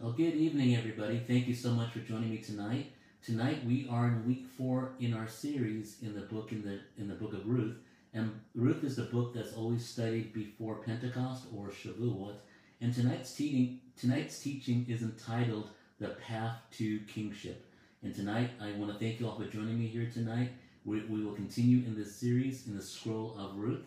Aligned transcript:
Well, 0.00 0.12
good 0.12 0.32
evening, 0.32 0.76
everybody. 0.76 1.18
Thank 1.18 1.46
you 1.46 1.54
so 1.54 1.72
much 1.72 1.90
for 1.90 1.98
joining 1.98 2.30
me 2.30 2.38
tonight. 2.38 2.90
Tonight 3.22 3.62
we 3.66 3.86
are 3.90 4.06
in 4.06 4.26
week 4.26 4.46
four 4.56 4.92
in 4.98 5.12
our 5.12 5.28
series 5.28 5.98
in 6.00 6.14
the 6.14 6.22
book 6.22 6.52
in 6.52 6.62
the 6.62 6.80
in 6.96 7.06
the 7.06 7.14
book 7.14 7.34
of 7.34 7.46
Ruth, 7.46 7.76
and 8.14 8.40
Ruth 8.54 8.82
is 8.82 8.96
the 8.96 9.02
book 9.02 9.34
that's 9.34 9.52
always 9.52 9.84
studied 9.84 10.32
before 10.32 10.76
Pentecost 10.76 11.44
or 11.54 11.66
Shavuot. 11.66 12.36
And 12.80 12.94
tonight's 12.94 13.34
teaching 13.34 13.78
tonight's 13.94 14.38
teaching 14.38 14.86
is 14.88 15.02
entitled 15.02 15.68
"The 15.98 16.16
Path 16.26 16.56
to 16.78 17.00
Kingship." 17.00 17.66
And 18.02 18.14
tonight 18.14 18.52
I 18.58 18.72
want 18.78 18.90
to 18.90 18.98
thank 18.98 19.20
you 19.20 19.28
all 19.28 19.36
for 19.38 19.44
joining 19.44 19.78
me 19.78 19.86
here 19.86 20.10
tonight. 20.10 20.48
We, 20.86 21.02
we 21.02 21.22
will 21.22 21.34
continue 21.34 21.84
in 21.84 21.94
this 21.94 22.16
series 22.16 22.66
in 22.66 22.74
the 22.74 22.82
Scroll 22.82 23.36
of 23.38 23.58
Ruth, 23.58 23.84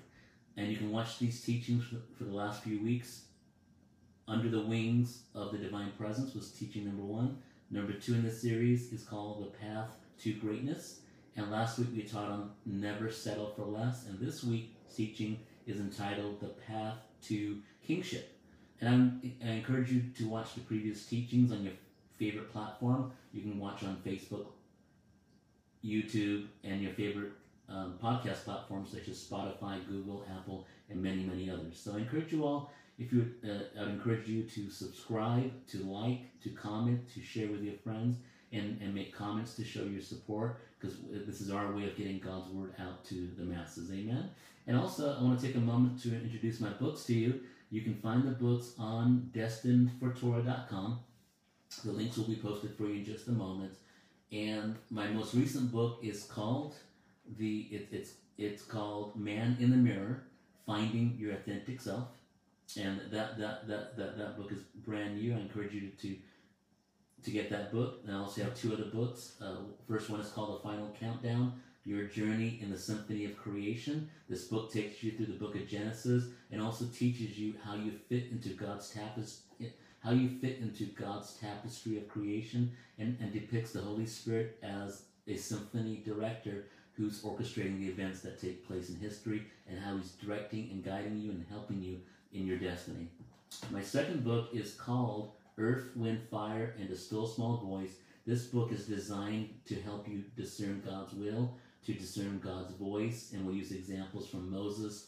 and 0.57 0.67
you 0.67 0.77
can 0.77 0.91
watch 0.91 1.17
these 1.17 1.41
teachings 1.41 1.85
for, 1.85 1.97
for 2.15 2.25
the 2.25 2.35
last 2.35 2.61
few 2.61 2.79
weeks 2.83 3.21
under 4.27 4.49
the 4.49 4.61
Wings 4.61 5.23
of 5.35 5.51
the 5.51 5.57
Divine 5.57 5.91
Presence 5.97 6.33
was 6.33 6.51
teaching 6.51 6.85
number 6.85 7.03
one. 7.03 7.37
Number 7.71 7.93
two 7.93 8.13
in 8.13 8.23
the 8.23 8.31
series 8.31 8.93
is 8.93 9.03
called 9.03 9.43
The 9.43 9.57
Path 9.57 9.89
to 10.21 10.33
Greatness. 10.33 10.99
And 11.35 11.51
last 11.51 11.79
week 11.79 11.89
we 11.95 12.03
taught 12.03 12.29
on 12.29 12.51
Never 12.65 13.11
Settle 13.11 13.51
for 13.55 13.65
Less. 13.65 14.05
And 14.07 14.19
this 14.19 14.43
week's 14.43 14.95
teaching 14.95 15.39
is 15.65 15.79
entitled 15.79 16.39
The 16.39 16.49
Path 16.49 16.97
to 17.23 17.59
Kingship. 17.85 18.37
And 18.79 18.89
I'm, 18.89 19.33
I 19.45 19.51
encourage 19.51 19.91
you 19.91 20.03
to 20.17 20.27
watch 20.27 20.53
the 20.55 20.61
previous 20.61 21.05
teachings 21.05 21.51
on 21.51 21.63
your 21.63 21.73
favorite 22.17 22.51
platform. 22.51 23.11
You 23.33 23.41
can 23.41 23.59
watch 23.59 23.83
on 23.83 23.97
Facebook, 24.05 24.47
YouTube, 25.83 26.47
and 26.63 26.81
your 26.81 26.93
favorite 26.93 27.31
um, 27.69 27.97
podcast 28.01 28.43
platforms 28.43 28.91
such 28.91 29.07
as 29.07 29.17
Spotify, 29.17 29.85
Google, 29.87 30.25
Apple, 30.37 30.67
and 30.89 31.01
many, 31.01 31.23
many 31.23 31.49
others. 31.49 31.79
So 31.83 31.95
I 31.95 31.99
encourage 31.99 32.31
you 32.31 32.45
all 32.45 32.71
if 33.03 33.13
you, 33.13 33.31
uh, 33.43 33.81
I'd 33.81 33.89
encourage 33.89 34.27
you 34.27 34.43
to 34.43 34.69
subscribe, 34.69 35.51
to 35.67 35.77
like, 35.79 36.41
to 36.43 36.49
comment, 36.49 37.01
to 37.13 37.21
share 37.21 37.47
with 37.47 37.61
your 37.61 37.75
friends, 37.83 38.17
and, 38.51 38.79
and 38.81 38.93
make 38.93 39.15
comments 39.15 39.55
to 39.55 39.63
show 39.63 39.83
your 39.83 40.01
support 40.01 40.61
because 40.79 40.97
this 41.11 41.41
is 41.41 41.49
our 41.49 41.73
way 41.73 41.85
of 41.85 41.97
getting 41.97 42.19
God's 42.19 42.51
word 42.51 42.73
out 42.79 43.03
to 43.05 43.29
the 43.37 43.43
masses. 43.43 43.91
Amen. 43.91 44.29
And 44.67 44.77
also, 44.77 45.17
I 45.17 45.23
want 45.23 45.39
to 45.39 45.45
take 45.45 45.55
a 45.55 45.59
moment 45.59 46.01
to 46.03 46.13
introduce 46.13 46.59
my 46.59 46.69
books 46.69 47.03
to 47.05 47.13
you. 47.13 47.41
You 47.71 47.81
can 47.81 47.95
find 47.95 48.23
the 48.23 48.31
books 48.31 48.73
on 48.77 49.31
destinedfortorah.com. 49.33 50.99
The 51.83 51.91
links 51.91 52.17
will 52.17 52.25
be 52.25 52.35
posted 52.35 52.75
for 52.75 52.83
you 52.83 52.95
in 52.95 53.05
just 53.05 53.27
a 53.27 53.31
moment. 53.31 53.73
And 54.31 54.75
my 54.91 55.07
most 55.07 55.33
recent 55.33 55.71
book 55.71 55.99
is 56.03 56.23
called 56.23 56.75
the 57.37 57.61
it, 57.71 57.87
it's 57.91 58.13
it's 58.37 58.63
called 58.63 59.15
Man 59.15 59.57
in 59.59 59.71
the 59.71 59.77
Mirror: 59.77 60.23
Finding 60.65 61.15
Your 61.19 61.33
Authentic 61.33 61.81
Self 61.81 62.07
and 62.77 62.99
that 63.11 63.37
that 63.37 63.67
that 63.67 63.97
that, 63.97 64.17
that 64.17 64.37
book 64.37 64.51
is 64.51 64.59
brand 64.85 65.21
new. 65.21 65.33
I 65.33 65.39
encourage 65.39 65.73
you 65.73 65.89
to 66.01 66.15
to 67.23 67.31
get 67.31 67.49
that 67.49 67.71
book. 67.71 68.01
And 68.05 68.15
I 68.15 68.19
also 68.19 68.43
have 68.43 68.55
two 68.55 68.73
other 68.73 68.85
books. 68.85 69.33
Uh, 69.41 69.55
first 69.87 70.09
one 70.09 70.19
is 70.19 70.29
called 70.29 70.59
The 70.59 70.63
Final 70.63 70.95
Countdown: 70.99 71.61
Your 71.85 72.05
Journey 72.05 72.59
in 72.61 72.69
the 72.69 72.77
Symphony 72.77 73.25
of 73.25 73.37
Creation. 73.37 74.09
This 74.29 74.45
book 74.45 74.71
takes 74.71 75.03
you 75.03 75.11
through 75.11 75.27
the 75.27 75.33
book 75.33 75.55
of 75.55 75.67
Genesis 75.67 76.25
and 76.51 76.61
also 76.61 76.85
teaches 76.85 77.37
you 77.37 77.53
how 77.63 77.75
you 77.75 77.91
fit 78.09 78.27
into 78.31 78.49
God's 78.49 78.89
tapestry, 78.89 79.73
how 79.99 80.11
you 80.11 80.29
fit 80.41 80.59
into 80.59 80.85
God's 80.85 81.33
tapestry 81.35 81.97
of 81.97 82.07
creation, 82.07 82.71
and, 82.97 83.17
and 83.21 83.31
depicts 83.31 83.71
the 83.71 83.81
Holy 83.81 84.05
Spirit 84.05 84.57
as 84.61 85.03
a 85.27 85.37
symphony 85.37 86.01
director 86.05 86.65
who's 86.95 87.23
orchestrating 87.23 87.79
the 87.79 87.87
events 87.87 88.19
that 88.21 88.39
take 88.39 88.67
place 88.67 88.89
in 88.89 88.95
history 88.95 89.43
and 89.67 89.79
how 89.79 89.97
he's 89.97 90.11
directing 90.11 90.69
and 90.71 90.83
guiding 90.83 91.17
you 91.17 91.31
and 91.31 91.45
helping 91.49 91.81
you 91.81 91.99
in 92.33 92.45
your 92.45 92.57
destiny. 92.57 93.07
My 93.71 93.81
second 93.81 94.23
book 94.23 94.49
is 94.53 94.73
called 94.73 95.31
Earth, 95.57 95.95
Wind, 95.95 96.21
Fire, 96.29 96.73
and 96.79 96.89
a 96.89 96.95
Still 96.95 97.27
Small 97.27 97.57
Voice. 97.57 97.91
This 98.25 98.45
book 98.45 98.71
is 98.71 98.85
designed 98.85 99.49
to 99.65 99.75
help 99.81 100.07
you 100.07 100.23
discern 100.35 100.81
God's 100.85 101.13
will, 101.13 101.55
to 101.85 101.93
discern 101.93 102.39
God's 102.43 102.73
voice, 102.73 103.31
and 103.33 103.45
we'll 103.45 103.55
use 103.55 103.71
examples 103.71 104.27
from 104.27 104.51
Moses 104.51 105.07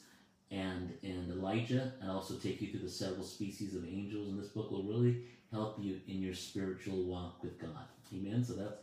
and, 0.51 0.93
and 1.01 1.31
Elijah, 1.31 1.93
and 2.01 2.11
also 2.11 2.35
take 2.35 2.61
you 2.61 2.69
through 2.69 2.81
the 2.81 2.89
several 2.89 3.23
species 3.23 3.75
of 3.75 3.85
angels. 3.85 4.27
And 4.29 4.39
this 4.39 4.49
book 4.49 4.69
will 4.69 4.83
really 4.83 5.23
help 5.51 5.77
you 5.79 6.01
in 6.07 6.21
your 6.21 6.35
spiritual 6.35 7.03
walk 7.03 7.41
with 7.41 7.57
God. 7.59 7.87
Amen. 8.13 8.43
So 8.43 8.53
that's 8.53 8.75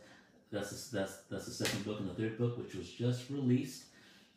that's 0.51 0.89
that's 0.89 1.17
that's 1.29 1.45
the 1.45 1.51
second 1.51 1.85
book, 1.85 1.99
and 1.99 2.09
the 2.09 2.13
third 2.13 2.37
book, 2.37 2.57
which 2.57 2.75
was 2.75 2.89
just 2.89 3.29
released, 3.29 3.85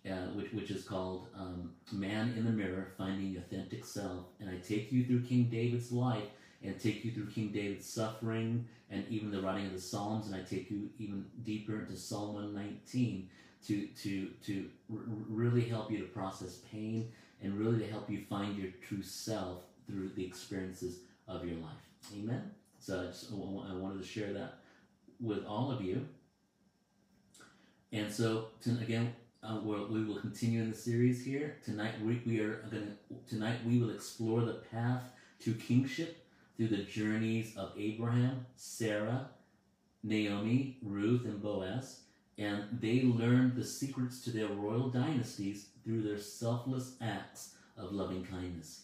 uh, 0.08 0.28
which, 0.34 0.52
which 0.52 0.70
is 0.70 0.84
called 0.84 1.26
um, 1.36 1.72
Man 1.92 2.34
in 2.36 2.44
the 2.44 2.50
Mirror 2.50 2.92
Finding 2.96 3.36
Authentic 3.36 3.84
Self. 3.84 4.26
And 4.40 4.48
I 4.48 4.56
take 4.58 4.92
you 4.92 5.04
through 5.04 5.22
King 5.22 5.44
David's 5.44 5.90
life 5.90 6.28
and 6.62 6.78
take 6.78 7.04
you 7.04 7.10
through 7.10 7.26
King 7.26 7.48
David's 7.48 7.86
suffering 7.86 8.66
and 8.90 9.04
even 9.08 9.30
the 9.30 9.40
writing 9.40 9.66
of 9.66 9.72
the 9.72 9.80
Psalms. 9.80 10.26
And 10.26 10.36
I 10.36 10.42
take 10.42 10.70
you 10.70 10.90
even 10.98 11.26
deeper 11.42 11.80
into 11.80 11.96
Psalm 11.96 12.34
119 12.34 13.28
to, 13.66 13.86
to, 13.86 14.28
to 14.44 14.68
r- 14.92 15.00
really 15.28 15.62
help 15.62 15.90
you 15.90 15.98
to 15.98 16.04
process 16.04 16.60
pain 16.70 17.10
and 17.42 17.58
really 17.58 17.80
to 17.80 17.90
help 17.90 18.08
you 18.08 18.22
find 18.28 18.56
your 18.56 18.70
true 18.86 19.02
self 19.02 19.62
through 19.88 20.10
the 20.10 20.24
experiences 20.24 21.00
of 21.26 21.44
your 21.44 21.56
life. 21.56 21.72
Amen? 22.14 22.50
So 22.78 23.02
I, 23.02 23.06
just, 23.06 23.32
I 23.32 23.74
wanted 23.74 24.00
to 24.00 24.06
share 24.06 24.32
that 24.32 24.58
with 25.20 25.44
all 25.46 25.70
of 25.70 25.82
you. 25.82 26.06
And 27.92 28.12
so, 28.12 28.48
to, 28.62 28.70
again, 28.70 29.14
uh, 29.46 29.58
we 29.60 30.04
will 30.04 30.20
continue 30.20 30.62
in 30.62 30.70
the 30.70 30.76
series 30.76 31.24
here 31.24 31.56
tonight. 31.64 31.94
We, 32.02 32.20
we 32.26 32.40
are 32.40 32.64
to 32.70 32.82
tonight 33.28 33.58
we 33.66 33.78
will 33.78 33.90
explore 33.90 34.40
the 34.40 34.60
path 34.72 35.12
to 35.40 35.54
kingship 35.54 36.24
through 36.56 36.68
the 36.68 36.82
journeys 36.84 37.56
of 37.56 37.72
Abraham, 37.78 38.46
Sarah, 38.56 39.28
Naomi, 40.02 40.78
Ruth, 40.82 41.24
and 41.24 41.40
Boaz, 41.42 42.00
and 42.38 42.64
they 42.80 43.02
learned 43.02 43.56
the 43.56 43.64
secrets 43.64 44.22
to 44.22 44.30
their 44.30 44.48
royal 44.48 44.88
dynasties 44.88 45.68
through 45.84 46.02
their 46.02 46.18
selfless 46.18 46.96
acts 47.00 47.54
of 47.76 47.92
loving 47.92 48.24
kindness, 48.24 48.82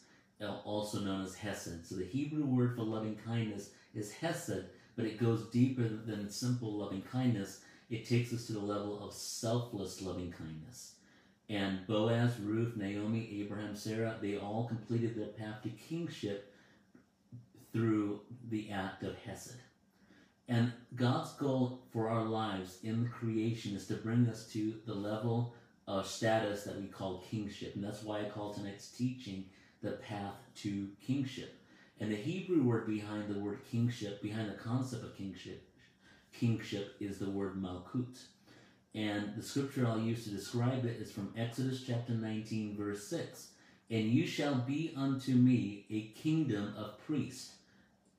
also 0.65 1.01
known 1.01 1.25
as 1.25 1.35
Hesed. 1.35 1.87
So 1.87 1.97
the 1.97 2.05
Hebrew 2.05 2.45
word 2.45 2.77
for 2.77 2.83
loving 2.83 3.19
kindness 3.25 3.71
is 3.95 4.13
Hesed, 4.13 4.65
but 4.97 5.07
it 5.07 5.19
goes 5.19 5.49
deeper 5.49 5.89
than 5.89 6.31
simple 6.31 6.73
loving 6.73 7.03
kindness 7.03 7.61
it 7.93 8.09
takes 8.09 8.33
us 8.33 8.47
to 8.47 8.55
the 8.55 8.59
level 8.59 9.05
of 9.05 9.13
selfless 9.13 10.01
loving 10.01 10.33
kindness. 10.33 10.95
And 11.51 11.87
Boaz, 11.87 12.41
Ruth, 12.41 12.75
Naomi, 12.75 13.43
Abraham, 13.43 13.77
Sarah, 13.77 14.17
they 14.23 14.39
all 14.39 14.65
completed 14.67 15.15
their 15.15 15.27
path 15.27 15.63
to 15.63 15.69
kingship 15.69 16.55
through 17.71 18.21
the 18.49 18.71
act 18.71 19.03
of 19.03 19.15
Hesed. 19.19 19.57
And 20.49 20.73
God's 20.97 21.33
goal 21.35 21.83
for 21.93 22.09
our 22.09 22.25
lives 22.25 22.79
in 22.83 23.11
creation 23.11 23.77
is 23.77 23.87
to 23.89 23.95
bring 23.95 24.27
us 24.27 24.47
to 24.53 24.75
the 24.87 24.95
level 24.95 25.55
of 25.87 26.07
status 26.07 26.65
that 26.65 26.81
we 26.81 26.87
call 26.87 27.23
kingship. 27.31 27.75
And 27.75 27.85
that's 27.85 28.03
why 28.03 28.21
I 28.21 28.25
call 28.25 28.55
tonight's 28.55 28.89
teaching 28.89 29.45
the 29.83 29.93
path 29.93 30.35
to 30.63 30.89
kingship. 31.07 31.59
And 32.01 32.11
the 32.11 32.17
Hebrew 32.17 32.63
word 32.63 32.87
behind 32.87 33.29
the 33.29 33.39
word 33.39 33.61
kingship, 33.71 34.23
behind 34.23 34.49
the 34.49 34.55
concept 34.55 35.05
of 35.05 35.15
kingship, 35.15 35.69
kingship 36.33 36.97
is 37.01 37.19
the 37.19 37.31
word 37.31 37.61
malkut. 37.61 38.19
And 38.95 39.35
the 39.37 39.43
scripture 39.43 39.87
I'll 39.87 39.99
use 39.99 40.25
to 40.25 40.31
describe 40.31 40.85
it 40.85 41.01
is 41.01 41.11
from 41.11 41.33
Exodus 41.37 41.83
chapter 41.87 42.13
19, 42.13 42.77
verse 42.77 43.07
6. 43.09 43.49
And 43.91 44.05
you 44.11 44.27
shall 44.27 44.55
be 44.55 44.93
unto 44.97 45.33
me 45.35 45.87
a 45.91 46.19
kingdom 46.19 46.75
of 46.77 46.99
priests 47.07 47.57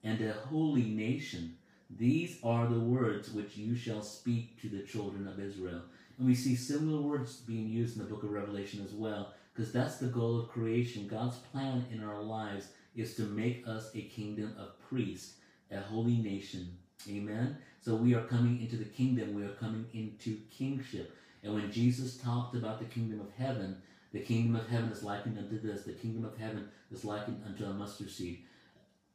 and 0.04 0.22
a 0.22 0.34
holy 0.34 0.84
nation. 0.84 1.58
These 1.90 2.40
are 2.44 2.68
the 2.68 2.80
words 2.80 3.32
which 3.32 3.56
you 3.56 3.76
shall 3.76 4.02
speak 4.02 4.60
to 4.62 4.70
the 4.70 4.82
children 4.82 5.28
of 5.28 5.40
Israel. 5.40 5.82
And 6.18 6.28
we 6.28 6.36
see 6.36 6.56
similar 6.56 7.02
words 7.02 7.38
being 7.38 7.68
used 7.68 7.98
in 7.98 8.04
the 8.04 8.10
book 8.10 8.24
of 8.24 8.32
Revelation 8.32 8.84
as 8.84 8.94
well, 8.94 9.34
because 9.54 9.72
that's 9.72 9.98
the 9.98 10.08
goal 10.08 10.40
of 10.40 10.50
creation. 10.50 11.08
God's 11.08 11.38
plan 11.38 11.86
in 11.92 12.04
our 12.04 12.22
lives 12.22 12.70
is 12.96 13.16
to 13.16 13.24
make 13.24 13.68
us 13.68 13.92
a 13.96 14.02
kingdom 14.02 14.56
of 14.58 14.80
priests, 14.90 15.36
a 15.72 15.80
holy 15.80 16.18
nation. 16.18 16.78
Amen. 17.10 17.58
So 17.82 17.96
we 17.96 18.14
are 18.16 18.24
coming 18.24 18.62
into 18.62 18.78
the 18.78 18.86
kingdom, 18.86 19.34
we 19.34 19.44
are 19.44 19.50
coming 19.50 19.86
into 19.94 20.38
kingship. 20.50 21.16
And 21.44 21.54
when 21.54 21.72
Jesus 21.72 22.18
talked 22.18 22.56
about 22.56 22.80
the 22.80 22.86
kingdom 22.86 23.20
of 23.20 23.32
heaven, 23.38 23.78
the 24.14 24.22
kingdom 24.22 24.56
of 24.56 24.68
heaven 24.68 24.90
is 24.92 25.04
likened 25.04 25.38
unto 25.38 25.60
this, 25.60 25.84
the 25.84 25.92
kingdom 25.94 26.24
of 26.24 26.38
heaven 26.38 26.70
is 26.92 27.04
likened 27.04 27.44
unto 27.46 27.66
a 27.66 27.74
mustard 27.74 28.10
seed. 28.10 28.44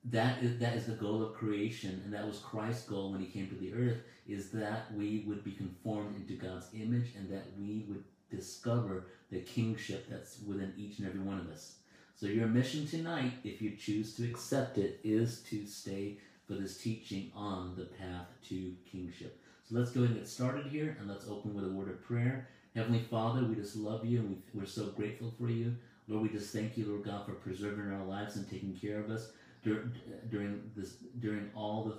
That 0.05 0.43
is, 0.43 0.59
that 0.59 0.75
is 0.75 0.87
the 0.87 0.93
goal 0.93 1.23
of 1.23 1.35
creation, 1.35 2.01
and 2.05 2.13
that 2.13 2.27
was 2.27 2.39
Christ's 2.39 2.85
goal 2.85 3.13
when 3.13 3.21
he 3.21 3.27
came 3.27 3.49
to 3.49 3.55
the 3.55 3.73
earth, 3.75 3.99
is 4.27 4.51
that 4.51 4.93
we 4.95 5.25
would 5.27 5.45
be 5.45 5.53
conformed 5.53 6.17
into 6.17 6.35
God's 6.35 6.69
image 6.75 7.15
and 7.17 7.31
that 7.31 7.47
we 7.59 7.87
would 7.89 8.05
discover 8.31 9.07
the 9.31 9.41
kingship 9.41 10.07
that's 10.11 10.41
within 10.47 10.73
each 10.77 10.99
and 10.99 11.09
every 11.09 11.21
one 11.21 11.39
of 11.39 11.49
us. 11.51 11.77
So 12.17 12.27
your 12.27 12.49
mission 12.49 12.87
tonight, 12.87 13.33
if 13.45 13.63
you 13.63 13.77
choose 13.77 14.15
to 14.17 14.25
accept 14.25 14.77
it, 14.77 15.01
is 15.05 15.41
to 15.51 15.67
stay 15.67 16.19
for 16.49 16.55
this 16.55 16.79
teaching 16.79 17.31
on 17.37 17.75
the 17.77 17.85
path 17.85 18.27
to 18.49 18.75
kingship. 18.91 19.39
So 19.69 19.79
let's 19.79 19.91
go 19.91 20.01
ahead 20.01 20.13
and 20.13 20.21
get 20.21 20.29
started 20.29 20.67
here 20.67 20.97
and 20.99 21.09
let's 21.09 21.29
open 21.29 21.55
with 21.55 21.67
a 21.67 21.69
word 21.69 21.91
of 21.91 22.03
prayer. 22.03 22.49
Heavenly 22.75 23.05
Father, 23.11 23.45
we 23.45 23.55
just 23.55 23.77
love 23.77 24.05
you 24.07 24.21
and 24.21 24.43
we, 24.55 24.63
are 24.63 24.67
so 24.67 24.87
grateful 24.87 25.33
for 25.39 25.51
you. 25.51 25.77
Lord, 26.09 26.23
we 26.23 26.31
just 26.31 26.53
thank 26.55 26.79
you, 26.79 26.87
Lord 26.87 27.05
God, 27.05 27.27
for 27.27 27.33
preserving 27.33 27.93
our 27.93 28.05
lives 28.05 28.37
and 28.37 28.49
taking 28.51 28.75
care 28.75 28.99
of 28.99 29.11
us. 29.11 29.31
dur- 29.63 29.93
during 30.31 30.71
this 30.77 30.95
during 31.21 31.51
all 31.55 31.85
the 31.85 31.97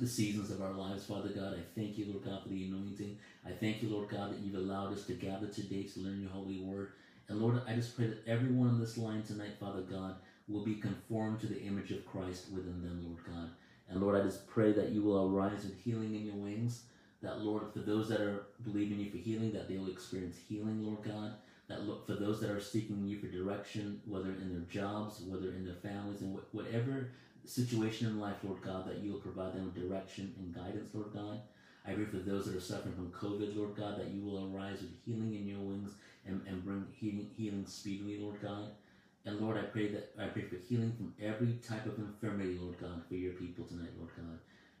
the 0.00 0.06
seasons 0.06 0.50
of 0.50 0.62
our 0.62 0.72
lives, 0.72 1.04
Father 1.04 1.30
God. 1.30 1.54
I 1.54 1.62
thank 1.78 1.98
you, 1.98 2.06
Lord 2.12 2.24
God, 2.24 2.42
for 2.42 2.48
the 2.48 2.64
anointing. 2.64 3.18
I 3.46 3.50
thank 3.50 3.82
you, 3.82 3.88
Lord 3.88 4.08
God, 4.08 4.32
that 4.32 4.38
you've 4.40 4.54
allowed 4.54 4.92
us 4.92 5.04
to 5.06 5.14
gather 5.14 5.48
today 5.48 5.84
to 5.84 6.00
learn 6.00 6.20
your 6.20 6.30
holy 6.30 6.60
word. 6.60 6.92
And 7.28 7.40
Lord, 7.40 7.60
I 7.66 7.74
just 7.74 7.96
pray 7.96 8.06
that 8.06 8.26
everyone 8.26 8.68
on 8.68 8.80
this 8.80 8.96
line 8.98 9.22
tonight, 9.22 9.58
Father 9.58 9.82
God, 9.82 10.16
will 10.50 10.64
be 10.64 10.74
conformed 10.74 11.40
to 11.40 11.46
the 11.46 11.62
image 11.62 11.92
of 11.92 12.04
Christ 12.04 12.50
within 12.52 12.82
them, 12.82 13.04
Lord 13.06 13.24
God. 13.24 13.50
And 13.88 14.00
Lord, 14.00 14.20
I 14.20 14.24
just 14.24 14.46
pray 14.46 14.72
that 14.72 14.90
you 14.90 15.02
will 15.02 15.26
arise 15.34 15.64
with 15.64 15.78
healing 15.78 16.14
in 16.14 16.26
your 16.26 16.36
wings. 16.36 16.84
That 17.22 17.40
Lord, 17.40 17.72
for 17.72 17.80
those 17.80 18.08
that 18.08 18.20
are 18.20 18.46
believing 18.64 18.98
you 18.98 19.10
for 19.10 19.18
healing, 19.18 19.52
that 19.52 19.68
they 19.68 19.76
will 19.76 19.90
experience 19.90 20.36
healing, 20.48 20.84
Lord 20.84 21.02
God. 21.04 21.34
That 21.68 21.86
look 21.86 22.06
for 22.06 22.14
those 22.14 22.40
that 22.40 22.50
are 22.50 22.60
seeking 22.60 23.06
you 23.06 23.20
for 23.20 23.28
direction, 23.28 24.00
whether 24.04 24.30
in 24.30 24.50
their 24.50 24.66
jobs, 24.68 25.20
whether 25.20 25.50
in 25.50 25.64
their 25.64 25.76
families, 25.76 26.20
and 26.20 26.36
wh- 26.36 26.54
whatever 26.54 27.10
situation 27.44 28.08
in 28.08 28.18
life, 28.18 28.36
Lord 28.42 28.60
God, 28.62 28.88
that 28.88 28.98
you 28.98 29.12
will 29.12 29.20
provide 29.20 29.54
them 29.54 29.64
with 29.66 29.88
direction 29.88 30.34
and 30.38 30.54
guidance, 30.54 30.90
Lord 30.94 31.12
God. 31.12 31.40
I 31.86 31.92
pray 31.92 32.04
for 32.04 32.18
those 32.18 32.46
that 32.46 32.56
are 32.56 32.60
suffering 32.60 32.94
from 32.94 33.10
COVID, 33.12 33.56
Lord 33.56 33.76
God, 33.76 33.98
that 33.98 34.08
you 34.08 34.22
will 34.24 34.52
arise 34.52 34.80
with 34.80 34.90
healing 35.04 35.34
in 35.34 35.46
your 35.46 35.60
wings 35.60 35.92
and, 36.26 36.40
and 36.46 36.64
bring 36.64 36.86
healing, 36.92 37.30
healing 37.36 37.66
speedily, 37.66 38.18
Lord 38.18 38.40
God. 38.42 38.70
And 39.26 39.40
Lord, 39.40 39.58
I 39.58 39.62
pray 39.62 39.88
that 39.88 40.12
I 40.18 40.26
pray 40.26 40.42
for 40.42 40.56
healing 40.56 40.92
from 40.96 41.14
every 41.20 41.58
type 41.66 41.86
of 41.86 41.98
infirmity, 41.98 42.58
Lord 42.60 42.80
God, 42.80 43.02
for 43.08 43.14
your 43.14 43.34
people 43.34 43.64
tonight, 43.64 43.90
Lord 43.98 44.10
God. 44.16 44.38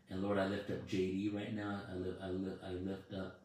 And 0.08 0.22
Lord, 0.22 0.38
I 0.38 0.46
lift 0.46 0.70
up 0.70 0.88
JD 0.88 1.34
right 1.34 1.54
now. 1.54 1.82
I 1.90 1.96
lift, 1.96 2.22
I 2.22 2.28
lift, 2.30 2.64
I 2.64 2.70
lift 2.72 3.14
up 3.14 3.40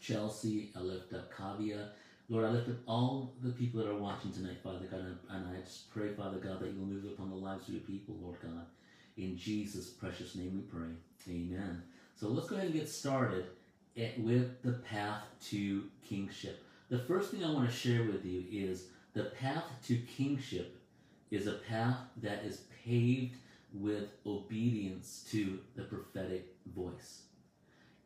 Chelsea. 0.00 0.70
I 0.76 0.80
lift 0.80 1.12
up 1.12 1.32
Kavia. 1.34 1.88
Lord, 2.28 2.44
I 2.44 2.50
lift 2.50 2.68
up 2.68 2.76
all 2.86 3.34
the 3.42 3.50
people 3.50 3.80
that 3.80 3.90
are 3.90 3.98
watching 3.98 4.32
tonight, 4.32 4.58
Father 4.62 4.86
God, 4.88 5.00
and, 5.00 5.46
I 5.48 5.60
just 5.62 5.90
pray, 5.90 6.12
Father 6.12 6.38
God, 6.38 6.60
that 6.60 6.70
you 6.70 6.78
will 6.78 6.86
move 6.86 7.04
upon 7.04 7.30
the 7.30 7.36
lives 7.36 7.66
of 7.66 7.74
your 7.74 7.82
people, 7.82 8.14
Lord 8.22 8.36
God. 8.40 8.66
In 9.16 9.36
Jesus' 9.36 9.88
precious 9.88 10.36
name 10.36 10.54
we 10.54 10.60
pray. 10.60 10.90
Amen. 11.28 11.82
So 12.14 12.28
let's 12.28 12.48
go 12.48 12.54
ahead 12.54 12.68
and 12.68 12.76
get 12.78 12.88
started 12.88 13.46
with 14.18 14.62
the 14.62 14.74
path 14.88 15.24
to 15.46 15.84
kingship. 16.08 16.62
The 16.88 17.00
first 17.00 17.32
thing 17.32 17.44
I 17.44 17.50
want 17.50 17.68
to 17.68 17.74
share 17.74 18.04
with 18.04 18.24
you 18.24 18.44
is 18.50 18.86
the 19.14 19.24
path 19.24 19.64
to 19.86 19.96
kingship 19.96 20.76
is 21.30 21.46
a 21.46 21.54
path 21.54 21.98
that 22.22 22.44
is 22.44 22.62
paved 22.84 23.36
with 23.72 24.08
obedience 24.26 25.24
to 25.30 25.58
the 25.76 25.82
prophetic 25.82 26.54
voice. 26.74 27.22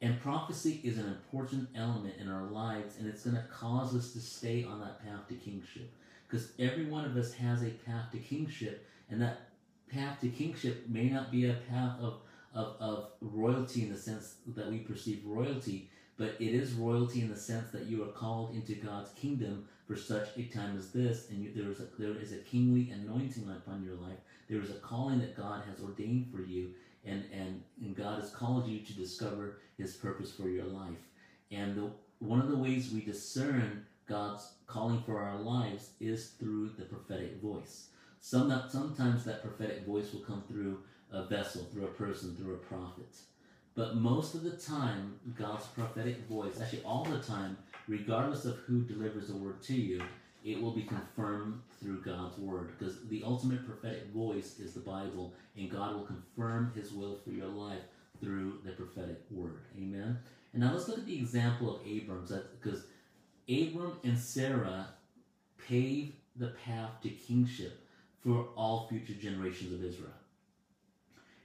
And 0.03 0.21
prophecy 0.21 0.81
is 0.85 0.99
an 0.99 1.07
important 1.07 1.69
element 1.75 2.15
in 2.21 2.29
our 2.29 2.45
lives, 2.45 2.97
and 2.99 3.09
it's 3.09 3.25
going 3.25 3.37
to 3.37 3.43
cause 3.45 3.95
us 3.95 4.13
to 4.13 4.21
stay 4.21 4.65
on 4.65 4.81
that 4.81 5.03
path 5.03 5.29
to 5.29 5.35
kingship. 5.35 5.91
Because 6.27 6.53
every 6.59 6.85
one 6.85 7.05
of 7.05 7.17
us 7.17 7.33
has 7.35 7.63
a 7.63 7.71
path 7.71 8.11
to 8.13 8.19
kingship, 8.19 8.87
and 9.11 9.21
that 9.23 9.49
path 9.91 10.21
to 10.21 10.29
kingship 10.29 10.89
may 10.89 11.09
not 11.09 11.31
be 11.31 11.49
a 11.49 11.57
path 11.71 11.99
of, 12.01 12.21
of, 12.55 12.77
of 12.81 13.07
royalty 13.21 13.83
in 13.83 13.93
the 13.93 13.99
sense 13.99 14.35
that 14.49 14.69
we 14.69 14.79
perceive 14.79 15.23
royalty, 15.25 15.89
but 16.17 16.37
it 16.39 16.55
is 16.55 16.73
royalty 16.73 17.21
in 17.21 17.29
the 17.29 17.37
sense 17.37 17.71
that 17.71 17.87
you 17.87 18.03
are 18.03 18.13
called 18.13 18.55
into 18.55 18.75
God's 18.75 19.11
kingdom 19.11 19.67
for 19.87 19.97
such 19.97 20.29
a 20.37 20.45
time 20.45 20.77
as 20.79 20.91
this, 20.91 21.29
and 21.31 21.43
you, 21.43 21.53
there, 21.55 21.71
is 21.71 21.81
a, 21.81 21.87
there 21.99 22.17
is 22.21 22.33
a 22.33 22.39
kingly 22.39 22.91
anointing 22.91 23.49
upon 23.51 23.85
your 23.85 23.97
life. 23.97 24.19
There 24.49 24.61
is 24.61 24.71
a 24.71 24.75
calling 24.75 25.19
that 25.21 25.37
God 25.37 25.63
has 25.69 25.83
ordained 25.83 26.29
for 26.31 26.41
you, 26.41 26.71
and, 27.05 27.25
and, 27.33 27.63
and 27.83 27.97
God 27.97 28.21
has 28.21 28.31
called 28.31 28.67
you 28.67 28.81
to 28.81 28.93
discover 28.95 29.59
His 29.77 29.95
purpose 29.95 30.33
for 30.33 30.49
your 30.49 30.65
life. 30.65 31.03
And 31.51 31.77
the, 31.77 31.91
one 32.21 32.41
of 32.41 32.49
the 32.49 32.57
ways 32.57 32.91
we 32.93 33.03
discern 33.03 33.85
God's 34.09 34.53
calling 34.67 35.03
for 35.05 35.21
our 35.21 35.39
lives 35.39 35.91
is 36.01 36.31
through 36.39 36.71
the 36.79 36.85
prophetic 36.85 37.41
voice. 37.43 37.89
Some 38.21 38.51
sometimes 38.71 39.25
that 39.25 39.43
prophetic 39.43 39.85
voice 39.85 40.13
will 40.13 40.21
come 40.21 40.43
through 40.49 40.79
a 41.13 41.25
vessel, 41.25 41.67
through 41.73 41.85
a 41.85 41.89
person, 41.89 42.35
through 42.37 42.55
a 42.55 42.59
prophet. 42.59 43.15
But 43.77 43.97
most 43.97 44.35
of 44.35 44.45
the 44.45 44.53
time, 44.53 45.19
God's 45.37 45.67
prophetic 45.67 46.29
voice, 46.29 46.61
actually 46.61 46.83
all 46.85 47.05
the 47.05 47.19
time, 47.19 47.57
regardless 47.89 48.45
of 48.45 48.57
who 48.59 48.83
delivers 48.83 49.29
the 49.29 49.37
word 49.37 49.63
to 49.65 49.75
you, 49.75 50.03
it 50.45 50.61
will 50.61 50.71
be 50.71 50.83
confirmed 50.83 51.61
through 51.81 52.03
God's 52.03 52.39
word. 52.39 52.73
Because 52.79 53.05
the 53.09 53.23
ultimate 53.25 53.67
prophetic 53.67 54.13
voice 54.13 54.61
is 54.61 54.75
the 54.75 54.81
Bible, 54.81 55.33
and 55.57 55.71
God 55.71 55.95
will 55.95 56.05
confirm 56.05 56.73
his 56.75 56.93
will 56.93 57.19
for 57.25 57.31
your 57.31 57.49
life 57.49 57.83
through 58.21 58.61
the 58.65 58.73
prophetic 58.73 59.23
word. 59.31 59.63
Amen. 59.77 60.19
And 60.53 60.63
now 60.63 60.73
let's 60.73 60.87
look 60.87 60.99
at 60.99 61.07
the 61.07 61.19
example 61.19 61.75
of 61.75 61.81
Abram, 61.81 62.29
because 62.61 62.85
Abram 63.49 63.99
and 64.05 64.17
Sarah 64.17 64.89
paved 65.67 66.13
the 66.37 66.55
path 66.65 66.91
to 67.03 67.09
kingship 67.09 67.81
for 68.23 68.49
all 68.57 68.87
future 68.89 69.15
generations 69.15 69.73
of 69.73 69.85
Israel. 69.85 70.13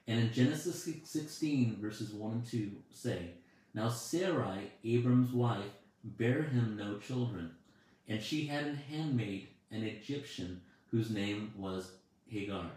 And 0.09 0.19
in 0.19 0.33
Genesis 0.33 0.89
16, 1.03 1.77
verses 1.79 2.13
1 2.13 2.31
and 2.31 2.43
2 2.43 2.71
say, 2.91 3.29
Now 3.75 3.89
Sarai, 3.89 4.71
Abram's 4.83 5.31
wife, 5.31 5.69
bare 6.03 6.41
him 6.41 6.75
no 6.75 6.97
children, 6.97 7.51
and 8.07 8.19
she 8.19 8.47
had 8.47 8.65
an 8.65 8.75
handmaid, 8.75 9.49
an 9.69 9.83
Egyptian, 9.83 10.61
whose 10.89 11.11
name 11.11 11.53
was 11.55 11.91
Hagar. 12.27 12.71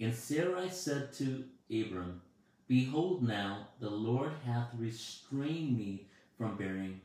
And 0.00 0.12
Sarai 0.12 0.68
said 0.68 1.12
to 1.12 1.44
Abram, 1.70 2.20
Behold 2.66 3.22
now, 3.22 3.68
the 3.78 3.90
Lord 3.90 4.32
hath 4.44 4.70
restrained 4.76 5.78
me 5.78 6.08
from 6.36 6.56
bearing. 6.56 7.00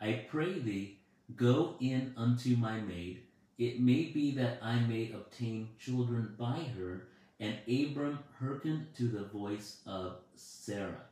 I 0.00 0.24
pray 0.28 0.58
thee, 0.58 0.98
go 1.36 1.76
in 1.78 2.14
unto 2.16 2.56
my 2.56 2.80
maid. 2.80 3.22
It 3.58 3.78
may 3.78 4.06
be 4.06 4.32
that 4.32 4.58
I 4.60 4.80
may 4.80 5.12
obtain 5.12 5.68
children 5.78 6.34
by 6.36 6.64
her. 6.76 7.06
And 7.40 7.56
Abram 7.68 8.20
hearkened 8.38 8.86
to 8.96 9.08
the 9.08 9.24
voice 9.24 9.80
of 9.86 10.18
Sarah. 10.34 11.02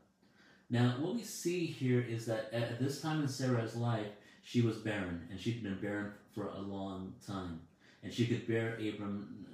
Now, 0.70 0.96
what 1.00 1.14
we 1.14 1.22
see 1.22 1.66
here 1.66 2.00
is 2.00 2.26
that 2.26 2.48
at 2.52 2.80
this 2.80 3.00
time 3.00 3.22
in 3.22 3.28
Sarah's 3.28 3.76
life, 3.76 4.06
she 4.42 4.62
was 4.62 4.78
barren, 4.78 5.26
and 5.30 5.38
she'd 5.38 5.62
been 5.62 5.80
barren 5.80 6.12
for 6.34 6.48
a 6.48 6.58
long 6.58 7.14
time. 7.26 7.60
And 8.02 8.12
she 8.12 8.26
could 8.26 8.46
bear 8.48 8.74
Abram 8.76 9.46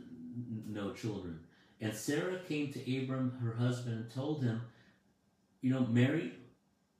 no 0.66 0.92
children. 0.92 1.40
And 1.80 1.94
Sarah 1.94 2.38
came 2.48 2.72
to 2.72 3.02
Abram, 3.02 3.38
her 3.42 3.54
husband, 3.54 3.96
and 3.96 4.10
told 4.10 4.42
him, 4.42 4.62
You 5.60 5.72
know, 5.72 5.86
marry 5.86 6.32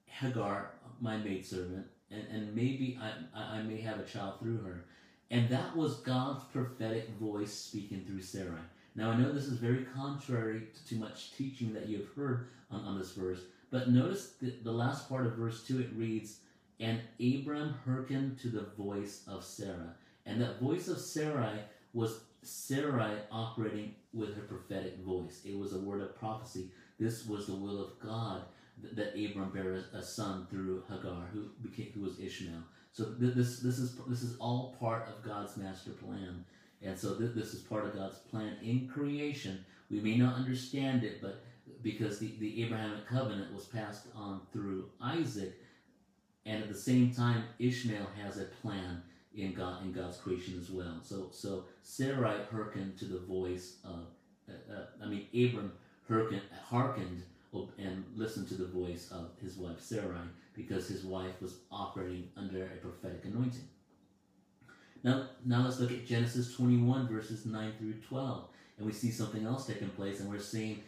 Hagar, 0.05 0.71
my 1.01 1.17
maidservant, 1.17 1.87
and, 2.11 2.25
and 2.31 2.55
maybe 2.55 2.99
I, 3.01 3.57
I 3.57 3.61
may 3.63 3.81
have 3.81 3.99
a 3.99 4.05
child 4.05 4.39
through 4.39 4.61
her. 4.63 4.85
And 5.31 5.49
that 5.49 5.75
was 5.75 5.97
God's 5.97 6.43
prophetic 6.45 7.09
voice 7.19 7.53
speaking 7.53 8.03
through 8.05 8.21
Sarah. 8.21 8.65
Now, 8.95 9.11
I 9.11 9.17
know 9.17 9.31
this 9.31 9.45
is 9.45 9.57
very 9.57 9.85
contrary 9.95 10.63
to 10.87 10.95
much 10.95 11.35
teaching 11.37 11.73
that 11.73 11.87
you 11.87 11.99
have 11.99 12.13
heard 12.15 12.47
on, 12.71 12.81
on 12.81 12.97
this 12.97 13.13
verse, 13.13 13.39
but 13.71 13.89
notice 13.89 14.33
the, 14.41 14.53
the 14.63 14.71
last 14.71 15.07
part 15.07 15.25
of 15.25 15.33
verse 15.33 15.63
2 15.67 15.79
it 15.79 15.89
reads, 15.95 16.39
And 16.79 16.99
Abram 17.19 17.75
hearkened 17.85 18.39
to 18.39 18.49
the 18.49 18.67
voice 18.77 19.23
of 19.27 19.43
Sarah. 19.43 19.95
And 20.25 20.41
that 20.41 20.59
voice 20.59 20.87
of 20.87 20.99
Sarai 20.99 21.59
was 21.93 22.21
Sarai 22.43 23.17
operating 23.31 23.95
with 24.13 24.35
her 24.35 24.43
prophetic 24.43 24.99
voice. 24.99 25.41
It 25.45 25.57
was 25.57 25.73
a 25.73 25.79
word 25.79 26.01
of 26.01 26.15
prophecy. 26.15 26.69
This 26.99 27.25
was 27.25 27.47
the 27.47 27.55
will 27.55 27.81
of 27.81 27.99
God 27.99 28.43
that, 28.95 29.13
Abram 29.13 29.51
bare 29.51 29.83
a, 29.93 30.01
son 30.01 30.47
through 30.49 30.83
Hagar, 30.89 31.27
who 31.33 31.49
became 31.61 31.91
who 31.93 32.01
was 32.01 32.19
Ishmael. 32.19 32.63
So 32.93 33.05
th- 33.19 33.33
this 33.33 33.59
this 33.59 33.77
is 33.77 33.95
this 34.07 34.23
is 34.23 34.37
all 34.37 34.75
part 34.79 35.07
of 35.07 35.23
God's 35.23 35.57
master 35.57 35.91
plan. 35.91 36.45
And 36.81 36.97
so 36.97 37.15
th- 37.15 37.35
this 37.35 37.53
is 37.53 37.61
part 37.61 37.85
of 37.85 37.95
God's 37.95 38.19
plan 38.19 38.57
in 38.61 38.87
creation. 38.87 39.65
We 39.89 39.99
may 39.99 40.17
not 40.17 40.35
understand 40.35 41.03
it, 41.03 41.21
but 41.21 41.43
because 41.81 42.19
the, 42.19 42.33
the 42.39 42.63
Abrahamic 42.63 43.07
covenant 43.07 43.53
was 43.53 43.65
passed 43.65 44.07
on 44.15 44.41
through 44.51 44.89
Isaac, 45.01 45.53
and 46.45 46.63
at 46.63 46.69
the 46.69 46.75
same 46.75 47.13
time, 47.13 47.43
Ishmael 47.59 48.07
has 48.23 48.37
a 48.37 48.45
plan 48.45 49.01
in 49.35 49.53
God 49.53 49.83
in 49.83 49.91
God's 49.91 50.17
creation 50.17 50.57
as 50.59 50.69
well. 50.69 50.99
So 51.03 51.29
so 51.31 51.65
Sarai 51.83 52.37
hearkened 52.51 52.97
to 52.97 53.05
the 53.05 53.19
voice 53.19 53.77
of, 53.83 54.07
uh, 54.49 54.73
uh, 54.73 54.85
I 55.03 55.07
mean 55.07 55.27
Abram 55.33 55.71
hearkened, 56.07 56.41
hearkened 56.65 57.23
and 57.77 58.03
listened 58.15 58.47
to 58.47 58.55
the 58.55 58.65
voice 58.67 59.09
of 59.11 59.31
his 59.41 59.57
wife 59.57 59.79
Sarai 59.79 60.27
because 60.53 60.87
his 60.87 61.03
wife 61.03 61.41
was 61.41 61.57
operating 61.71 62.29
under 62.37 62.63
a 62.63 62.77
prophetic 62.77 63.25
anointing. 63.25 63.67
Now, 65.03 65.29
now 65.45 65.63
let's 65.63 65.79
look 65.79 65.91
at 65.91 66.05
Genesis 66.05 66.53
21 66.55 67.07
verses 67.07 67.45
9 67.45 67.73
through 67.77 67.93
12. 68.07 68.45
And 68.77 68.87
we 68.87 68.93
see 68.93 69.11
something 69.11 69.45
else 69.45 69.67
taking 69.67 69.89
place, 69.89 70.19
and 70.19 70.29
we're 70.29 70.39
seeing 70.39 70.81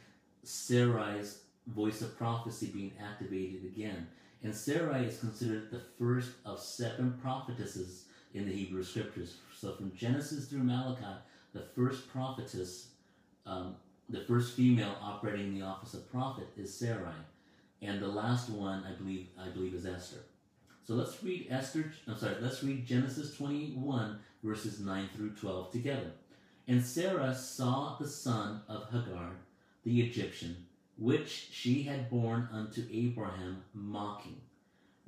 Sarai's 0.44 1.42
voice 1.68 2.02
of 2.02 2.18
prophecy 2.18 2.68
being 2.68 2.94
activated 3.02 3.66
again. 3.66 4.08
And 4.44 4.56
Sarai 4.56 5.06
is 5.06 5.20
considered 5.20 5.70
the 5.70 5.82
first 6.00 6.32
of 6.46 6.60
seven 6.60 7.20
prophetesses 7.22 8.06
in 8.34 8.46
the 8.46 8.54
Hebrew 8.54 8.84
scriptures. 8.84 9.36
So 9.56 9.74
from 9.74 9.94
Genesis 9.96 10.48
through 10.48 10.64
Malachi, 10.64 11.20
the 11.54 11.62
first 11.76 12.10
prophetess, 12.10 12.88
um, 13.46 13.76
the 14.10 14.22
first 14.22 14.56
female 14.56 14.96
operating 15.02 15.54
the 15.54 15.66
office 15.66 15.94
of 15.94 16.10
prophet 16.12 16.48
is 16.58 16.74
Sarai. 16.74 17.14
And 17.82 18.02
the 18.02 18.08
last 18.08 18.50
one, 18.50 18.84
I 18.84 18.94
believe, 18.94 19.28
I 19.40 19.50
believe 19.50 19.74
is 19.74 19.86
Esther. 19.86 20.24
So 20.92 20.98
let's 20.98 21.24
read 21.24 21.48
Esther, 21.50 21.94
I'm 22.06 22.18
sorry, 22.18 22.36
let's 22.42 22.66
read 22.66 22.86
Genesis 22.86 23.38
21, 23.38 24.20
verses 24.44 24.82
9 24.82 25.10
through 25.16 25.30
12 25.30 25.72
together. 25.72 26.12
And 26.68 26.84
Sarah 26.84 27.34
saw 27.34 27.96
the 27.98 28.10
son 28.10 28.60
of 28.68 28.90
Hagar, 28.92 29.38
the 29.86 30.02
Egyptian, 30.02 30.66
which 30.98 31.48
she 31.50 31.84
had 31.84 32.10
borne 32.10 32.50
unto 32.52 32.86
Abraham, 32.92 33.64
mocking. 33.74 34.42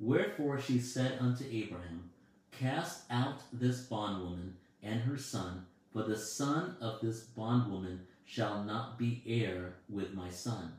Wherefore 0.00 0.58
she 0.58 0.78
said 0.78 1.18
unto 1.20 1.44
Abraham, 1.52 2.08
Cast 2.50 3.02
out 3.10 3.42
this 3.52 3.82
bondwoman 3.82 4.56
and 4.82 5.02
her 5.02 5.18
son, 5.18 5.66
for 5.92 6.04
the 6.04 6.16
son 6.16 6.76
of 6.80 7.02
this 7.02 7.24
bondwoman 7.24 8.06
shall 8.24 8.64
not 8.64 8.98
be 8.98 9.22
heir 9.26 9.74
with 9.90 10.14
my 10.14 10.30
son, 10.30 10.72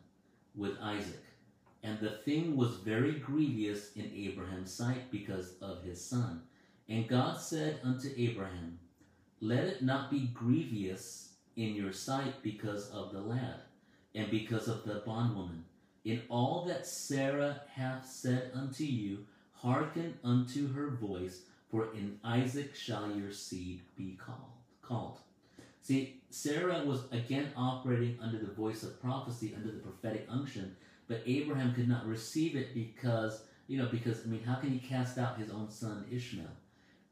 with 0.56 0.80
Isaac. 0.82 1.25
And 1.86 2.00
the 2.00 2.10
thing 2.10 2.58
was 2.58 2.78
very 2.78 3.20
grievous 3.20 3.92
in 3.96 4.12
Abraham's 4.16 4.74
sight 4.74 5.12
because 5.12 5.54
of 5.62 5.84
his 5.84 6.04
son. 6.04 6.42
And 6.90 7.08
God 7.08 7.40
said 7.40 7.80
unto 7.84 8.10
Abraham, 8.18 8.80
Let 9.40 9.66
it 9.66 9.84
not 9.84 10.10
be 10.10 10.32
grievous 10.34 11.34
in 11.56 11.76
your 11.76 11.94
sight 11.94 12.42
because 12.42 12.90
of 12.90 13.14
the 13.14 13.22
lad, 13.22 13.60
and 14.16 14.32
because 14.32 14.68
of 14.68 14.84
the 14.84 15.04
bondwoman. 15.06 15.64
In 16.04 16.24
all 16.28 16.66
that 16.66 16.88
Sarah 16.88 17.62
hath 17.72 18.08
said 18.08 18.50
unto 18.56 18.84
you, 18.84 19.26
hearken 19.54 20.16
unto 20.24 20.74
her 20.74 20.90
voice, 20.90 21.42
for 21.70 21.94
in 21.94 22.20
Isaac 22.24 22.74
shall 22.74 23.16
your 23.16 23.32
seed 23.32 23.82
be 23.96 24.18
called. 24.18 24.40
Called. 24.82 25.20
See, 25.84 26.20
Sarah 26.32 26.84
was 26.84 27.04
again 27.12 27.52
operating 27.56 28.18
under 28.20 28.40
the 28.40 28.52
voice 28.52 28.82
of 28.82 29.00
prophecy, 29.00 29.54
under 29.56 29.72
the 29.72 29.80
prophetic 29.80 30.26
unction, 30.32 30.76
but 31.08 31.22
Abraham 31.26 31.74
could 31.74 31.88
not 31.88 32.06
receive 32.08 32.56
it 32.56 32.74
because, 32.74 33.44
you 33.68 33.78
know, 33.78 33.88
because, 33.92 34.22
I 34.24 34.28
mean, 34.28 34.44
how 34.44 34.56
can 34.56 34.72
he 34.72 34.80
cast 34.80 35.18
out 35.18 35.38
his 35.38 35.52
own 35.52 35.70
son 35.70 36.06
Ishmael? 36.12 36.48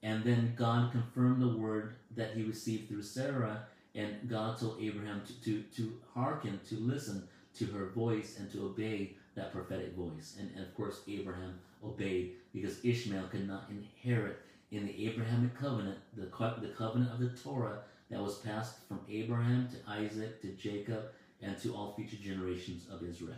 And 0.02 0.24
then 0.24 0.54
God 0.58 0.92
confirmed 0.92 1.42
the 1.42 1.58
word 1.58 1.96
that 2.16 2.36
he 2.36 2.44
received 2.44 2.90
through 2.90 3.04
Sarah, 3.04 3.64
and 3.96 4.28
God 4.28 4.60
told 4.60 4.82
Abraham 4.82 5.22
to, 5.26 5.34
to, 5.46 5.62
to 5.78 5.94
hearken, 6.14 6.60
to 6.70 6.76
listen 6.76 7.28
to 7.56 7.66
her 7.68 7.88
voice, 7.88 8.38
and 8.40 8.52
to 8.52 8.66
obey 8.66 9.16
that 9.36 9.54
prophetic 9.54 9.96
voice. 9.96 10.36
And, 10.40 10.52
and 10.56 10.66
of 10.66 10.76
course, 10.76 11.02
Abraham 11.08 11.60
obeyed 11.84 12.34
because 12.54 12.84
Ishmael 12.84 13.28
could 13.28 13.48
not 13.48 13.70
inherit 13.70 14.40
in 14.72 14.86
the 14.88 15.08
Abrahamic 15.08 15.56
covenant, 15.58 16.00
the, 16.16 16.24
the 16.62 16.74
covenant 16.76 17.12
of 17.12 17.20
the 17.20 17.30
Torah 17.30 17.80
that 18.10 18.22
was 18.22 18.40
passed 18.40 18.88
from 18.88 19.00
Abraham 19.10 19.70
to 19.70 19.92
Isaac 19.92 20.42
to 20.42 20.50
Jacob 20.50 21.06
and 21.42 21.58
to 21.62 21.76
all 21.76 21.94
future 21.96 22.18
generations 22.18 22.88
of 22.92 23.04
Israel. 23.04 23.38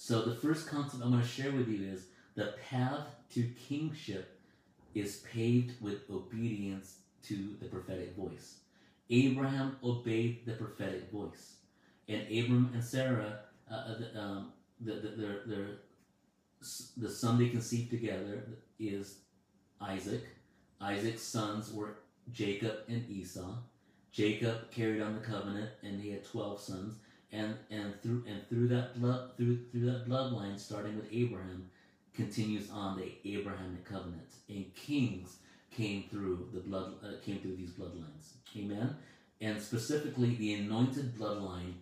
So 0.00 0.22
the 0.22 0.34
first 0.36 0.68
concept 0.68 1.02
I'm 1.02 1.10
going 1.10 1.22
to 1.22 1.28
share 1.28 1.50
with 1.50 1.68
you 1.68 1.92
is 1.92 2.06
the 2.36 2.54
path 2.70 3.04
to 3.34 3.42
kingship 3.68 4.40
is 4.94 5.24
paved 5.30 5.82
with 5.82 6.08
obedience 6.08 6.98
to 7.24 7.56
the 7.60 7.66
prophetic 7.66 8.14
voice. 8.16 8.58
Abraham 9.10 9.76
obeyed 9.82 10.46
the 10.46 10.52
prophetic 10.52 11.10
voice, 11.10 11.56
and 12.08 12.22
Abram 12.22 12.70
and 12.72 12.82
Sarah, 12.82 13.40
uh, 13.70 13.74
uh 13.74 14.18
um, 14.18 14.52
the, 14.80 14.94
the, 14.94 15.08
their, 15.08 15.40
their, 15.46 15.66
the 16.96 17.10
son 17.10 17.36
they 17.36 17.48
conceived 17.48 17.90
together 17.90 18.46
is 18.78 19.18
Isaac. 19.80 20.24
Isaac's 20.80 21.22
sons 21.22 21.72
were 21.72 21.98
Jacob 22.32 22.84
and 22.88 23.10
Esau. 23.10 23.56
Jacob 24.12 24.70
carried 24.70 25.02
on 25.02 25.14
the 25.14 25.20
covenant, 25.20 25.70
and 25.82 26.00
he 26.00 26.10
had 26.10 26.24
twelve 26.24 26.60
sons 26.60 26.94
and 27.32 27.54
and 27.70 28.00
through 28.02 28.24
and 28.26 28.46
through 28.48 28.68
that 28.68 29.00
blood 29.00 29.36
through 29.36 29.58
through 29.70 29.86
that 29.86 30.08
bloodline, 30.08 30.58
starting 30.58 30.96
with 30.96 31.06
Abraham, 31.12 31.70
continues 32.14 32.70
on 32.70 32.98
the 32.98 33.12
Abrahamic 33.24 33.84
covenant. 33.84 34.28
And 34.48 34.74
kings 34.74 35.36
came 35.70 36.04
through 36.10 36.48
the 36.52 36.60
blood 36.60 36.94
uh, 37.02 37.20
came 37.24 37.40
through 37.40 37.56
these 37.56 37.70
bloodlines. 37.70 38.32
Amen. 38.56 38.96
And 39.40 39.60
specifically, 39.62 40.34
the 40.34 40.54
anointed 40.54 41.16
bloodline, 41.16 41.74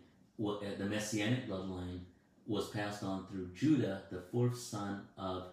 uh, 0.44 0.56
the 0.76 0.84
messianic 0.84 1.48
bloodline, 1.48 2.00
was 2.46 2.68
passed 2.68 3.02
on 3.02 3.26
through 3.26 3.48
Judah, 3.54 4.02
the 4.10 4.20
fourth 4.20 4.58
son 4.58 5.06
of 5.16 5.46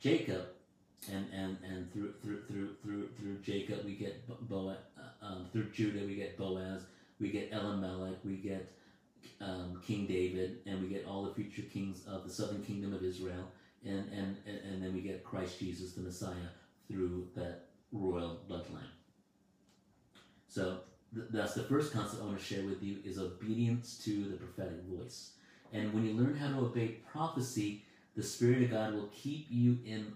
Jacob, 0.00 0.48
and 1.10 1.26
and 1.32 1.56
and 1.64 1.92
through 1.92 2.12
through 2.22 2.42
through 2.48 2.74
through 2.82 3.08
through 3.18 3.38
Jacob 3.38 3.84
we 3.84 3.94
get 3.94 4.26
Boaz. 4.48 4.76
Uh, 4.98 5.26
um, 5.26 5.46
through 5.52 5.70
Judah 5.70 6.04
we 6.04 6.14
get 6.14 6.36
Boaz. 6.36 6.82
We 7.20 7.30
get 7.30 7.50
Elimelech. 7.52 8.18
We 8.24 8.36
get 8.36 8.70
um, 9.40 9.80
King 9.86 10.06
David, 10.06 10.58
and 10.66 10.82
we 10.82 10.88
get 10.88 11.06
all 11.06 11.24
the 11.24 11.34
future 11.34 11.62
kings 11.62 12.04
of 12.06 12.24
the 12.24 12.30
southern 12.30 12.62
kingdom 12.64 12.92
of 12.92 13.02
Israel, 13.02 13.48
and, 13.84 14.10
and, 14.12 14.36
and 14.46 14.82
then 14.82 14.92
we 14.92 15.00
get 15.00 15.24
Christ 15.24 15.58
Jesus, 15.58 15.92
the 15.92 16.00
Messiah, 16.00 16.50
through 16.88 17.28
that 17.36 17.66
royal 17.92 18.40
bloodline. 18.48 18.90
So 20.48 20.80
th- 21.14 21.28
that's 21.30 21.54
the 21.54 21.62
first 21.64 21.92
concept 21.92 22.22
I 22.22 22.26
want 22.26 22.38
to 22.38 22.44
share 22.44 22.64
with 22.64 22.82
you 22.82 22.98
is 23.04 23.18
obedience 23.18 23.98
to 24.04 24.24
the 24.24 24.36
prophetic 24.36 24.82
voice. 24.84 25.32
And 25.72 25.92
when 25.92 26.04
you 26.04 26.14
learn 26.14 26.36
how 26.36 26.48
to 26.48 26.66
obey 26.66 26.98
prophecy, 27.12 27.84
the 28.16 28.22
Spirit 28.22 28.62
of 28.62 28.70
God 28.70 28.94
will 28.94 29.10
keep 29.12 29.46
you 29.50 29.78
in 29.84 30.12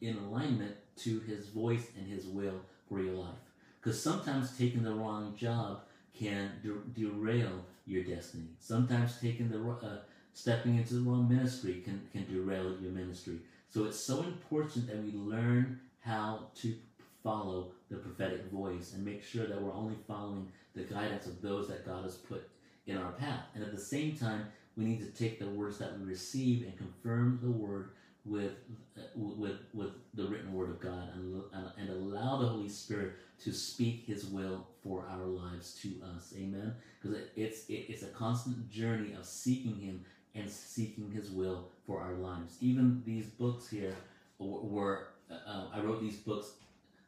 in 0.00 0.16
alignment 0.18 0.76
to 0.96 1.18
His 1.20 1.48
voice 1.48 1.88
and 1.98 2.06
His 2.06 2.26
will 2.26 2.60
for 2.88 3.00
your 3.00 3.14
life. 3.14 3.34
Because 3.80 4.00
sometimes 4.00 4.56
taking 4.56 4.84
the 4.84 4.94
wrong 4.94 5.34
job 5.36 5.80
can 6.16 6.52
de- 6.62 7.00
derail 7.00 7.64
your 7.88 8.04
destiny. 8.04 8.44
Sometimes 8.60 9.18
taking 9.20 9.48
the 9.48 9.58
uh, 9.58 9.98
stepping 10.34 10.76
into 10.76 10.94
the 10.94 11.00
wrong 11.00 11.28
ministry 11.28 11.82
can 11.84 12.00
can 12.12 12.26
derail 12.26 12.76
your 12.80 12.92
ministry. 12.92 13.38
So 13.70 13.84
it's 13.84 13.98
so 13.98 14.22
important 14.22 14.86
that 14.86 15.02
we 15.02 15.12
learn 15.12 15.80
how 16.00 16.46
to 16.56 16.74
follow 17.22 17.72
the 17.90 17.96
prophetic 17.96 18.50
voice 18.50 18.94
and 18.94 19.04
make 19.04 19.22
sure 19.22 19.46
that 19.46 19.60
we're 19.60 19.74
only 19.74 19.96
following 20.06 20.48
the 20.74 20.82
guidance 20.82 21.26
of 21.26 21.42
those 21.42 21.68
that 21.68 21.84
God 21.84 22.04
has 22.04 22.14
put 22.14 22.48
in 22.86 22.96
our 22.96 23.12
path. 23.12 23.44
And 23.54 23.64
at 23.64 23.74
the 23.74 23.80
same 23.80 24.16
time, 24.16 24.46
we 24.76 24.84
need 24.84 25.00
to 25.00 25.22
take 25.22 25.38
the 25.38 25.48
words 25.48 25.78
that 25.78 25.98
we 25.98 26.06
receive 26.06 26.62
and 26.62 26.76
confirm 26.76 27.40
the 27.42 27.50
word 27.50 27.90
with 28.28 28.52
uh, 28.96 29.02
with 29.14 29.56
with 29.72 29.90
the 30.14 30.24
written 30.26 30.52
word 30.52 30.70
of 30.70 30.80
God 30.80 31.08
and, 31.14 31.42
and 31.78 31.90
allow 31.90 32.38
the 32.38 32.46
Holy 32.46 32.68
Spirit 32.68 33.12
to 33.44 33.52
speak 33.52 34.04
His 34.06 34.26
will 34.26 34.66
for 34.82 35.04
our 35.10 35.24
lives 35.24 35.74
to 35.82 35.88
us. 36.14 36.34
Amen. 36.36 36.74
Because 37.00 37.18
it, 37.18 37.32
it's 37.36 37.68
it, 37.68 37.86
it's 37.88 38.02
a 38.02 38.08
constant 38.08 38.70
journey 38.70 39.12
of 39.14 39.24
seeking 39.24 39.76
Him 39.76 40.04
and 40.34 40.50
seeking 40.50 41.10
His 41.10 41.30
will 41.30 41.68
for 41.86 42.00
our 42.00 42.14
lives. 42.14 42.56
Even 42.60 43.02
these 43.04 43.26
books 43.26 43.68
here 43.68 43.94
were 44.38 45.08
uh, 45.30 45.64
I 45.72 45.80
wrote 45.80 46.00
these 46.00 46.16
books 46.16 46.52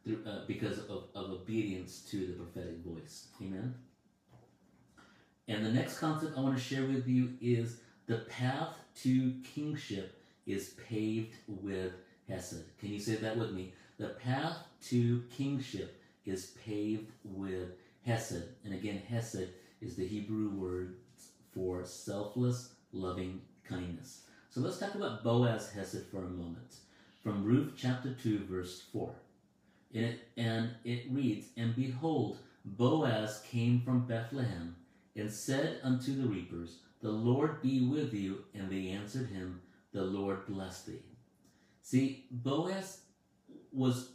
through, 0.05 0.23
uh, 0.27 0.41
because 0.47 0.79
of, 0.79 1.05
of 1.15 1.31
obedience 1.31 2.00
to 2.11 2.27
the 2.27 2.33
prophetic 2.33 2.79
voice. 2.85 3.29
Amen. 3.41 3.75
And 5.49 5.67
the 5.67 5.73
next 5.73 5.99
concept 5.99 6.37
I 6.37 6.41
want 6.41 6.57
to 6.57 6.62
share 6.62 6.85
with 6.85 7.09
you 7.09 7.31
is 7.41 7.79
the 8.07 8.19
path 8.19 8.77
to 9.03 9.33
kingship 9.55 10.20
is 10.47 10.75
paved 10.88 11.35
with 11.47 11.92
Hesed. 12.28 12.64
Can 12.78 12.90
you 12.90 13.00
say 13.00 13.16
that 13.16 13.37
with 13.37 13.52
me? 13.52 13.73
The 13.99 14.11
path 14.11 14.56
to 14.88 15.23
kingship 15.37 16.00
is 16.25 16.56
paved 16.64 17.11
with 17.25 17.70
Hesed. 18.06 18.44
And 18.64 18.75
again, 18.75 19.02
Hesed 19.09 19.49
is 19.80 19.97
the 19.97 20.06
Hebrew 20.06 20.50
word 20.50 20.97
for 21.52 21.85
selfless, 21.85 22.75
loving 22.92 23.40
kindness. 23.64 24.23
So 24.50 24.61
let's 24.61 24.78
talk 24.78 24.94
about 24.94 25.23
Boaz 25.23 25.70
Hesed 25.70 26.06
for 26.11 26.25
a 26.25 26.28
moment. 26.28 26.76
From 27.23 27.44
Ruth 27.44 27.75
chapter 27.76 28.14
2, 28.14 28.47
verse 28.50 28.82
4. 28.92 29.12
And 29.94 30.04
it, 30.04 30.20
and 30.37 30.70
it 30.85 31.06
reads, 31.11 31.49
And 31.56 31.75
behold, 31.76 32.38
Boaz 32.64 33.42
came 33.50 33.80
from 33.80 34.06
Bethlehem 34.06 34.76
and 35.16 35.30
said 35.30 35.80
unto 35.82 36.20
the 36.20 36.28
reapers, 36.28 36.78
The 37.00 37.11
Lord 37.11 37.61
be 37.62 37.87
with 37.87 38.14
you. 38.14 38.44
And 38.54 38.70
they 38.70 38.88
answered 38.88 39.28
him, 39.28 39.61
The 39.92 40.02
Lord 40.02 40.47
bless 40.47 40.82
thee. 40.82 41.02
See, 41.82 42.26
Boaz 42.30 43.00
was 43.73 44.12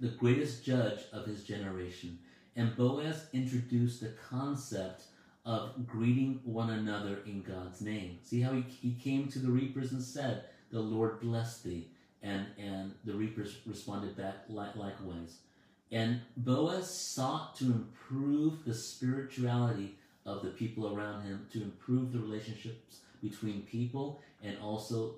the 0.00 0.08
greatest 0.08 0.64
judge 0.64 1.00
of 1.12 1.26
his 1.26 1.44
generation, 1.44 2.18
and 2.54 2.76
Boaz 2.76 3.26
introduced 3.32 4.00
the 4.00 4.12
concept 4.28 5.04
of 5.46 5.86
greeting 5.86 6.40
one 6.44 6.70
another 6.70 7.20
in 7.24 7.42
God's 7.42 7.80
name. 7.80 8.18
See 8.22 8.40
how 8.40 8.52
he, 8.52 8.62
he 8.62 8.92
came 8.92 9.28
to 9.28 9.38
the 9.38 9.50
reapers 9.50 9.92
and 9.92 10.02
said, 10.02 10.44
The 10.70 10.80
Lord 10.80 11.20
bless 11.20 11.60
thee. 11.60 11.88
And, 12.22 12.46
and 12.58 12.92
the 13.04 13.14
reapers 13.14 13.58
responded 13.66 14.16
back 14.16 14.34
likewise. 14.48 15.38
And 15.92 16.20
Boaz 16.36 16.92
sought 16.92 17.54
to 17.56 17.66
improve 17.66 18.64
the 18.64 18.74
spirituality 18.74 19.96
of 20.24 20.42
the 20.42 20.50
people 20.50 20.92
around 20.92 21.22
him, 21.22 21.46
to 21.52 21.62
improve 21.62 22.12
the 22.12 22.18
relationships 22.18 23.02
between 23.28 23.62
people, 23.62 24.20
and 24.42 24.56
also 24.58 25.14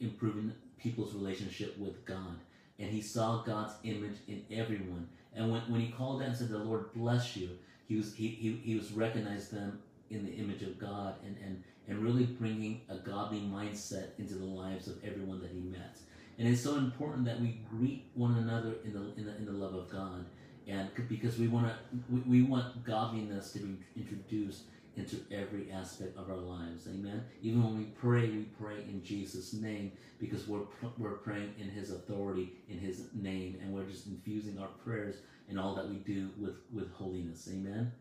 improving 0.00 0.52
people's 0.78 1.14
relationship 1.14 1.78
with 1.78 2.04
God. 2.04 2.36
And 2.78 2.90
he 2.90 3.00
saw 3.00 3.42
God's 3.42 3.74
image 3.84 4.16
in 4.28 4.44
everyone. 4.50 5.08
And 5.34 5.50
when, 5.50 5.62
when 5.70 5.80
he 5.80 5.92
called 5.92 6.22
out 6.22 6.28
and 6.28 6.36
said, 6.36 6.48
The 6.48 6.58
Lord 6.58 6.92
bless 6.94 7.36
you, 7.36 7.50
he 7.86 7.96
was, 7.96 8.14
he, 8.14 8.28
he, 8.28 8.60
he 8.62 8.74
was 8.74 8.92
recognized 8.92 9.52
them 9.52 9.80
in 10.10 10.24
the 10.24 10.32
image 10.32 10.62
of 10.62 10.78
God 10.78 11.14
and, 11.24 11.36
and, 11.44 11.62
and 11.88 11.98
really 11.98 12.24
bringing 12.24 12.82
a 12.88 12.96
godly 12.96 13.40
mindset 13.40 14.18
into 14.18 14.34
the 14.34 14.44
lives 14.44 14.88
of 14.88 15.02
everyone 15.04 15.40
that 15.40 15.50
he 15.50 15.60
met. 15.60 15.98
And 16.38 16.48
it's 16.48 16.62
so 16.62 16.76
important 16.76 17.24
that 17.26 17.40
we 17.40 17.60
greet 17.70 18.06
one 18.14 18.36
another 18.38 18.74
in 18.84 18.92
the, 18.92 19.00
in 19.16 19.26
the, 19.26 19.36
in 19.36 19.46
the 19.46 19.52
love 19.52 19.74
of 19.74 19.90
God. 19.90 20.24
and 20.66 20.88
because 21.08 21.38
we 21.38 21.48
want 21.48 21.66
to, 21.66 21.74
we, 22.10 22.20
we 22.20 22.42
want 22.42 22.84
godliness 22.84 23.52
to 23.52 23.58
be 23.60 23.76
introduced 23.96 24.62
into 24.96 25.16
every 25.30 25.70
aspect 25.72 26.16
of 26.18 26.28
our 26.30 26.36
lives. 26.36 26.86
Amen. 26.86 27.24
Even 27.40 27.62
when 27.62 27.78
we 27.78 27.84
pray, 27.84 28.28
we 28.28 28.42
pray 28.60 28.76
in 28.88 29.02
Jesus' 29.02 29.54
name 29.54 29.92
because 30.18 30.46
we're 30.46 30.66
we're 30.98 31.12
praying 31.12 31.54
in 31.58 31.68
His 31.70 31.90
authority, 31.90 32.52
in 32.68 32.78
His 32.78 33.08
name, 33.14 33.58
and 33.62 33.72
we're 33.72 33.86
just 33.86 34.06
infusing 34.06 34.58
our 34.58 34.68
prayers 34.84 35.16
and 35.48 35.58
all 35.58 35.74
that 35.74 35.88
we 35.88 35.96
do 35.96 36.30
with 36.38 36.56
with 36.72 36.92
holiness. 36.92 37.48
Amen. 37.50 37.92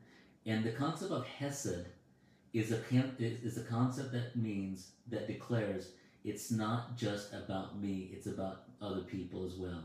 And 0.45 0.63
the 0.63 0.71
concept 0.71 1.11
of 1.11 1.25
Hesed 1.25 1.85
is 2.53 2.71
a 2.71 2.81
is 3.19 3.57
a 3.57 3.63
concept 3.63 4.11
that 4.11 4.35
means 4.35 4.91
that 5.09 5.27
declares 5.27 5.91
it's 6.23 6.51
not 6.51 6.97
just 6.97 7.33
about 7.33 7.79
me; 7.79 8.09
it's 8.11 8.27
about 8.27 8.63
other 8.81 9.01
people 9.01 9.45
as 9.45 9.53
well. 9.53 9.83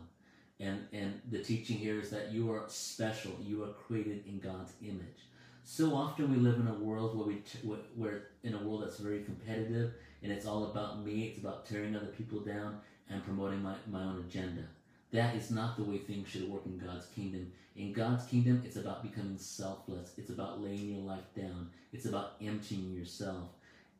And 0.58 0.86
and 0.92 1.20
the 1.30 1.38
teaching 1.38 1.76
here 1.76 2.00
is 2.00 2.10
that 2.10 2.32
you 2.32 2.50
are 2.52 2.64
special. 2.66 3.32
You 3.42 3.62
are 3.64 3.72
created 3.72 4.24
in 4.26 4.40
God's 4.40 4.72
image. 4.82 5.28
So 5.68 5.96
often 5.96 6.30
we 6.30 6.36
live 6.36 6.60
in 6.60 6.68
a 6.68 6.74
world 6.74 7.18
where 7.18 7.26
we 7.26 7.34
t- 7.40 7.58
where 7.96 8.28
in 8.44 8.54
a 8.54 8.62
world 8.62 8.84
that's 8.84 9.00
very 9.00 9.24
competitive 9.24 9.94
and 10.22 10.30
it's 10.30 10.46
all 10.46 10.66
about 10.66 11.04
me. 11.04 11.24
It's 11.24 11.40
about 11.40 11.66
tearing 11.66 11.96
other 11.96 12.06
people 12.06 12.38
down 12.38 12.78
and 13.10 13.24
promoting 13.24 13.64
my, 13.64 13.74
my 13.90 14.04
own 14.04 14.24
agenda. 14.28 14.62
That 15.10 15.34
is 15.34 15.50
not 15.50 15.76
the 15.76 15.82
way 15.82 15.98
things 15.98 16.28
should 16.28 16.48
work 16.48 16.66
in 16.66 16.78
God's 16.78 17.06
kingdom. 17.06 17.50
In 17.74 17.92
God's 17.92 18.24
kingdom, 18.26 18.62
it's 18.64 18.76
about 18.76 19.02
becoming 19.02 19.38
selfless. 19.38 20.12
It's 20.16 20.30
about 20.30 20.62
laying 20.62 20.88
your 20.88 21.02
life 21.02 21.34
down. 21.36 21.70
It's 21.92 22.06
about 22.06 22.34
emptying 22.40 22.92
yourself, 22.92 23.48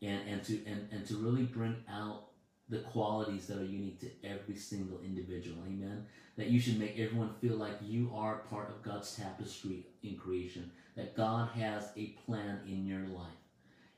and 0.01 0.21
and 0.29 0.45
to 0.45 0.65
and, 0.67 0.89
and 0.93 1.05
to 1.09 1.17
really 1.17 1.47
bring 1.47 1.75
out 1.91 2.29
the 2.69 2.79
qualities 2.79 3.49
that 3.49 3.59
are 3.59 3.65
unique 3.65 3.99
to 4.01 4.11
every 4.23 4.55
single 4.55 5.01
individual. 5.01 5.59
Amen. 5.67 6.07
That 6.37 6.47
you 6.47 6.61
should 6.61 6.79
make 6.79 6.97
everyone 6.97 7.35
feel 7.41 7.57
like 7.57 7.75
you 7.83 8.13
are 8.15 8.39
part 8.51 8.71
of 8.71 8.85
God's 8.85 9.17
tapestry 9.17 9.87
in 10.05 10.17
creation. 10.17 10.71
That 10.97 11.17
God 11.17 11.51
has 11.51 11.91
a 11.97 12.15
plan 12.25 12.61
in 12.67 12.87
your 12.87 13.07
life. 13.09 13.29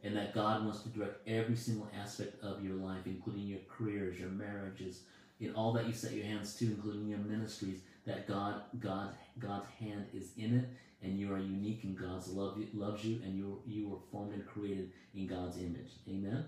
And 0.02 0.16
that 0.16 0.34
God 0.34 0.64
wants 0.64 0.82
to 0.82 0.88
direct 0.88 1.26
every 1.26 1.56
single 1.56 1.88
aspect 2.00 2.42
of 2.42 2.64
your 2.64 2.74
life, 2.74 3.02
including 3.06 3.46
your 3.46 3.60
careers, 3.68 4.18
your 4.18 4.30
marriages, 4.30 5.02
in 5.40 5.54
all 5.54 5.72
that 5.72 5.86
you 5.86 5.92
set 5.92 6.12
your 6.12 6.24
hands 6.24 6.54
to, 6.56 6.66
including 6.66 7.08
your 7.08 7.18
ministries, 7.18 7.80
that 8.06 8.26
God, 8.26 8.62
God, 8.80 9.10
God's 9.38 9.66
hand 9.78 10.06
is 10.12 10.30
in 10.36 10.58
it, 10.58 10.68
and 11.02 11.18
you 11.18 11.32
are 11.32 11.38
unique, 11.38 11.84
and 11.84 11.96
God's 11.96 12.28
love 12.28 12.58
loves 12.74 13.04
you, 13.04 13.20
and 13.24 13.36
you 13.36 13.60
you 13.66 13.88
were 13.88 13.98
formed 14.10 14.34
and 14.34 14.46
created 14.46 14.90
in 15.14 15.26
God's 15.26 15.58
image. 15.58 15.92
Amen. 16.08 16.44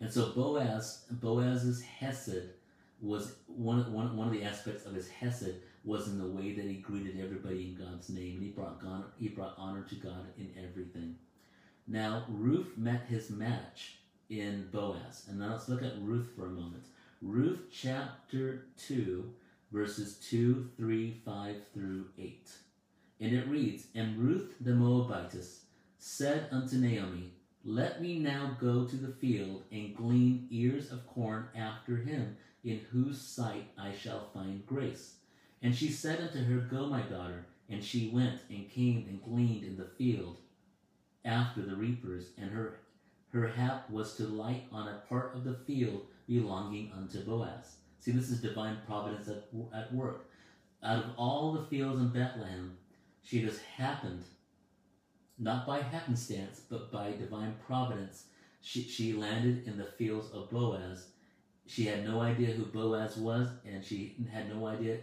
And 0.00 0.12
so 0.12 0.32
Boaz, 0.32 1.04
Boaz's 1.10 1.82
Hesed 1.82 2.50
was 3.00 3.36
one, 3.46 3.92
one, 3.92 4.16
one 4.16 4.28
of 4.28 4.32
the 4.32 4.44
aspects 4.44 4.86
of 4.86 4.94
his 4.94 5.08
Hesed 5.08 5.56
was 5.84 6.08
in 6.08 6.18
the 6.18 6.26
way 6.26 6.52
that 6.54 6.64
he 6.64 6.76
greeted 6.76 7.20
everybody 7.22 7.68
in 7.68 7.84
God's 7.84 8.08
name, 8.08 8.36
and 8.36 8.42
he 8.42 8.50
brought 8.50 8.82
God, 8.82 9.04
he 9.18 9.28
brought 9.28 9.54
honor 9.58 9.82
to 9.82 9.94
God 9.96 10.26
in 10.38 10.50
everything. 10.58 11.16
Now 11.86 12.24
Ruth 12.28 12.72
met 12.76 13.04
his 13.08 13.30
match 13.30 13.96
in 14.30 14.68
Boaz, 14.72 15.26
and 15.28 15.38
now 15.38 15.52
let's 15.52 15.68
look 15.68 15.82
at 15.82 16.00
Ruth 16.00 16.30
for 16.34 16.46
a 16.46 16.50
moment. 16.50 16.84
Ruth 17.20 17.60
chapter 17.70 18.66
two, 18.78 19.32
verses 19.70 20.16
two, 20.16 20.70
three, 20.76 21.20
five 21.24 21.56
through 21.74 22.06
eight, 22.18 22.50
and 23.20 23.34
it 23.34 23.46
reads: 23.46 23.86
And 23.94 24.16
Ruth 24.18 24.54
the 24.60 24.74
Moabitess 24.74 25.64
said 25.98 26.48
unto 26.50 26.76
Naomi, 26.76 27.32
let 27.66 28.02
me 28.02 28.18
now 28.18 28.56
go 28.60 28.84
to 28.84 28.96
the 28.96 29.12
field 29.12 29.62
and 29.72 29.96
glean 29.96 30.46
ears 30.50 30.92
of 30.92 31.06
corn 31.06 31.48
after 31.56 31.96
him, 31.96 32.36
in 32.62 32.80
whose 32.92 33.18
sight 33.18 33.70
I 33.78 33.92
shall 33.92 34.28
find 34.34 34.66
grace. 34.66 35.14
And 35.64 35.74
she 35.74 35.88
said 35.88 36.20
unto 36.20 36.44
her, 36.44 36.58
Go, 36.58 36.86
my 36.86 37.00
daughter. 37.00 37.46
And 37.70 37.82
she 37.82 38.10
went 38.10 38.40
and 38.50 38.70
came 38.70 39.06
and 39.08 39.24
gleaned 39.24 39.64
in 39.64 39.78
the 39.78 39.88
field 39.96 40.36
after 41.24 41.62
the 41.62 41.74
reapers, 41.74 42.26
and 42.38 42.50
her 42.50 42.80
her 43.32 43.48
hap 43.48 43.90
was 43.90 44.14
to 44.14 44.24
light 44.28 44.64
on 44.70 44.86
a 44.86 45.02
part 45.08 45.34
of 45.34 45.42
the 45.42 45.54
field 45.66 46.02
belonging 46.28 46.92
unto 46.96 47.18
Boaz. 47.24 47.78
See, 47.98 48.12
this 48.12 48.30
is 48.30 48.40
divine 48.40 48.76
providence 48.86 49.26
at, 49.26 49.48
at 49.74 49.92
work. 49.92 50.30
Out 50.84 50.98
of 50.98 51.10
all 51.16 51.52
the 51.52 51.64
fields 51.64 51.98
in 51.98 52.10
Bethlehem, 52.10 52.76
she 53.24 53.40
just 53.40 53.60
happened 53.62 54.22
not 55.36 55.66
by 55.66 55.80
happenstance, 55.80 56.60
but 56.70 56.92
by 56.92 57.10
divine 57.12 57.56
providence, 57.66 58.26
she, 58.60 58.82
she 58.82 59.14
landed 59.14 59.66
in 59.66 59.78
the 59.78 59.84
fields 59.84 60.30
of 60.32 60.50
Boaz. 60.50 61.08
She 61.66 61.86
had 61.86 62.04
no 62.04 62.20
idea 62.20 62.54
who 62.54 62.66
Boaz 62.66 63.16
was, 63.16 63.48
and 63.66 63.84
she 63.84 64.14
had 64.30 64.54
no 64.54 64.66
idea 64.66 64.98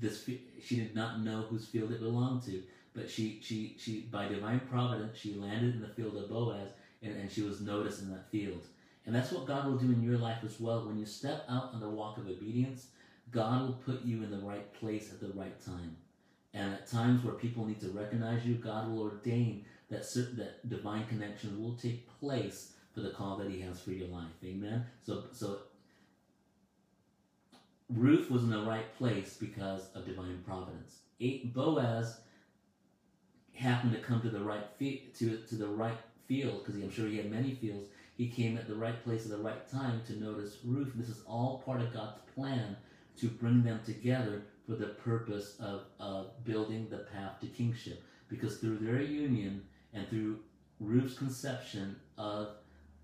this. 0.00 0.28
She 0.62 0.76
did 0.76 0.94
not 0.94 1.20
know 1.20 1.42
whose 1.42 1.66
field 1.66 1.92
it 1.92 2.00
belonged 2.00 2.42
to. 2.44 2.62
But 2.94 3.10
she, 3.10 3.40
she, 3.42 3.76
she, 3.78 4.00
by 4.10 4.28
divine 4.28 4.60
providence, 4.60 5.16
she 5.16 5.34
landed 5.34 5.74
in 5.74 5.80
the 5.80 5.88
field 5.88 6.16
of 6.16 6.28
Boaz, 6.28 6.70
and, 7.02 7.16
and 7.16 7.30
she 7.30 7.42
was 7.42 7.60
noticed 7.60 8.02
in 8.02 8.10
that 8.10 8.30
field. 8.30 8.64
And 9.06 9.14
that's 9.14 9.30
what 9.30 9.46
God 9.46 9.66
will 9.66 9.76
do 9.76 9.92
in 9.92 10.02
your 10.02 10.18
life 10.18 10.38
as 10.44 10.58
well. 10.58 10.86
When 10.86 10.98
you 10.98 11.06
step 11.06 11.44
out 11.48 11.70
on 11.72 11.80
the 11.80 11.88
walk 11.88 12.18
of 12.18 12.28
obedience, 12.28 12.88
God 13.30 13.62
will 13.62 13.74
put 13.74 14.04
you 14.04 14.22
in 14.22 14.30
the 14.30 14.38
right 14.38 14.72
place 14.74 15.12
at 15.12 15.20
the 15.20 15.28
right 15.38 15.58
time. 15.64 15.96
And 16.54 16.74
at 16.74 16.86
times 16.86 17.24
where 17.24 17.34
people 17.34 17.64
need 17.64 17.80
to 17.80 17.88
recognize 17.88 18.44
you, 18.44 18.54
God 18.54 18.90
will 18.90 19.02
ordain 19.02 19.64
that 19.90 20.04
certain, 20.04 20.36
that 20.38 20.68
divine 20.68 21.06
connection 21.06 21.62
will 21.62 21.74
take 21.76 22.08
place 22.20 22.72
for 22.94 23.00
the 23.00 23.10
call 23.10 23.36
that 23.36 23.50
He 23.50 23.60
has 23.60 23.80
for 23.80 23.92
your 23.92 24.08
life. 24.08 24.24
Amen. 24.44 24.84
So 25.02 25.24
so 25.32 25.60
Ruth 27.88 28.30
was 28.30 28.42
in 28.42 28.50
the 28.50 28.62
right 28.62 28.94
place 28.96 29.36
because 29.38 29.88
of 29.94 30.06
divine 30.06 30.42
providence. 30.44 31.00
Eight, 31.20 31.54
Boaz 31.54 32.20
happened 33.54 33.92
to 33.92 33.98
come 33.98 34.20
to 34.20 34.30
the 34.30 34.40
right 34.40 34.66
fe- 34.78 35.08
to 35.18 35.38
to 35.48 35.54
the 35.56 35.66
right 35.66 35.98
field 36.26 36.64
because 36.64 36.80
I'm 36.80 36.90
sure 36.90 37.08
he 37.08 37.16
had 37.16 37.30
many 37.30 37.54
fields. 37.54 37.88
He 38.16 38.28
came 38.28 38.58
at 38.58 38.68
the 38.68 38.74
right 38.74 39.02
place 39.04 39.24
at 39.24 39.30
the 39.30 39.38
right 39.38 39.68
time 39.70 40.02
to 40.06 40.20
notice 40.20 40.58
Ruth. 40.64 40.92
This 40.94 41.08
is 41.08 41.22
all 41.26 41.62
part 41.64 41.80
of 41.80 41.94
God's 41.94 42.18
plan 42.34 42.76
to 43.16 43.28
bring 43.28 43.62
them 43.62 43.80
together 43.84 44.42
for 44.66 44.74
the 44.74 44.88
purpose 44.88 45.56
of, 45.58 45.82
of 45.98 46.44
building 46.44 46.88
the 46.90 46.98
path 46.98 47.40
to 47.40 47.46
kingship. 47.46 48.02
Because 48.28 48.58
through 48.58 48.78
their 48.78 49.00
union 49.00 49.62
and 49.94 50.06
through 50.08 50.40
Ruth's 50.78 51.16
conception 51.16 51.96
of, 52.18 52.56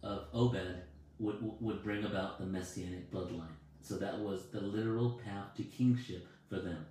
of 0.03 0.27
Obed 0.35 0.83
would, 1.19 1.39
would 1.61 1.83
bring 1.83 2.05
about 2.05 2.39
the 2.39 2.47
messianic 2.47 3.11
bloodline. 3.11 3.49
So 3.85 3.97
that 3.97 4.19
was 4.19 4.47
the 4.47 4.61
literal 4.61 5.21
path 5.25 5.55
to 5.59 5.63
kingship 5.63 6.27
for 6.49 6.59
them. 6.59 6.87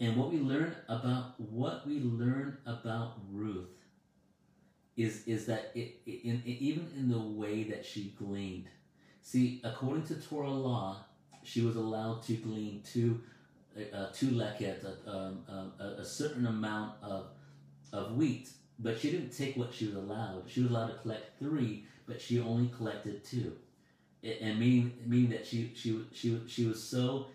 And 0.00 0.16
what 0.16 0.32
we 0.32 0.38
learn 0.38 0.74
about 0.88 1.38
what 1.38 1.86
we 1.86 2.00
learn 2.00 2.56
about 2.66 3.18
Ruth 3.30 3.68
is 4.96 5.22
is 5.26 5.46
that 5.46 5.70
it, 5.74 6.00
it, 6.06 6.24
in, 6.24 6.42
even 6.44 6.88
in 6.96 7.10
the 7.10 7.18
way 7.18 7.64
that 7.64 7.84
she 7.84 8.14
gleaned. 8.18 8.68
See, 9.22 9.60
according 9.64 10.06
to 10.06 10.14
Torah 10.14 10.50
law, 10.50 11.04
she 11.42 11.60
was 11.60 11.76
allowed 11.76 12.22
to 12.24 12.34
glean 12.34 12.82
two 12.90 13.20
uh, 13.92 14.06
two 14.12 14.28
leket, 14.28 14.84
a, 14.84 15.10
um, 15.10 15.72
a, 15.78 16.04
certain 16.04 16.46
amount 16.46 16.94
of 17.02 17.26
of 17.92 18.16
wheat, 18.16 18.48
but 18.78 18.98
she 18.98 19.10
didn't 19.10 19.30
take 19.30 19.56
what 19.56 19.74
she 19.74 19.86
was 19.86 19.94
allowed. 19.94 20.44
She 20.46 20.62
was 20.62 20.70
allowed 20.70 20.88
to 20.88 20.94
collect 20.94 21.38
three, 21.38 21.86
but 22.06 22.20
she 22.20 22.40
only 22.40 22.68
collected 22.76 23.24
two, 23.24 23.52
and 24.22 24.58
meaning 24.58 24.92
meaning 25.06 25.30
that 25.30 25.46
she 25.46 25.72
she 25.74 26.00
she 26.12 26.40
she 26.46 26.66
was 26.66 26.82
so. 26.82 27.26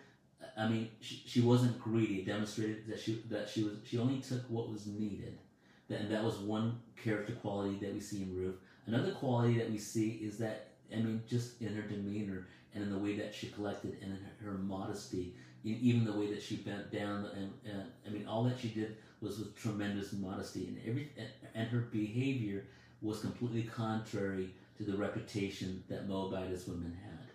I 0.58 0.67
mean, 0.67 0.89
she, 1.01 1.21
she 1.25 1.41
wasn't 1.41 1.79
greedy. 1.79 2.23
Demonstrated 2.23 2.88
that 2.88 2.99
she 2.99 3.23
that 3.29 3.49
she 3.49 3.63
was 3.63 3.73
she 3.84 3.97
only 3.97 4.19
took 4.19 4.41
what 4.49 4.69
was 4.69 4.88
needed, 4.88 5.38
and 5.89 6.12
that 6.12 6.23
was 6.23 6.38
one 6.38 6.79
character 7.01 7.34
quality 7.34 7.77
that 7.82 7.93
we 7.93 7.99
see 7.99 8.23
in 8.23 8.36
Ruth. 8.36 8.55
Another 8.88 9.12
quality 9.12 9.58
that 9.58 9.69
we 9.69 9.77
see 9.77 10.19
is 10.21 10.38
that 10.38 10.69
I 10.93 10.97
mean, 10.97 11.21
just 11.27 11.62
in 11.62 11.75
her 11.75 11.82
demeanor 11.82 12.47
and 12.73 12.84
in 12.84 12.89
the 12.89 12.97
way 12.97 13.15
that 13.17 13.34
she 13.34 13.47
collected 13.47 13.97
and 14.01 14.12
in 14.12 14.45
her, 14.45 14.53
modesty, 14.53 15.36
even 15.63 16.05
the 16.05 16.13
way 16.13 16.32
that 16.32 16.41
she 16.41 16.58
bent 16.58 16.91
down 16.91 17.27
and, 17.36 17.51
and 17.65 17.84
I 18.05 18.10
mean, 18.10 18.25
all 18.27 18.43
that 18.45 18.60
she 18.60 18.69
did 18.69 18.97
was 19.21 19.39
with 19.39 19.55
tremendous 19.55 20.13
modesty, 20.13 20.67
and 20.67 20.79
every 20.88 21.12
and 21.53 21.67
her 21.67 21.79
behavior 21.91 22.65
was 23.01 23.19
completely 23.19 23.63
contrary 23.63 24.53
to 24.79 24.83
the 24.83 24.97
reputation 24.97 25.83
that 25.89 26.07
Moabitess 26.07 26.67
women 26.67 26.97
had. 27.03 27.27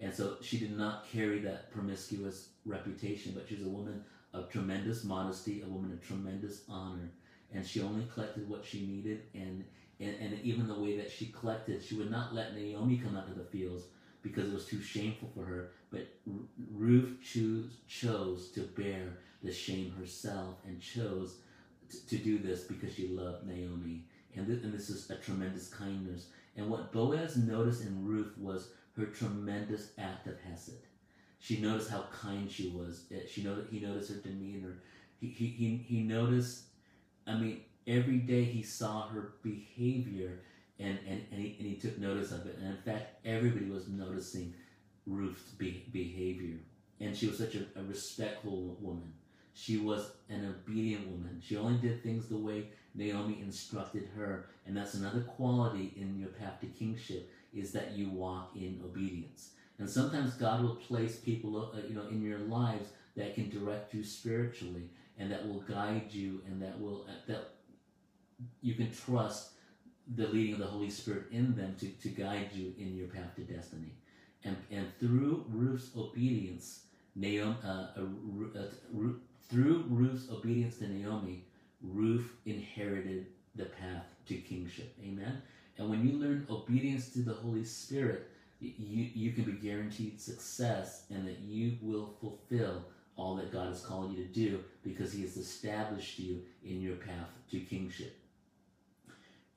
And 0.00 0.14
so 0.14 0.36
she 0.40 0.58
did 0.58 0.76
not 0.76 1.10
carry 1.10 1.40
that 1.40 1.70
promiscuous 1.70 2.48
reputation, 2.64 3.32
but 3.34 3.48
she 3.48 3.56
was 3.56 3.64
a 3.64 3.68
woman 3.68 4.04
of 4.32 4.48
tremendous 4.50 5.04
modesty, 5.04 5.62
a 5.62 5.68
woman 5.68 5.92
of 5.92 6.06
tremendous 6.06 6.62
honor, 6.68 7.10
and 7.52 7.66
she 7.66 7.82
only 7.82 8.06
collected 8.12 8.48
what 8.48 8.64
she 8.64 8.86
needed 8.86 9.22
and 9.34 9.64
and, 9.98 10.14
and 10.20 10.40
even 10.42 10.68
the 10.68 10.78
way 10.78 10.96
that 10.98 11.10
she 11.10 11.26
collected, 11.26 11.82
she 11.82 11.94
would 11.94 12.10
not 12.10 12.34
let 12.34 12.54
Naomi 12.54 12.98
come 12.98 13.16
out 13.16 13.26
to 13.28 13.34
the 13.34 13.44
fields 13.44 13.84
because 14.22 14.48
it 14.48 14.52
was 14.52 14.66
too 14.66 14.82
shameful 14.82 15.30
for 15.34 15.44
her. 15.44 15.70
But 15.90 16.08
Ruth 16.74 17.16
choose, 17.22 17.76
chose 17.88 18.50
to 18.52 18.60
bear 18.60 19.18
the 19.42 19.52
shame 19.52 19.94
herself 19.98 20.56
and 20.66 20.80
chose 20.80 21.36
to, 22.08 22.16
do 22.18 22.38
this 22.38 22.64
because 22.64 22.94
she 22.94 23.08
loved 23.08 23.46
Naomi. 23.46 24.04
And, 24.34 24.46
th- 24.46 24.62
and 24.62 24.72
this 24.72 24.90
is 24.90 25.08
a 25.10 25.16
tremendous 25.16 25.68
kindness. 25.68 26.26
And 26.56 26.70
what 26.70 26.92
Boaz 26.92 27.36
noticed 27.36 27.82
in 27.82 28.04
Ruth 28.04 28.36
was 28.38 28.70
her 28.96 29.06
tremendous 29.06 29.90
act 29.98 30.26
of 30.26 30.40
hesed. 30.40 30.86
She 31.38 31.60
noticed 31.60 31.90
how 31.90 32.04
kind 32.10 32.50
she 32.50 32.70
was. 32.70 33.04
Eh, 33.12 33.20
she 33.28 33.42
noticed 33.42 33.70
he 33.70 33.80
noticed 33.80 34.10
her 34.10 34.16
demeanor. 34.20 34.78
He 35.20 35.28
he 35.28 35.46
he, 35.46 35.76
he 35.76 36.02
noticed. 36.02 36.64
I 37.26 37.34
mean, 37.36 37.60
every 37.86 38.18
day 38.18 38.44
he 38.44 38.62
saw 38.62 39.08
her 39.08 39.34
behavior, 39.42 40.40
and 40.78 40.98
and 41.06 41.22
and 41.30 41.40
he, 41.40 41.56
and 41.58 41.68
he 41.68 41.76
took 41.76 41.98
notice 41.98 42.32
of 42.32 42.46
it. 42.46 42.56
And 42.58 42.68
in 42.68 42.82
fact, 42.82 43.26
everybody 43.26 43.66
was 43.66 43.88
noticing 43.88 44.54
Ruth's 45.06 45.50
be, 45.52 45.84
behavior, 45.92 46.56
and 47.00 47.14
she 47.16 47.26
was 47.26 47.38
such 47.38 47.54
a, 47.54 47.66
a 47.76 47.82
respectful 47.84 48.76
woman. 48.80 49.12
She 49.58 49.78
was 49.78 50.10
an 50.28 50.44
obedient 50.44 51.08
woman. 51.08 51.40
She 51.42 51.56
only 51.56 51.78
did 51.78 52.02
things 52.02 52.28
the 52.28 52.36
way 52.36 52.66
Naomi 52.94 53.38
instructed 53.40 54.06
her, 54.14 54.50
and 54.66 54.76
that's 54.76 54.92
another 54.92 55.22
quality 55.22 55.94
in 55.96 56.20
your 56.20 56.28
path 56.28 56.60
to 56.60 56.66
kingship 56.66 57.30
is 57.54 57.72
that 57.72 57.92
you 57.92 58.10
walk 58.10 58.50
in 58.54 58.82
obedience. 58.84 59.52
And 59.78 59.88
sometimes 59.88 60.34
God 60.34 60.62
will 60.62 60.76
place 60.76 61.16
people, 61.16 61.72
uh, 61.74 61.78
you 61.88 61.94
know, 61.94 62.06
in 62.10 62.22
your 62.22 62.40
lives 62.40 62.90
that 63.16 63.34
can 63.34 63.48
direct 63.48 63.94
you 63.94 64.04
spiritually 64.04 64.90
and 65.18 65.32
that 65.32 65.48
will 65.48 65.60
guide 65.60 66.12
you 66.12 66.42
and 66.46 66.60
that 66.60 66.78
will 66.78 67.06
uh, 67.08 67.12
that 67.26 67.54
you 68.60 68.74
can 68.74 68.92
trust 68.92 69.52
the 70.16 70.28
leading 70.28 70.52
of 70.52 70.58
the 70.58 70.66
Holy 70.66 70.90
Spirit 70.90 71.24
in 71.32 71.56
them 71.56 71.74
to, 71.80 71.88
to 71.88 72.08
guide 72.10 72.50
you 72.52 72.74
in 72.78 72.94
your 72.94 73.08
path 73.08 73.34
to 73.36 73.42
destiny. 73.42 73.92
And, 74.44 74.56
and 74.70 74.86
through 75.00 75.46
Ruth's 75.48 75.90
obedience, 75.96 76.80
Naomi, 77.14 77.56
uh, 77.64 77.68
uh, 77.96 78.02
uh 78.54 79.12
through 79.48 79.84
Ruth's 79.88 80.30
obedience 80.30 80.78
to 80.78 80.88
Naomi, 80.88 81.44
Ruth 81.82 82.32
inherited 82.46 83.26
the 83.54 83.66
path 83.66 84.04
to 84.26 84.36
kingship. 84.36 84.94
Amen. 85.02 85.40
And 85.78 85.90
when 85.90 86.06
you 86.06 86.18
learn 86.18 86.46
obedience 86.50 87.10
to 87.10 87.20
the 87.20 87.34
Holy 87.34 87.64
Spirit, 87.64 88.28
you, 88.60 89.08
you 89.14 89.32
can 89.32 89.44
be 89.44 89.52
guaranteed 89.52 90.20
success 90.20 91.04
and 91.10 91.26
that 91.28 91.40
you 91.40 91.76
will 91.82 92.14
fulfill 92.20 92.82
all 93.16 93.36
that 93.36 93.52
God 93.52 93.68
has 93.68 93.84
called 93.84 94.16
you 94.16 94.22
to 94.24 94.30
do 94.30 94.62
because 94.82 95.12
He 95.12 95.22
has 95.22 95.36
established 95.36 96.18
you 96.18 96.42
in 96.64 96.80
your 96.80 96.96
path 96.96 97.28
to 97.50 97.60
kingship. 97.60 98.16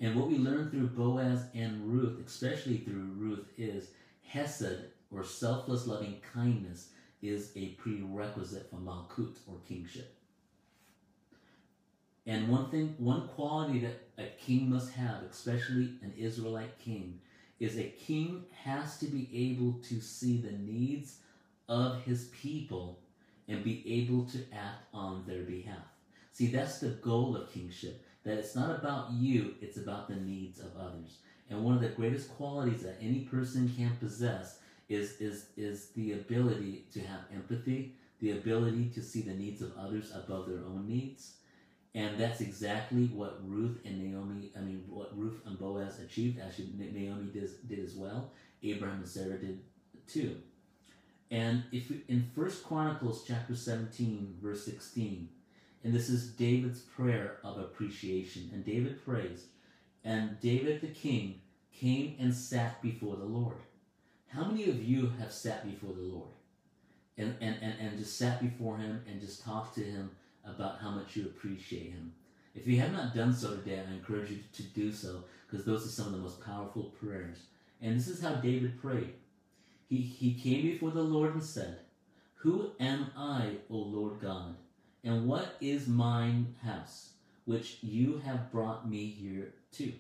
And 0.02 0.16
what 0.16 0.30
we 0.30 0.38
learn 0.38 0.70
through 0.70 0.88
Boaz 0.88 1.44
and 1.54 1.86
Ruth, 1.86 2.26
especially 2.26 2.78
through 2.78 3.12
Ruth, 3.18 3.46
is 3.58 3.90
Hesed, 4.26 4.86
or 5.12 5.24
selfless 5.24 5.88
loving 5.88 6.22
kindness, 6.34 6.90
is 7.22 7.52
a 7.56 7.70
prerequisite 7.70 8.70
for 8.70 8.78
Malkut, 8.78 9.38
or 9.48 9.56
kingship. 9.68 10.16
And 12.26 12.48
one 12.48 12.70
thing, 12.70 12.96
one 12.98 13.28
quality 13.30 13.80
that 13.80 14.08
a 14.18 14.28
king 14.40 14.70
must 14.70 14.94
have, 14.94 15.24
especially 15.24 15.94
an 16.04 16.14
Israelite 16.18 16.78
king, 16.80 17.20
is 17.60 17.78
a 17.78 17.84
king 17.84 18.46
has 18.64 19.00
to 19.00 19.08
be 19.08 19.30
able 19.34 19.80
to 19.90 20.00
see 20.00 20.38
the 20.38 20.52
needs 20.52 21.18
of 21.68 22.02
his 22.04 22.26
people 22.42 23.00
and 23.48 23.64
be 23.64 23.84
able 23.86 24.26
to 24.26 24.40
act 24.54 24.84
on 24.94 25.24
their 25.28 25.42
behalf. 25.42 25.84
See, 26.32 26.48
that's 26.48 26.80
the 26.80 26.90
goal 26.90 27.36
of 27.36 27.52
kingship. 27.52 28.06
That 28.24 28.38
it's 28.38 28.56
not 28.56 28.78
about 28.78 29.12
you, 29.14 29.56
it's 29.62 29.78
about 29.78 30.08
the 30.08 30.16
needs 30.16 30.60
of 30.60 30.78
others. 30.80 31.18
And 31.50 31.64
one 31.64 31.76
of 31.76 31.82
the 31.82 31.90
greatest 31.90 32.30
qualities 32.36 32.84
that 32.84 32.98
any 33.02 33.22
person 33.22 33.74
can 33.76 33.96
possess 34.00 34.59
is, 34.90 35.22
is, 35.22 35.46
is 35.56 35.90
the 35.90 36.14
ability 36.14 36.86
to 36.94 37.00
have 37.02 37.22
empathy, 37.34 37.94
the 38.20 38.32
ability 38.32 38.90
to 38.96 39.02
see 39.02 39.22
the 39.22 39.34
needs 39.34 39.62
of 39.62 39.72
others 39.78 40.12
above 40.14 40.48
their 40.48 40.60
own 40.60 40.86
needs, 40.88 41.36
and 41.96 42.18
that's 42.20 42.42
exactly 42.42 43.06
what 43.08 43.40
Ruth 43.44 43.80
and 43.86 44.00
Naomi, 44.00 44.52
I 44.56 44.62
mean, 44.62 44.84
what 44.88 45.18
Ruth 45.18 45.42
and 45.46 45.58
Boaz 45.58 46.00
achieved. 46.00 46.40
Actually, 46.40 46.70
Naomi 46.78 47.32
did, 47.32 47.50
did 47.68 47.80
as 47.80 47.96
well. 47.96 48.32
Abraham 48.62 49.00
and 49.00 49.08
Sarah 49.08 49.38
did 49.40 49.60
too. 50.08 50.38
And 51.32 51.64
if 51.72 51.90
we, 51.90 52.02
in 52.08 52.30
First 52.36 52.64
Chronicles 52.64 53.24
chapter 53.28 53.56
17, 53.56 54.38
verse 54.42 54.66
16, 54.66 55.30
and 55.84 55.94
this 55.94 56.10
is 56.10 56.30
David's 56.30 56.82
prayer 56.82 57.38
of 57.44 57.58
appreciation. 57.58 58.50
And 58.54 58.66
David 58.66 59.04
prays, 59.04 59.46
and 60.04 60.40
David 60.40 60.82
the 60.82 60.88
king 60.88 61.42
came 61.74 62.16
and 62.20 62.34
sat 62.34 62.82
before 62.82 63.16
the 63.16 63.26
Lord. 63.26 63.56
How 64.30 64.46
many 64.46 64.70
of 64.70 64.84
you 64.84 65.12
have 65.20 65.32
sat 65.32 65.66
before 65.66 65.94
the 65.94 66.02
Lord? 66.02 66.30
And, 67.18 67.36
and, 67.42 67.56
and, 67.62 67.74
and 67.80 67.98
just 67.98 68.18
sat 68.18 68.42
before 68.42 68.78
him 68.78 69.02
and 69.08 69.20
just 69.20 69.44
talked 69.44 69.76
to 69.76 69.84
him 69.84 70.12
about 70.46 70.80
how 70.82 70.90
much 70.90 71.16
you 71.16 71.26
appreciate 71.26 71.92
Him. 71.92 72.14
If 72.56 72.68
you 72.68 72.80
have 72.80 72.92
not 72.92 73.16
done 73.16 73.34
so 73.34 73.56
today, 73.56 73.80
I 73.80 73.94
encourage 73.94 74.32
you 74.32 74.40
to 74.54 74.64
do 74.64 74.92
so 74.92 75.24
because 75.48 75.66
those 75.66 75.86
are 75.86 75.90
some 75.90 76.08
of 76.08 76.12
the 76.14 76.18
most 76.20 76.44
powerful 76.44 76.94
prayers. 77.02 77.38
And 77.82 77.98
this 77.98 78.08
is 78.08 78.22
how 78.22 78.36
David 78.36 78.82
prayed. 78.82 79.14
He, 79.88 79.98
he 79.98 80.34
came 80.34 80.64
before 80.64 80.92
the 80.92 81.02
Lord 81.02 81.34
and 81.34 81.44
said, 81.44 81.80
Who 82.36 82.72
am 82.80 83.12
I, 83.16 83.58
O 83.70 83.78
Lord 83.78 84.20
God? 84.22 84.56
And 85.04 85.28
what 85.28 85.56
is 85.62 85.88
mine 85.88 86.56
house, 86.64 87.12
which 87.46 87.78
you 87.82 88.22
have 88.26 88.52
brought 88.52 88.90
me 88.90 89.06
here 89.06 89.54
to? 89.74 89.94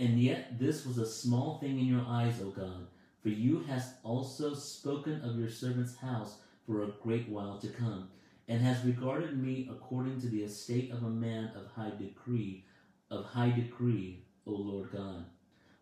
And 0.00 0.18
yet 0.18 0.58
this 0.58 0.86
was 0.86 0.96
a 0.96 1.06
small 1.06 1.58
thing 1.58 1.78
in 1.78 1.84
your 1.84 2.06
eyes, 2.08 2.40
O 2.40 2.48
God, 2.48 2.86
for 3.22 3.28
you 3.28 3.62
hast 3.68 3.96
also 4.02 4.54
spoken 4.54 5.20
of 5.22 5.38
your 5.38 5.50
servant's 5.50 5.94
house 5.98 6.38
for 6.66 6.82
a 6.82 6.92
great 7.02 7.28
while 7.28 7.58
to 7.58 7.68
come 7.68 8.08
and 8.48 8.62
has 8.62 8.82
regarded 8.82 9.38
me 9.38 9.68
according 9.70 10.18
to 10.22 10.28
the 10.28 10.42
estate 10.42 10.90
of 10.90 11.02
a 11.02 11.10
man 11.10 11.50
of 11.54 11.70
high 11.76 11.90
degree, 11.90 12.64
of 13.10 13.26
high 13.26 13.50
degree, 13.50 14.24
O 14.46 14.52
Lord 14.52 14.90
God. 14.90 15.26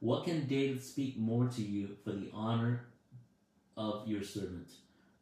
What 0.01 0.25
can 0.25 0.49
David 0.49 0.83
speak 0.83 1.17
more 1.17 1.47
to 1.47 1.63
you 1.63 1.97
for 2.03 2.11
the 2.11 2.31
honor 2.35 2.87
of 3.77 4.09
your 4.09 4.25
servant? 4.25 4.69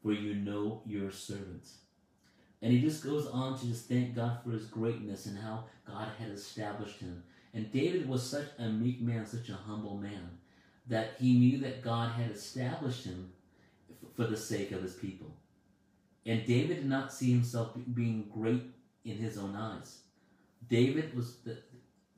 For 0.02 0.12
you 0.12 0.36
know 0.36 0.80
your 0.86 1.10
servant. 1.10 1.68
And 2.62 2.72
he 2.72 2.80
just 2.80 3.04
goes 3.04 3.26
on 3.26 3.58
to 3.58 3.66
just 3.66 3.90
thank 3.90 4.16
God 4.16 4.38
for 4.42 4.52
his 4.52 4.64
greatness 4.64 5.26
and 5.26 5.38
how 5.38 5.64
God 5.86 6.08
had 6.18 6.30
established 6.30 7.00
him. 7.00 7.22
And 7.56 7.72
David 7.72 8.06
was 8.06 8.22
such 8.22 8.48
a 8.58 8.68
meek 8.68 9.00
man, 9.00 9.24
such 9.24 9.48
a 9.48 9.54
humble 9.54 9.96
man, 9.96 10.28
that 10.88 11.14
he 11.18 11.38
knew 11.38 11.58
that 11.60 11.82
God 11.82 12.12
had 12.12 12.30
established 12.30 13.06
him 13.06 13.32
for 14.14 14.26
the 14.26 14.36
sake 14.36 14.72
of 14.72 14.82
his 14.82 14.92
people. 14.92 15.34
And 16.26 16.44
David 16.44 16.76
did 16.76 16.86
not 16.86 17.14
see 17.14 17.30
himself 17.32 17.70
being 17.94 18.28
great 18.30 18.62
in 19.06 19.16
his 19.16 19.38
own 19.38 19.56
eyes. 19.56 20.00
David 20.68 21.16
was 21.16 21.36
the, 21.46 21.56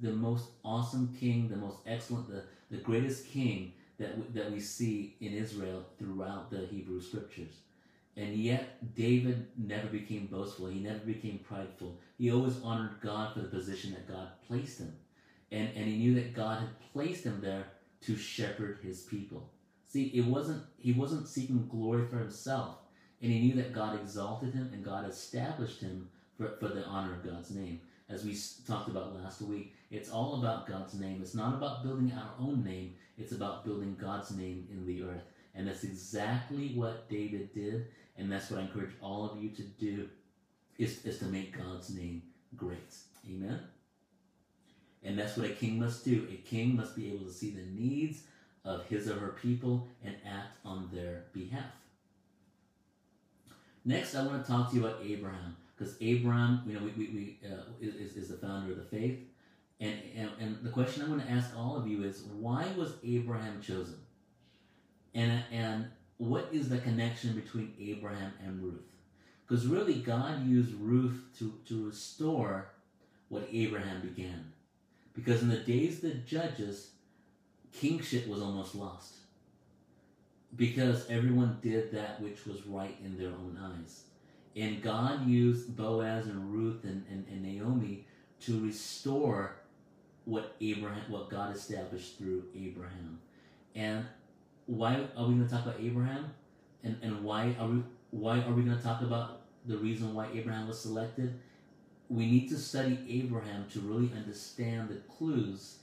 the 0.01 0.11
most 0.11 0.49
awesome 0.65 1.17
king, 1.21 1.49
the 1.49 1.57
most 1.57 1.79
excellent, 1.87 2.29
the, 2.29 2.43
the 2.73 2.83
greatest 2.83 3.29
king 3.29 3.75
that, 3.99 4.17
w- 4.17 4.31
that 4.35 4.51
we 4.51 4.59
see 4.59 5.15
in 5.21 5.35
Israel 5.35 5.85
throughout 6.01 6.51
the 6.51 6.67
Hebrew 6.67 7.01
scriptures. 7.01 7.61
And 8.17 8.35
yet, 8.35 8.95
David 8.97 9.47
never 9.57 9.87
became 9.87 10.27
boastful. 10.27 10.67
He 10.67 10.81
never 10.81 10.99
became 10.99 11.39
prideful. 11.39 11.97
He 12.17 12.33
always 12.33 12.61
honored 12.65 13.01
God 13.01 13.35
for 13.35 13.41
the 13.41 13.47
position 13.47 13.93
that 13.93 14.09
God 14.09 14.31
placed 14.49 14.81
him. 14.81 14.93
And, 15.51 15.69
and 15.75 15.87
he 15.87 15.97
knew 15.97 16.15
that 16.15 16.35
God 16.35 16.61
had 16.61 16.93
placed 16.93 17.25
him 17.25 17.41
there 17.41 17.67
to 18.03 18.17
shepherd 18.17 18.79
his 18.83 19.03
people. 19.03 19.51
See, 19.87 20.05
it 20.09 20.25
wasn't, 20.25 20.63
he 20.79 20.93
wasn't 20.93 21.29
seeking 21.29 21.67
glory 21.69 22.07
for 22.07 22.19
himself 22.19 22.77
and 23.21 23.33
he 23.33 23.41
knew 23.41 23.55
that 23.55 23.73
God 23.73 23.99
exalted 24.01 24.55
him 24.55 24.71
and 24.73 24.85
God 24.85 25.09
established 25.09 25.81
him 25.81 26.09
for, 26.37 26.57
for 26.61 26.69
the 26.69 26.85
honor 26.85 27.15
of 27.15 27.25
God's 27.25 27.51
name. 27.51 27.81
As 28.09 28.25
we 28.25 28.37
talked 28.67 28.89
about 28.89 29.15
last 29.15 29.43
week, 29.43 29.75
it's 29.91 30.11
all 30.11 30.39
about 30.39 30.67
God's 30.67 30.95
name. 30.95 31.19
It's 31.21 31.35
not 31.35 31.55
about 31.55 31.83
building 31.83 32.13
our 32.13 32.31
own 32.41 32.65
name, 32.65 32.95
it's 33.19 33.33
about 33.33 33.65
building 33.65 33.97
God's 34.01 34.31
name 34.31 34.67
in 34.71 34.87
the 34.87 35.03
earth. 35.03 35.25
And 35.55 35.67
that's 35.67 35.85
exactly 35.85 36.73
what 36.75 37.09
David 37.09 37.53
did, 37.53 37.89
and 38.17 38.31
that's 38.31 38.51
what 38.51 38.61
I 38.61 38.63
encourage 38.63 38.93
all 39.03 39.29
of 39.29 39.43
you 39.43 39.51
to 39.51 39.63
do, 39.63 40.09
is, 40.79 41.05
is 41.05 41.19
to 41.19 41.25
make 41.25 41.57
God's 41.59 41.91
name 41.91 42.23
great. 42.57 42.95
Amen? 43.29 43.61
And 45.05 45.19
that's 45.19 45.37
what 45.37 45.47
a 45.47 45.53
king 45.53 45.79
must 45.79 46.05
do. 46.05 46.27
A 46.31 46.37
king 46.37 46.77
must 46.77 46.97
be 46.97 47.13
able 47.13 47.25
to 47.25 47.33
see 47.33 47.51
the 47.51 47.63
needs 47.63 48.23
of 48.65 48.85
his 48.87 49.09
or 49.09 49.19
her 49.19 49.37
people 49.41 49.89
and 50.05 50.15
act 50.27 50.59
on 50.65 50.89
their 50.93 51.25
behalf. 51.33 51.73
Next, 53.85 54.15
I 54.15 54.27
want 54.27 54.45
to 54.45 54.51
talk 54.51 54.71
to 54.71 54.77
you 54.77 54.87
about 54.87 55.01
Abraham 55.05 55.57
because 55.77 55.95
Abraham, 56.01 56.63
you 56.67 56.75
know, 56.75 56.81
we, 56.81 56.91
we, 56.91 57.07
we 57.07 57.39
uh, 57.49 57.63
is, 57.81 58.17
is 58.17 58.29
the 58.29 58.37
founder 58.37 58.73
of 58.73 58.79
the 58.79 58.85
faith. 58.85 59.19
And, 59.81 59.95
and, 60.17 60.31
and 60.41 60.59
the 60.63 60.71
question 60.71 61.03
I'm 61.03 61.09
going 61.09 61.21
to 61.21 61.31
ask 61.31 61.57
all 61.57 61.77
of 61.77 61.87
you 61.87 62.03
is 62.03 62.23
why 62.39 62.67
was 62.77 62.95
Abraham 63.05 63.63
chosen? 63.63 63.99
And, 65.15 65.43
and 65.53 65.87
what 66.19 66.49
is 66.53 66.69
the 66.69 66.79
connection 66.79 67.35
between 67.35 67.75
Abraham 67.81 68.33
and 68.45 68.63
Ruth? 68.63 68.83
Because 69.47 69.67
really, 69.67 69.95
God 69.95 70.47
used 70.47 70.75
Ruth 70.75 71.25
to, 71.39 71.55
to 71.69 71.87
restore 71.87 72.67
what 73.29 73.49
Abraham 73.53 74.03
began. 74.03 74.53
Because 75.19 75.43
in 75.43 75.49
the 75.49 75.57
days 75.57 75.97
of 75.97 76.03
the 76.03 76.15
judges, 76.15 76.91
kingship 77.73 78.27
was 78.29 78.41
almost 78.41 78.75
lost 78.75 79.15
because 80.57 81.09
everyone 81.11 81.59
did 81.61 81.93
that 81.93 82.21
which 82.21 82.47
was 82.47 82.65
right 82.67 82.97
in 83.05 83.19
their 83.19 83.29
own 83.31 83.59
eyes. 83.61 84.05
And 84.57 84.83
God 84.83 85.27
used 85.27 85.77
Boaz 85.77 86.27
and 86.27 86.53
Ruth 86.53 86.85
and, 86.85 87.05
and, 87.11 87.27
and 87.29 87.43
Naomi 87.43 88.07
to 88.43 88.61
restore 88.65 89.57
what 90.25 90.55
Abraham, 90.61 91.03
what 91.09 91.31
God 91.31 91.55
established 91.55 92.19
through 92.19 92.45
Abraham. 92.57 93.19
And 93.75 94.05
why 94.67 94.95
are 95.17 95.27
we 95.27 95.35
going 95.35 95.45
to 95.45 95.51
talk 95.51 95.67
about 95.67 95.81
Abraham? 95.81 96.33
and, 96.85 96.97
and 97.03 97.23
why 97.23 97.55
are 97.59 97.69
we 97.69 97.83
why 98.11 98.41
are 98.41 98.53
we 98.53 98.63
going 98.63 98.77
to 98.77 98.83
talk 98.83 99.03
about 99.03 99.43
the 99.67 99.77
reason 99.77 100.15
why 100.15 100.29
Abraham 100.33 100.69
was 100.69 100.81
selected? 100.81 101.39
We 102.09 102.27
need 102.27 102.49
to 102.49 102.57
study 102.57 102.99
Abraham 103.09 103.67
to 103.73 103.81
really 103.81 104.11
understand 104.17 104.89
the 104.89 104.97
clues 105.13 105.79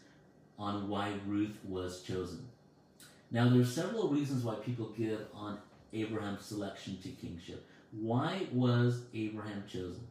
on 0.57 0.89
why 0.89 1.13
Ruth 1.27 1.57
was 1.63 2.01
chosen. 2.01 2.47
Now, 3.31 3.49
there 3.49 3.61
are 3.61 3.65
several 3.65 4.09
reasons 4.09 4.43
why 4.43 4.55
people 4.55 4.89
give 4.97 5.21
on 5.33 5.59
Abraham's 5.93 6.45
selection 6.45 6.97
to 7.03 7.09
kingship. 7.09 7.65
Why 7.91 8.47
was 8.51 9.03
Abraham 9.13 9.63
chosen? 9.67 10.07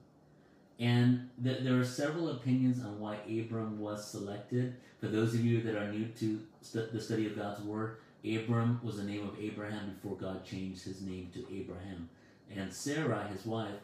And 0.78 1.28
th- 1.42 1.62
there 1.62 1.78
are 1.78 1.84
several 1.84 2.30
opinions 2.30 2.84
on 2.84 2.98
why 2.98 3.16
Abram 3.28 3.78
was 3.78 4.08
selected. 4.08 4.74
For 5.00 5.06
those 5.08 5.34
of 5.34 5.44
you 5.44 5.62
that 5.62 5.76
are 5.76 5.92
new 5.92 6.06
to 6.20 6.40
st- 6.62 6.92
the 6.92 7.00
study 7.00 7.26
of 7.26 7.36
God's 7.36 7.60
Word, 7.60 7.98
Abram 8.24 8.80
was 8.82 8.96
the 8.96 9.04
name 9.04 9.28
of 9.28 9.38
Abraham 9.40 9.94
before 9.94 10.16
God 10.16 10.44
changed 10.44 10.82
his 10.84 11.02
name 11.02 11.30
to 11.34 11.46
Abraham. 11.54 12.08
And 12.54 12.72
Sarah, 12.72 13.28
his 13.28 13.44
wife, 13.46 13.80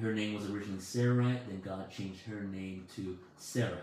her 0.00 0.12
name 0.12 0.34
was 0.34 0.50
originally 0.50 0.80
Sarai, 0.80 1.38
then 1.48 1.60
God 1.64 1.90
changed 1.90 2.26
her 2.26 2.42
name 2.42 2.86
to 2.96 3.18
Sarah. 3.36 3.82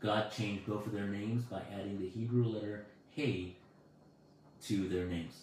God 0.00 0.30
changed 0.30 0.66
both 0.66 0.86
of 0.86 0.92
their 0.92 1.06
names 1.06 1.44
by 1.44 1.62
adding 1.72 1.98
the 1.98 2.08
Hebrew 2.08 2.44
letter 2.44 2.86
Hey 3.10 3.56
to 4.64 4.88
their 4.88 5.06
names. 5.06 5.42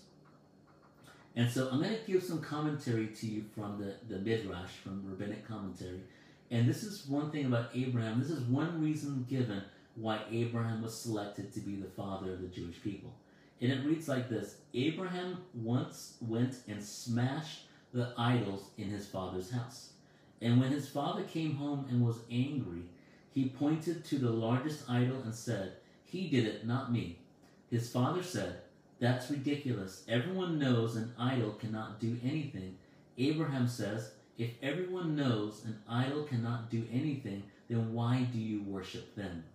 And 1.35 1.49
so 1.49 1.69
I'm 1.71 1.81
going 1.81 1.95
to 1.95 2.11
give 2.11 2.23
some 2.23 2.41
commentary 2.41 3.07
to 3.07 3.25
you 3.25 3.45
from 3.55 3.79
the, 3.79 3.95
the 4.13 4.21
Midrash, 4.21 4.69
from 4.83 5.03
rabbinic 5.05 5.47
commentary. 5.47 6.01
And 6.51 6.69
this 6.69 6.83
is 6.83 7.07
one 7.07 7.31
thing 7.31 7.45
about 7.47 7.69
Abraham. 7.73 8.19
This 8.19 8.29
is 8.29 8.41
one 8.41 8.79
reason 8.79 9.25
given 9.27 9.63
why 9.95 10.21
Abraham 10.31 10.83
was 10.83 10.95
selected 10.95 11.51
to 11.53 11.59
be 11.59 11.75
the 11.75 11.89
father 11.89 12.33
of 12.33 12.41
the 12.41 12.47
Jewish 12.47 12.81
people. 12.83 13.13
And 13.61 13.71
it 13.71 13.83
reads 13.85 14.07
like 14.07 14.29
this 14.29 14.57
Abraham 14.73 15.37
once 15.55 16.17
went 16.21 16.57
and 16.67 16.83
smashed 16.83 17.61
the 17.93 18.13
idols 18.17 18.69
in 18.77 18.89
his 18.89 19.07
father's 19.07 19.49
house. 19.49 19.92
And 20.43 20.59
when 20.59 20.73
his 20.73 20.89
father 20.89 21.23
came 21.23 21.55
home 21.55 21.85
and 21.89 22.05
was 22.05 22.19
angry, 22.29 22.83
he 23.31 23.47
pointed 23.47 24.03
to 24.03 24.17
the 24.17 24.29
largest 24.29 24.89
idol 24.89 25.21
and 25.23 25.33
said, 25.33 25.77
He 26.03 26.27
did 26.27 26.45
it, 26.45 26.67
not 26.67 26.91
me. 26.91 27.19
His 27.71 27.89
father 27.89 28.21
said, 28.21 28.57
That's 28.99 29.31
ridiculous. 29.31 30.03
Everyone 30.09 30.59
knows 30.59 30.97
an 30.97 31.13
idol 31.17 31.51
cannot 31.51 32.01
do 32.01 32.19
anything. 32.21 32.75
Abraham 33.17 33.69
says, 33.69 34.11
If 34.37 34.51
everyone 34.61 35.15
knows 35.15 35.63
an 35.63 35.79
idol 35.87 36.23
cannot 36.23 36.69
do 36.69 36.85
anything, 36.91 37.43
then 37.69 37.93
why 37.93 38.27
do 38.33 38.37
you 38.37 38.63
worship 38.63 39.15
them? 39.15 39.45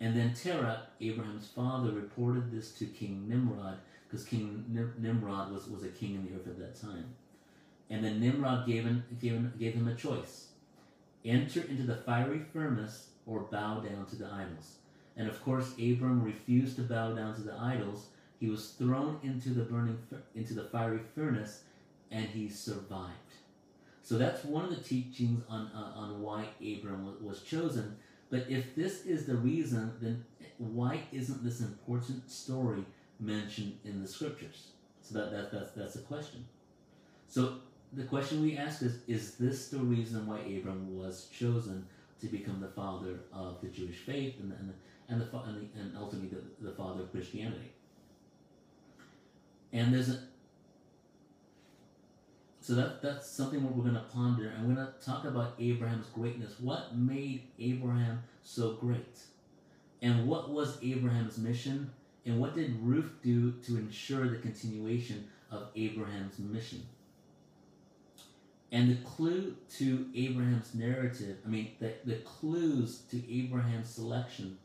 And 0.00 0.16
then 0.16 0.34
Terah, 0.34 0.82
Abraham's 1.00 1.48
father, 1.48 1.90
reported 1.90 2.52
this 2.52 2.70
to 2.78 2.86
King 2.86 3.28
Nimrod, 3.28 3.78
because 4.06 4.24
King 4.24 4.64
Nimrod 4.98 5.52
was, 5.52 5.66
was 5.68 5.82
a 5.82 5.88
king 5.88 6.14
in 6.14 6.24
the 6.24 6.36
earth 6.36 6.46
at 6.46 6.58
that 6.60 6.80
time. 6.80 7.06
And 7.88 8.04
then 8.04 8.20
Nimrod 8.20 8.66
gave 8.66 8.84
him, 8.84 9.04
gave, 9.20 9.32
him, 9.32 9.52
gave 9.58 9.74
him 9.74 9.88
a 9.88 9.94
choice 9.94 10.48
enter 11.26 11.60
into 11.62 11.82
the 11.82 11.96
fiery 11.96 12.40
furnace 12.52 13.08
or 13.26 13.40
bow 13.40 13.80
down 13.80 14.06
to 14.06 14.16
the 14.16 14.26
idols. 14.26 14.76
And 15.16 15.28
of 15.28 15.42
course, 15.42 15.72
Abram 15.72 16.22
refused 16.22 16.76
to 16.76 16.82
bow 16.82 17.14
down 17.14 17.34
to 17.34 17.42
the 17.42 17.54
idols. 17.54 18.06
He 18.38 18.48
was 18.48 18.70
thrown 18.70 19.18
into 19.22 19.50
the 19.50 19.64
burning, 19.64 19.98
into 20.34 20.54
the 20.54 20.64
fiery 20.64 21.00
furnace, 21.14 21.62
and 22.10 22.26
he 22.26 22.48
survived. 22.48 23.12
So 24.02 24.18
that's 24.18 24.44
one 24.44 24.64
of 24.64 24.70
the 24.70 24.82
teachings 24.82 25.42
on 25.48 25.70
uh, 25.74 25.98
on 25.98 26.22
why 26.22 26.46
Abram 26.60 27.16
was, 27.20 27.42
chosen. 27.42 27.96
But 28.30 28.46
if 28.48 28.74
this 28.76 29.04
is 29.04 29.26
the 29.26 29.36
reason, 29.36 29.92
then 30.00 30.24
why 30.58 31.00
isn't 31.12 31.42
this 31.42 31.60
important 31.60 32.30
story 32.30 32.84
mentioned 33.18 33.78
in 33.84 34.02
the 34.02 34.06
scriptures? 34.06 34.68
So 35.00 35.18
that, 35.18 35.32
that 35.32 35.50
that's 35.50 35.72
that's 35.72 35.96
a 35.96 36.02
question. 36.02 36.44
So 37.26 37.56
the 37.96 38.04
question 38.04 38.42
we 38.42 38.56
ask 38.56 38.82
is 38.82 38.98
Is 39.08 39.36
this 39.36 39.68
the 39.68 39.78
reason 39.78 40.26
why 40.26 40.38
Abram 40.40 40.96
was 40.96 41.28
chosen 41.36 41.86
to 42.20 42.26
become 42.26 42.60
the 42.60 42.68
father 42.68 43.20
of 43.32 43.60
the 43.60 43.68
Jewish 43.68 43.96
faith 43.96 44.34
and, 44.40 44.52
and, 44.52 44.72
and, 45.08 45.20
the, 45.20 45.38
and, 45.38 45.56
the, 45.56 45.80
and 45.80 45.96
ultimately 45.96 46.28
the, 46.28 46.70
the 46.70 46.76
father 46.76 47.02
of 47.02 47.10
Christianity? 47.10 47.72
And 49.72 49.92
there's 49.92 50.10
a 50.10 50.20
so 52.60 52.74
that 52.74 53.00
that's 53.00 53.30
something 53.30 53.62
we're 53.62 53.84
going 53.84 53.94
to 53.94 54.10
ponder, 54.12 54.48
and 54.48 54.66
we're 54.66 54.74
going 54.74 54.88
to 54.88 55.06
talk 55.06 55.24
about 55.24 55.54
Abraham's 55.60 56.06
greatness. 56.08 56.54
What 56.58 56.96
made 56.96 57.44
Abraham 57.60 58.24
so 58.42 58.72
great, 58.72 59.20
and 60.02 60.26
what 60.26 60.50
was 60.50 60.76
Abraham's 60.82 61.38
mission, 61.38 61.90
and 62.24 62.40
what 62.40 62.56
did 62.56 62.74
Ruth 62.82 63.12
do 63.22 63.52
to 63.52 63.76
ensure 63.76 64.28
the 64.28 64.38
continuation 64.38 65.28
of 65.52 65.68
Abraham's 65.76 66.40
mission? 66.40 66.84
And 68.72 68.90
the 68.90 68.96
clue 68.96 69.56
to 69.78 70.06
Abraham's 70.14 70.74
narrative, 70.74 71.36
I 71.46 71.48
mean, 71.48 71.72
the, 71.80 71.92
the 72.04 72.16
clues 72.16 73.02
to 73.10 73.22
Abraham's 73.32 73.88
selection 73.88 74.58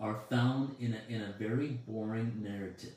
are 0.00 0.20
found 0.28 0.74
in 0.80 0.94
a, 0.94 1.12
in 1.12 1.22
a 1.22 1.32
very 1.38 1.78
boring 1.86 2.42
narrative. 2.42 2.94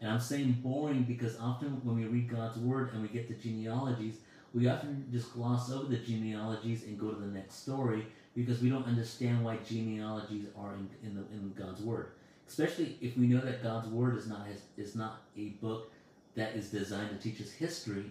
And 0.00 0.10
I'm 0.10 0.20
saying 0.20 0.58
boring 0.62 1.04
because 1.04 1.38
often 1.40 1.80
when 1.82 1.96
we 1.96 2.04
read 2.04 2.28
God's 2.28 2.58
word 2.58 2.92
and 2.92 3.02
we 3.02 3.08
get 3.08 3.28
the 3.28 3.34
genealogies, 3.34 4.18
we 4.52 4.68
often 4.68 5.06
just 5.10 5.32
gloss 5.32 5.72
over 5.72 5.86
the 5.86 5.96
genealogies 5.96 6.84
and 6.84 6.98
go 6.98 7.10
to 7.10 7.20
the 7.20 7.26
next 7.26 7.62
story 7.62 8.06
because 8.36 8.60
we 8.60 8.68
don't 8.68 8.86
understand 8.86 9.44
why 9.44 9.56
genealogies 9.68 10.46
are 10.56 10.74
in, 10.74 10.88
in, 11.02 11.14
the, 11.14 11.22
in 11.32 11.52
God's 11.56 11.80
word. 11.80 12.12
Especially 12.46 12.98
if 13.00 13.16
we 13.16 13.26
know 13.26 13.40
that 13.40 13.62
God's 13.62 13.88
word 13.88 14.16
is 14.16 14.28
not, 14.28 14.46
is 14.76 14.94
not 14.94 15.22
a 15.36 15.48
book 15.60 15.90
that 16.34 16.54
is 16.54 16.70
designed 16.70 17.10
to 17.10 17.16
teach 17.16 17.40
us 17.40 17.50
history, 17.50 18.04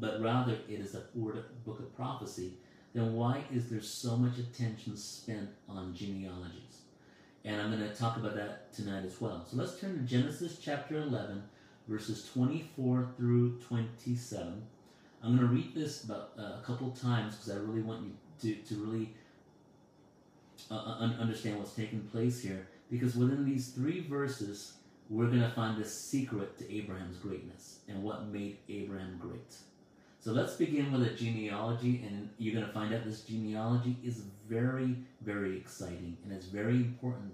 but 0.00 0.20
rather 0.20 0.54
it 0.68 0.80
is 0.80 0.94
a 0.94 1.02
book 1.14 1.78
of 1.78 1.96
prophecy, 1.96 2.54
then 2.94 3.14
why 3.14 3.44
is 3.52 3.68
there 3.68 3.80
so 3.80 4.16
much 4.16 4.38
attention 4.38 4.96
spent 4.96 5.50
on 5.68 5.94
genealogies? 5.94 6.82
And 7.44 7.60
I'm 7.60 7.70
going 7.70 7.88
to 7.88 7.94
talk 7.94 8.16
about 8.16 8.34
that 8.34 8.72
tonight 8.72 9.04
as 9.04 9.20
well. 9.20 9.46
So 9.48 9.56
let's 9.56 9.78
turn 9.78 9.96
to 9.98 10.00
Genesis 10.00 10.58
chapter 10.60 10.96
11, 10.96 11.42
verses 11.86 12.28
24 12.32 13.06
through 13.16 13.58
27. 13.60 14.62
I'm 15.22 15.36
going 15.36 15.48
to 15.48 15.54
read 15.54 15.74
this 15.74 16.04
about 16.04 16.32
uh, 16.38 16.42
a 16.42 16.62
couple 16.64 16.90
times 16.90 17.36
because 17.36 17.50
I 17.50 17.58
really 17.60 17.82
want 17.82 18.02
you 18.04 18.12
to, 18.40 18.74
to 18.74 18.74
really 18.84 19.14
uh, 20.70 20.74
uh 20.74 21.12
understand 21.20 21.58
what's 21.58 21.72
taking 21.72 22.00
place 22.00 22.42
here. 22.42 22.66
Because 22.90 23.14
within 23.14 23.44
these 23.44 23.68
three 23.68 24.00
verses, 24.00 24.74
we're 25.08 25.26
going 25.26 25.40
to 25.40 25.50
find 25.50 25.80
the 25.80 25.88
secret 25.88 26.58
to 26.58 26.74
Abraham's 26.74 27.16
greatness 27.18 27.80
and 27.88 28.02
what 28.02 28.26
made 28.26 28.58
Abraham 28.68 29.18
great. 29.20 29.54
So 30.26 30.32
let's 30.32 30.54
begin 30.54 30.90
with 30.90 31.02
a 31.02 31.10
genealogy, 31.10 32.02
and 32.04 32.28
you're 32.36 32.52
going 32.52 32.66
to 32.66 32.72
find 32.72 32.92
out 32.92 33.04
this 33.04 33.20
genealogy 33.20 33.96
is 34.02 34.24
very, 34.48 34.96
very 35.20 35.56
exciting, 35.56 36.16
and 36.24 36.32
it's 36.32 36.46
very 36.46 36.74
important 36.74 37.32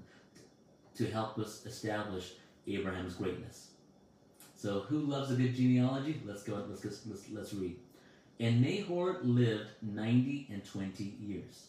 to 0.97 1.07
help 1.07 1.39
us 1.39 1.65
establish 1.65 2.33
Abraham's 2.67 3.15
greatness. 3.15 3.71
So, 4.55 4.81
who 4.81 4.99
loves 4.99 5.31
a 5.31 5.37
good 5.37 5.55
genealogy? 5.55 6.21
Let's 6.27 6.43
go. 6.43 6.63
Let's 6.69 6.85
let's 6.85 7.31
let's 7.31 7.55
read. 7.55 7.79
And 8.41 8.61
Nahor 8.61 9.21
lived 9.23 9.71
ninety 9.81 10.47
and 10.53 10.63
twenty 10.63 11.15
years, 11.19 11.69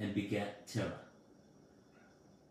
and 0.00 0.12
begat 0.12 0.66
Terah. 0.66 1.02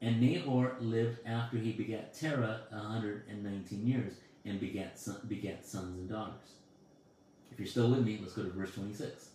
And 0.01 0.21
Nahor 0.21 0.77
lived 0.79 1.17
after 1.25 1.57
he 1.57 1.73
begat 1.73 2.13
Terah 2.13 2.61
a 2.71 2.79
hundred 2.79 3.23
and 3.29 3.43
nineteen 3.43 3.85
years, 3.85 4.13
and 4.45 4.61
begat 4.61 4.97
begat 5.27 5.65
sons 5.65 5.97
and 5.97 6.09
daughters. 6.09 6.62
If 7.53 7.59
you're 7.59 7.67
still 7.67 7.91
with 7.91 8.03
me, 8.03 8.17
let's 8.19 8.33
go 8.33 8.41
to 8.41 8.49
verse 8.49 8.73
26. 8.73 9.29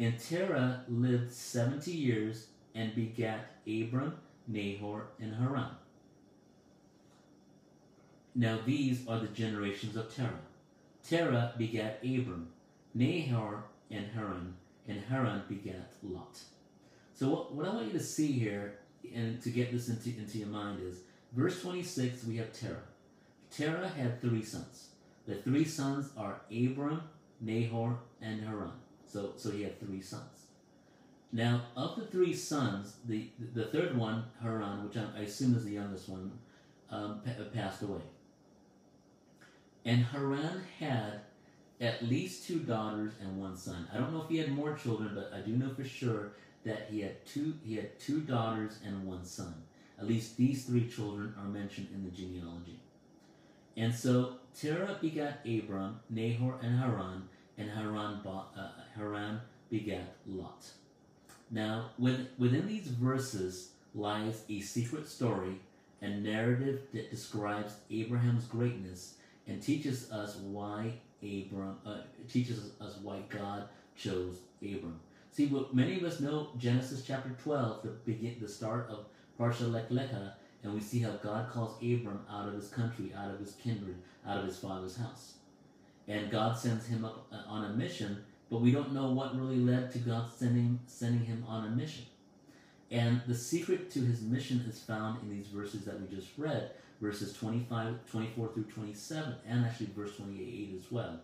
And 0.00 0.18
Terah 0.18 0.84
lived 0.88 1.32
70 1.32 1.92
years 1.92 2.48
and 2.74 2.92
begat 2.92 3.52
Abram, 3.68 4.16
Nahor, 4.48 5.06
and 5.20 5.32
Haran. 5.32 5.70
Now 8.34 8.58
these 8.66 9.06
are 9.06 9.20
the 9.20 9.28
generations 9.28 9.94
of 9.94 10.12
Terah. 10.12 10.40
Terah 11.08 11.54
begat 11.56 12.00
Abram, 12.02 12.48
Nahor, 12.94 13.64
and 13.92 14.06
Haran, 14.06 14.54
and 14.88 15.00
Haran 15.00 15.42
begat 15.48 15.92
Lot. 16.02 16.40
So 17.14 17.28
what, 17.28 17.54
what 17.54 17.66
I 17.66 17.74
want 17.74 17.86
you 17.86 17.92
to 17.92 18.04
see 18.04 18.32
here, 18.32 18.78
and 19.14 19.40
to 19.40 19.50
get 19.50 19.70
this 19.70 19.88
into, 19.88 20.08
into 20.08 20.38
your 20.38 20.48
mind, 20.48 20.80
is 20.82 20.98
verse 21.32 21.62
26, 21.62 22.24
we 22.24 22.38
have 22.38 22.52
Terah. 22.52 22.88
Terah 23.52 23.88
had 23.88 24.20
three 24.20 24.42
sons. 24.42 24.88
The 25.28 25.36
three 25.36 25.64
sons 25.64 26.10
are 26.16 26.40
Abram, 26.50 27.02
Nahor, 27.42 27.98
and 28.22 28.40
Haran. 28.40 28.72
So, 29.06 29.32
so 29.36 29.50
he 29.50 29.62
had 29.62 29.78
three 29.78 30.00
sons. 30.00 30.46
Now, 31.32 31.62
of 31.76 31.96
the 31.96 32.06
three 32.06 32.34
sons, 32.34 32.96
the 33.06 33.28
the 33.54 33.64
third 33.64 33.96
one, 33.96 34.24
Haran, 34.42 34.84
which 34.84 34.96
I, 34.96 35.20
assume 35.20 35.54
is 35.56 35.64
the 35.64 35.72
youngest 35.72 36.08
one, 36.08 36.30
um, 36.90 37.22
passed 37.54 37.82
away. 37.82 38.02
And 39.84 40.04
Haran 40.04 40.62
had 40.78 41.22
at 41.80 42.04
least 42.04 42.46
two 42.46 42.60
daughters 42.60 43.14
and 43.20 43.40
one 43.40 43.56
son. 43.56 43.88
I 43.92 43.98
don't 43.98 44.12
know 44.12 44.22
if 44.22 44.28
he 44.28 44.38
had 44.38 44.52
more 44.52 44.74
children, 44.76 45.12
but 45.14 45.32
I 45.34 45.40
do 45.40 45.52
know 45.56 45.70
for 45.74 45.84
sure 45.84 46.32
that 46.64 46.88
he 46.90 47.00
had 47.00 47.24
two 47.26 47.54
he 47.64 47.76
had 47.76 47.98
two 47.98 48.20
daughters 48.20 48.78
and 48.84 49.06
one 49.06 49.24
son. 49.24 49.54
At 49.98 50.06
least 50.06 50.36
these 50.36 50.64
three 50.64 50.88
children 50.88 51.34
are 51.38 51.48
mentioned 51.48 51.88
in 51.94 52.04
the 52.04 52.10
genealogy. 52.10 52.78
And 53.76 53.94
so 53.94 54.34
Terah 54.58 54.98
begat 55.00 55.40
Abram, 55.46 56.00
Nahor, 56.10 56.58
and 56.62 56.78
Haran, 56.78 57.28
and 57.62 57.70
Haran, 57.70 58.20
uh, 58.26 58.70
Haran 58.96 59.40
begat 59.70 60.16
Lot. 60.26 60.66
Now, 61.50 61.90
with, 61.98 62.28
within 62.38 62.66
these 62.66 62.88
verses 62.88 63.70
lies 63.94 64.42
a 64.48 64.60
secret 64.60 65.06
story 65.06 65.60
and 66.00 66.22
narrative 66.22 66.82
that 66.92 67.10
describes 67.10 67.74
Abraham's 67.90 68.46
greatness 68.46 69.14
and 69.46 69.62
teaches 69.62 70.10
us 70.10 70.36
why 70.36 70.94
Abram 71.22 71.76
uh, 71.86 71.98
teaches 72.28 72.72
us 72.80 72.96
why 73.02 73.20
God 73.28 73.68
chose 73.96 74.38
Abram. 74.60 74.98
See, 75.30 75.46
what 75.46 75.74
many 75.74 75.96
of 75.96 76.02
us 76.02 76.20
know 76.20 76.48
Genesis 76.58 77.04
chapter 77.06 77.30
12, 77.42 77.82
the 77.82 77.88
begin, 78.04 78.36
the 78.40 78.48
start 78.48 78.88
of 78.90 79.06
Parsha 79.38 79.70
Lech 79.70 79.88
Lecha, 79.90 80.32
and 80.64 80.74
we 80.74 80.80
see 80.80 80.98
how 80.98 81.12
God 81.12 81.50
calls 81.50 81.76
Abram 81.76 82.24
out 82.30 82.48
of 82.48 82.54
his 82.54 82.68
country, 82.68 83.12
out 83.16 83.32
of 83.32 83.38
his 83.38 83.52
kindred, 83.52 83.96
out 84.26 84.38
of 84.38 84.46
his 84.46 84.58
father's 84.58 84.96
house. 84.96 85.34
And 86.08 86.30
God 86.30 86.56
sends 86.56 86.86
him 86.86 87.04
up 87.04 87.26
uh, 87.32 87.48
on 87.48 87.64
a 87.64 87.74
mission, 87.74 88.24
but 88.50 88.60
we 88.60 88.72
don't 88.72 88.92
know 88.92 89.10
what 89.12 89.38
really 89.38 89.60
led 89.60 89.92
to 89.92 89.98
God 89.98 90.30
sending, 90.34 90.80
sending 90.86 91.24
him 91.24 91.44
on 91.48 91.66
a 91.66 91.70
mission. 91.70 92.04
And 92.90 93.22
the 93.26 93.34
secret 93.34 93.90
to 93.92 94.00
his 94.00 94.20
mission 94.20 94.64
is 94.68 94.80
found 94.80 95.22
in 95.22 95.30
these 95.30 95.46
verses 95.46 95.84
that 95.86 95.98
we 96.00 96.14
just 96.14 96.28
read, 96.36 96.72
verses 97.00 97.32
25, 97.32 97.94
24 98.10 98.48
through 98.52 98.64
27, 98.64 99.34
and 99.48 99.64
actually 99.64 99.88
verse 99.96 100.16
28 100.16 100.74
as 100.76 100.92
well. 100.92 101.20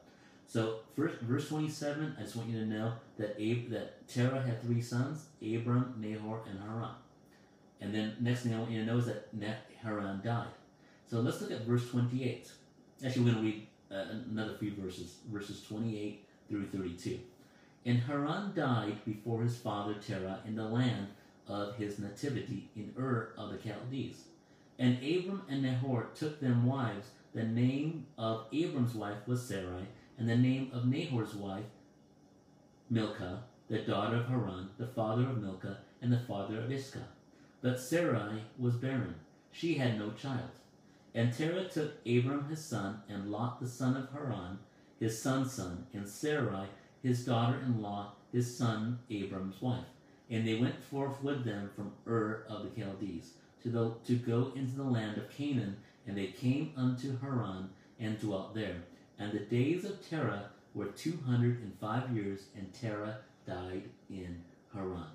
So, 0.47 0.79
first, 0.97 1.21
verse 1.21 1.47
27, 1.49 2.17
I 2.19 2.23
just 2.23 2.35
want 2.35 2.49
you 2.49 2.59
to 2.61 2.64
know 2.64 2.95
that 3.19 3.37
Ab- 3.38 3.69
that 3.69 4.09
Terah 4.09 4.41
had 4.41 4.62
three 4.62 4.81
sons, 4.81 5.27
Abram, 5.43 5.95
Nahor, 5.99 6.41
and 6.49 6.59
Haran. 6.59 6.95
And 7.83 7.95
then 7.95 8.17
next 8.21 8.41
thing 8.41 8.55
I 8.55 8.59
want 8.59 8.71
you 8.71 8.81
to 8.81 8.87
know 8.87 8.97
is 8.97 9.07
that 9.07 9.29
Haran 9.83 10.23
died. 10.25 10.49
So 11.07 11.21
let's 11.21 11.43
look 11.43 11.51
at 11.51 11.62
verse 11.62 11.88
28. 11.91 12.51
Actually, 13.05 13.25
we're 13.25 13.33
going 13.33 13.45
to 13.45 13.51
read 13.51 13.67
uh, 13.90 14.05
another 14.31 14.55
few 14.59 14.74
verses, 14.74 15.16
verses 15.31 15.62
28 15.62 16.24
through 16.48 16.66
32. 16.66 17.18
And 17.87 17.98
Haran 18.01 18.53
died 18.55 19.05
before 19.05 19.42
his 19.42 19.57
father 19.57 19.94
Terah 19.94 20.40
in 20.46 20.57
the 20.57 20.64
land 20.64 21.09
of 21.46 21.77
his 21.77 21.98
nativity 21.98 22.68
in 22.77 22.92
Ur 22.98 23.33
of 23.38 23.51
the 23.51 23.59
Chaldees. 23.59 24.24
And 24.79 24.96
Abram 24.98 25.42
and 25.48 25.62
Nahor 25.62 26.09
took 26.14 26.40
them 26.40 26.66
wives. 26.66 27.09
The 27.35 27.44
name 27.44 28.07
of 28.16 28.46
Abram's 28.53 28.94
wife 28.94 29.27
was 29.27 29.46
Sarai, 29.46 29.87
and 30.18 30.29
the 30.29 30.37
name 30.37 30.70
of 30.72 30.87
Nahor's 30.87 31.35
wife, 31.35 31.64
Milcah, 32.90 33.42
the 33.68 33.79
daughter 33.79 34.16
of 34.16 34.29
Haran, 34.29 34.70
the 34.79 34.87
father 34.87 35.22
of 35.22 35.42
Milcah, 35.42 35.79
and 36.01 36.12
the 36.12 36.20
father 36.20 36.61
of 36.61 36.70
Iscah. 36.70 37.09
But 37.61 37.81
Sarai 37.81 38.42
was 38.59 38.77
barren. 38.77 39.16
She 39.51 39.74
had 39.74 39.98
no 39.98 40.11
child. 40.12 40.51
And 41.18 41.37
Terah 41.37 41.64
took 41.64 41.94
Abram 42.07 42.48
his 42.48 42.64
son, 42.64 43.02
and 43.09 43.33
Lot 43.33 43.59
the 43.59 43.66
son 43.66 43.96
of 43.96 44.09
Haran, 44.12 44.61
his 45.00 45.20
son's 45.20 45.52
son, 45.52 45.85
and 45.92 46.07
Sarai 46.07 46.68
his 47.02 47.24
daughter 47.24 47.59
in 47.59 47.83
law, 47.83 48.12
his 48.33 48.57
son 48.57 49.00
Abram's 49.11 49.61
wife. 49.61 49.90
And 50.31 50.46
they 50.46 50.61
went 50.61 50.81
forth 50.81 51.20
with 51.20 51.44
them 51.44 51.70
from 51.74 51.90
Ur 52.07 52.44
of 52.48 52.62
the 52.62 52.81
Chaldees 52.81 53.33
to, 53.64 53.68
the, 53.68 53.94
to 54.07 54.14
go 54.14 54.52
into 54.54 54.76
the 54.76 54.85
land 54.85 55.18
of 55.18 55.28
Canaan, 55.28 55.78
and 56.07 56.16
they 56.16 56.28
came 56.28 56.72
unto 56.76 57.18
Haran 57.18 57.70
and 57.98 58.20
dwelt 58.20 58.54
there. 58.54 58.76
And 59.18 59.33
the 59.33 59.40
days 59.40 59.85
of 59.85 60.09
Terah 60.09 60.50
were 60.72 60.87
two 60.87 61.18
hundred 61.26 61.59
and 61.62 61.72
five 61.81 62.14
years, 62.14 62.42
and 62.57 62.72
Terah 62.72 63.18
died 63.44 63.90
in 64.09 64.40
Haran. 64.72 65.11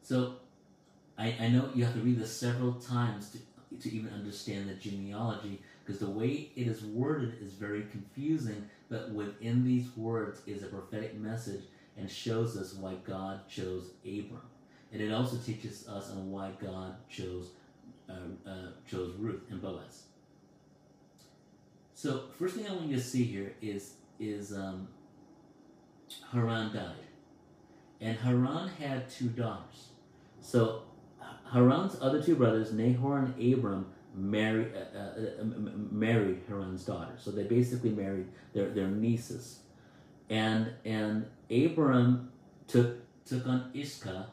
So 0.00 0.36
I, 1.18 1.36
I 1.38 1.48
know 1.48 1.68
you 1.74 1.84
have 1.84 1.92
to 1.92 2.00
read 2.00 2.18
this 2.18 2.34
several 2.34 2.72
times 2.72 3.28
to, 3.32 3.38
to 3.80 3.94
even 3.94 4.12
understand 4.12 4.68
the 4.68 4.74
genealogy 4.74 5.60
because 5.84 6.00
the 6.00 6.10
way 6.10 6.50
it 6.56 6.66
is 6.66 6.82
worded 6.82 7.34
is 7.40 7.52
very 7.52 7.82
confusing, 7.90 8.68
but 8.88 9.10
within 9.10 9.64
these 9.64 9.86
words 9.96 10.42
is 10.46 10.62
a 10.62 10.66
prophetic 10.66 11.16
message 11.16 11.64
and 11.96 12.10
shows 12.10 12.56
us 12.56 12.74
why 12.74 12.94
God 13.06 13.48
chose 13.48 13.90
Abram. 14.04 14.42
And 14.92 15.00
it 15.00 15.12
also 15.12 15.36
teaches 15.36 15.88
us 15.88 16.10
on 16.10 16.30
why 16.30 16.50
God 16.60 16.96
chose 17.08 17.50
uh, 18.08 18.48
uh, 18.48 18.70
chose 18.90 19.14
Ruth 19.16 19.42
and 19.50 19.62
Boaz. 19.62 20.04
So 21.94 22.24
first 22.38 22.56
thing 22.56 22.66
I 22.66 22.72
want 22.72 22.88
you 22.88 22.96
to 22.96 23.02
see 23.02 23.24
here 23.24 23.54
is 23.62 23.94
is 24.18 24.52
um, 24.52 24.88
Haran 26.32 26.74
died, 26.74 27.06
and 28.00 28.16
Haran 28.18 28.68
had 28.68 29.08
two 29.08 29.28
daughters. 29.28 29.90
So 30.40 30.82
Haran's 31.52 31.96
other 32.00 32.22
two 32.22 32.36
brothers, 32.36 32.72
Nahor 32.72 33.18
and 33.18 33.54
Abram, 33.54 33.86
married 34.14 34.72
uh, 34.74 34.98
uh, 34.98 35.44
married 35.90 36.42
Haran's 36.48 36.84
daughter. 36.84 37.12
So 37.18 37.30
they 37.30 37.44
basically 37.44 37.90
married 37.90 38.26
their, 38.52 38.70
their 38.70 38.88
nieces, 38.88 39.60
and 40.28 40.72
and 40.84 41.26
Abram 41.50 42.30
took 42.66 42.98
took 43.24 43.46
on 43.46 43.70
Iscah, 43.74 44.28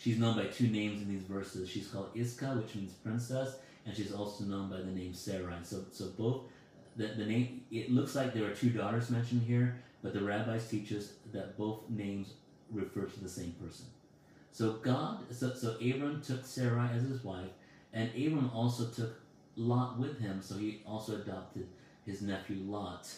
She's 0.00 0.18
known 0.18 0.34
by 0.34 0.46
two 0.46 0.68
names 0.68 1.02
in 1.02 1.08
these 1.10 1.24
verses. 1.24 1.68
She's 1.68 1.88
called 1.88 2.08
Iscah, 2.14 2.54
which 2.54 2.74
means 2.74 2.92
princess, 2.92 3.56
and 3.84 3.94
she's 3.94 4.12
also 4.12 4.44
known 4.44 4.70
by 4.70 4.78
the 4.78 4.84
name 4.84 5.12
Sarai. 5.12 5.58
So, 5.62 5.84
so 5.92 6.06
both 6.16 6.44
the, 6.96 7.08
the 7.08 7.26
name. 7.26 7.64
It 7.70 7.90
looks 7.90 8.14
like 8.14 8.32
there 8.32 8.50
are 8.50 8.54
two 8.54 8.70
daughters 8.70 9.10
mentioned 9.10 9.42
here, 9.42 9.78
but 10.02 10.14
the 10.14 10.22
rabbis 10.22 10.66
teach 10.68 10.90
us 10.94 11.12
that 11.34 11.58
both 11.58 11.82
names 11.90 12.32
refer 12.70 13.02
to 13.02 13.20
the 13.20 13.28
same 13.28 13.54
person. 13.62 13.84
So 14.52 14.72
God, 14.72 15.18
so, 15.30 15.54
so 15.54 15.76
Abram 15.76 16.20
took 16.20 16.44
Sarai 16.44 16.90
as 16.94 17.02
his 17.02 17.22
wife, 17.22 17.50
and 17.92 18.10
Abram 18.10 18.50
also 18.54 18.86
took 18.86 19.20
Lot 19.56 19.98
with 19.98 20.18
him. 20.20 20.40
So 20.42 20.56
he 20.56 20.82
also 20.86 21.16
adopted 21.16 21.66
his 22.06 22.22
nephew 22.22 22.56
Lot, 22.66 23.08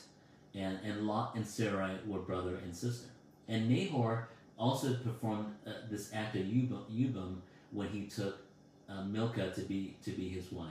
and 0.55 0.79
and 0.85 1.07
Lot 1.07 1.35
and 1.35 1.47
Sarai 1.47 1.97
were 2.07 2.21
brother 2.21 2.57
and 2.57 2.75
sister. 2.75 3.09
And 3.49 3.69
Nahor 3.69 4.29
also 4.59 4.95
performed 4.95 5.55
uh, 5.67 5.71
this 5.91 6.11
act 6.15 6.37
of 6.37 6.43
Yibum 6.43 7.37
when 7.71 7.89
he 7.89 8.07
took 8.07 8.39
uh, 8.89 9.03
Milcah 9.05 9.53
to 9.53 9.61
be 9.63 9.97
to 10.05 10.11
be 10.11 10.29
his 10.29 10.53
wife. 10.53 10.71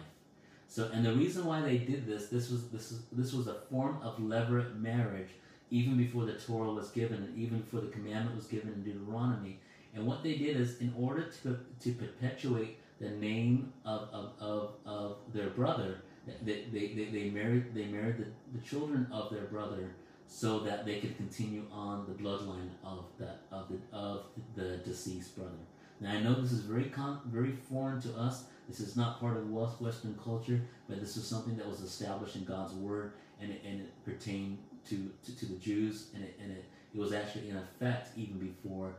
So, 0.68 0.90
and 0.94 1.06
the 1.06 1.14
reason 1.14 1.46
why 1.46 1.62
they 1.62 1.80
did 1.80 2.08
this, 2.08 2.28
this 2.28 2.50
was 2.50 2.70
this 2.70 2.92
was 2.92 3.02
this 3.12 3.34
was 3.34 3.48
a 3.48 3.56
form 3.70 4.00
of 4.02 4.18
levirate 4.20 4.80
marriage, 4.80 5.30
even 5.70 5.98
before 5.98 6.26
the 6.26 6.34
Torah 6.34 6.72
was 6.72 6.90
given, 6.92 7.18
and 7.18 7.38
even 7.38 7.60
before 7.60 7.82
the 7.82 7.88
commandment 7.88 8.36
was 8.36 8.48
given 8.48 8.70
in 8.70 8.84
Deuteronomy. 8.84 9.60
And 9.96 10.06
what 10.06 10.24
they 10.24 10.36
did 10.36 10.58
is, 10.58 10.80
in 10.80 10.94
order 10.98 11.24
to 11.44 11.60
to 11.82 11.92
perpetuate 11.94 12.78
the 13.00 13.10
name 13.10 13.74
of 13.86 14.10
of, 14.14 14.34
of, 14.40 14.74
of 14.86 15.18
their 15.34 15.50
brother, 15.50 16.02
they, 16.44 16.66
they, 16.72 16.88
they, 17.12 17.30
married 17.30 17.74
they 17.74 17.86
married 17.86 18.18
the, 18.18 18.58
the 18.58 18.66
children 18.66 19.08
of 19.12 19.32
their 19.34 19.46
brother 19.46 19.96
so 20.28 20.60
that 20.60 20.86
they 20.86 21.00
could 21.00 21.18
continue 21.18 21.66
on 21.72 22.06
the 22.08 22.24
bloodline 22.24 22.70
of 22.84 23.06
that 23.20 23.42
of 23.52 23.68
the 23.70 23.98
of 23.98 24.26
the 24.56 24.78
deceased 24.78 25.36
brother. 25.36 25.52
Now 26.00 26.12
I 26.12 26.22
know 26.22 26.36
this 26.36 26.54
is 26.54 26.62
very 26.62 26.86
con- 26.86 27.22
very 27.26 27.52
foreign 27.52 28.02
to 28.02 28.16
us. 28.18 28.46
This 28.70 28.80
is 28.80 28.96
not 28.96 29.20
part 29.20 29.36
of 29.36 29.50
Western 29.50 30.18
culture, 30.24 30.62
but 30.88 31.02
this 31.02 31.18
is 31.18 31.28
something 31.28 31.58
that 31.58 31.68
was 31.68 31.82
established 31.82 32.38
in 32.38 32.46
God's 32.46 32.74
word, 32.74 33.14
and 33.42 33.52
it, 33.52 33.62
and 33.68 33.82
it 33.82 34.06
pertained 34.06 34.60
to, 34.88 35.12
to, 35.26 35.38
to 35.38 35.46
the 35.46 35.56
Jews, 35.56 36.08
and 36.16 36.24
it, 36.24 36.40
and 36.42 36.52
it, 36.52 36.64
it 36.94 36.98
was 36.98 37.12
actually 37.12 37.50
in 37.50 37.58
effect 37.58 38.18
even 38.18 38.38
before 38.40 38.94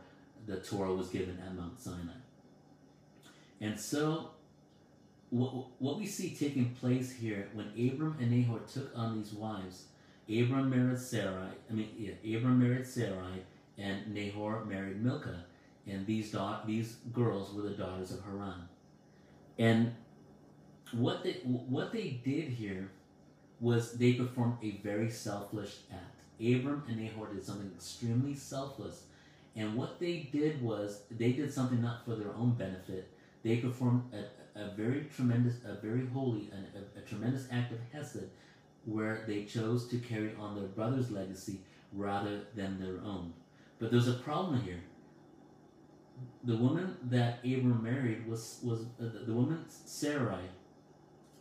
the 0.45 0.57
Torah 0.57 0.93
was 0.93 1.09
given 1.09 1.39
at 1.45 1.55
Mount 1.55 1.79
Sinai. 1.79 2.13
And 3.61 3.79
so, 3.79 4.31
what, 5.29 5.51
what 5.79 5.97
we 5.97 6.05
see 6.05 6.35
taking 6.35 6.75
place 6.75 7.11
here 7.11 7.49
when 7.53 7.67
Abram 7.67 8.17
and 8.19 8.31
Nahor 8.31 8.59
took 8.71 8.91
on 8.95 9.17
these 9.17 9.33
wives 9.33 9.85
Abram 10.29 10.69
married 10.69 10.99
Sarai. 10.99 11.49
I 11.69 11.73
mean, 11.73 11.89
yeah, 11.97 12.37
Abram 12.37 12.59
married 12.59 12.87
Sarai, 12.87 13.43
and 13.77 14.13
Nahor 14.13 14.63
married 14.65 15.03
Milcah, 15.03 15.43
and 15.85 16.05
these 16.05 16.31
da- 16.31 16.63
these 16.65 16.97
girls 17.11 17.53
were 17.53 17.63
the 17.63 17.71
daughters 17.71 18.11
of 18.11 18.23
Haran. 18.23 18.69
And 19.59 19.93
what 20.91 21.23
they 21.23 21.33
what 21.43 21.91
they 21.91 22.21
did 22.23 22.49
here 22.49 22.89
was 23.59 23.93
they 23.93 24.13
performed 24.13 24.57
a 24.63 24.79
very 24.83 25.09
selfless 25.09 25.81
act. 25.91 26.21
Abram 26.39 26.83
and 26.87 26.97
Nahor 26.97 27.33
did 27.33 27.43
something 27.43 27.71
extremely 27.75 28.33
selfless, 28.33 29.03
and 29.55 29.75
what 29.75 29.99
they 29.99 30.29
did 30.31 30.61
was 30.61 31.03
they 31.11 31.31
did 31.31 31.53
something 31.53 31.81
not 31.81 32.05
for 32.05 32.15
their 32.15 32.33
own 32.33 32.53
benefit. 32.53 33.09
They 33.43 33.57
performed 33.57 34.11
a, 34.13 34.59
a 34.59 34.71
very 34.71 35.07
tremendous, 35.15 35.55
a 35.65 35.75
very 35.75 36.07
holy, 36.07 36.49
and 36.51 36.65
a, 36.75 36.99
a 36.99 37.01
tremendous 37.01 37.47
act 37.51 37.71
of 37.71 37.79
hesed 37.91 38.29
where 38.85 39.23
they 39.27 39.43
chose 39.43 39.87
to 39.89 39.97
carry 39.97 40.31
on 40.39 40.55
their 40.55 40.67
brother's 40.67 41.11
legacy 41.11 41.59
rather 41.93 42.41
than 42.55 42.79
their 42.79 42.99
own. 43.03 43.33
But 43.79 43.91
there's 43.91 44.07
a 44.07 44.13
problem 44.13 44.61
here. 44.61 44.81
The 46.43 46.57
woman 46.57 46.97
that 47.03 47.39
Abram 47.43 47.83
married 47.83 48.27
was 48.27 48.59
was 48.63 48.81
uh, 48.81 49.05
the, 49.13 49.19
the 49.25 49.33
woman 49.33 49.65
Sarai 49.67 50.43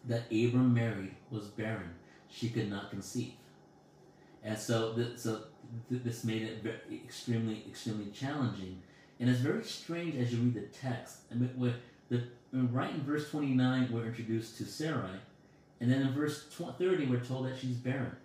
that 0.06 0.24
Abram 0.26 0.74
married 0.74 1.14
was 1.30 1.46
barren. 1.46 1.94
She 2.28 2.48
could 2.48 2.70
not 2.70 2.90
conceive, 2.90 3.32
and 4.42 4.58
so 4.58 4.94
the, 4.94 5.12
so 5.16 5.42
th- 5.88 6.02
this 6.02 6.24
made 6.24 6.42
it 6.42 6.62
very, 6.62 7.02
extremely 7.04 7.64
extremely 7.68 8.10
challenging. 8.10 8.82
And 9.20 9.30
it's 9.30 9.40
very 9.40 9.62
strange 9.64 10.16
as 10.16 10.32
you 10.32 10.40
read 10.40 10.54
the 10.54 10.62
text. 10.62 11.18
I 11.30 11.34
mean, 11.34 11.50
with 11.56 11.74
the 12.08 12.18
uh, 12.18 12.64
right 12.70 12.90
in 12.92 13.02
verse 13.02 13.30
twenty 13.30 13.54
nine, 13.54 13.88
we're 13.92 14.06
introduced 14.06 14.58
to 14.58 14.64
Sarai, 14.64 15.18
And 15.80 15.90
then 15.90 16.02
in 16.02 16.12
verse 16.12 16.44
30, 16.44 17.06
we're 17.06 17.20
told 17.20 17.46
that 17.46 17.58
she's 17.58 17.76
barren. 17.76 18.16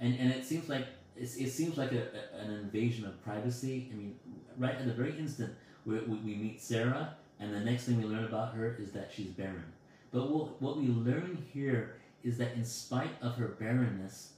And, 0.00 0.18
and 0.18 0.30
it 0.30 0.44
seems 0.44 0.68
like 0.68 0.86
it, 1.16 1.24
it 1.38 1.50
seems 1.50 1.76
like 1.76 1.92
a, 1.92 2.02
a, 2.02 2.44
an 2.44 2.50
invasion 2.52 3.06
of 3.06 3.22
privacy. 3.24 3.88
I 3.92 3.96
mean, 3.96 4.16
right 4.56 4.74
at 4.74 4.86
the 4.86 4.92
very 4.92 5.18
instant 5.18 5.54
we, 5.84 5.98
we, 6.00 6.16
we 6.18 6.34
meet 6.34 6.60
Sarah, 6.60 7.14
and 7.40 7.54
the 7.54 7.60
next 7.60 7.84
thing 7.84 7.96
we 7.98 8.04
learn 8.04 8.24
about 8.24 8.54
her 8.54 8.76
is 8.78 8.92
that 8.92 9.10
she's 9.14 9.28
barren. 9.28 9.72
But 10.12 10.30
what, 10.30 10.60
what 10.60 10.76
we 10.78 10.86
learn 10.88 11.44
here 11.52 11.96
is 12.22 12.38
that 12.38 12.54
in 12.54 12.64
spite 12.64 13.10
of 13.22 13.36
her 13.36 13.48
barrenness, 13.48 14.32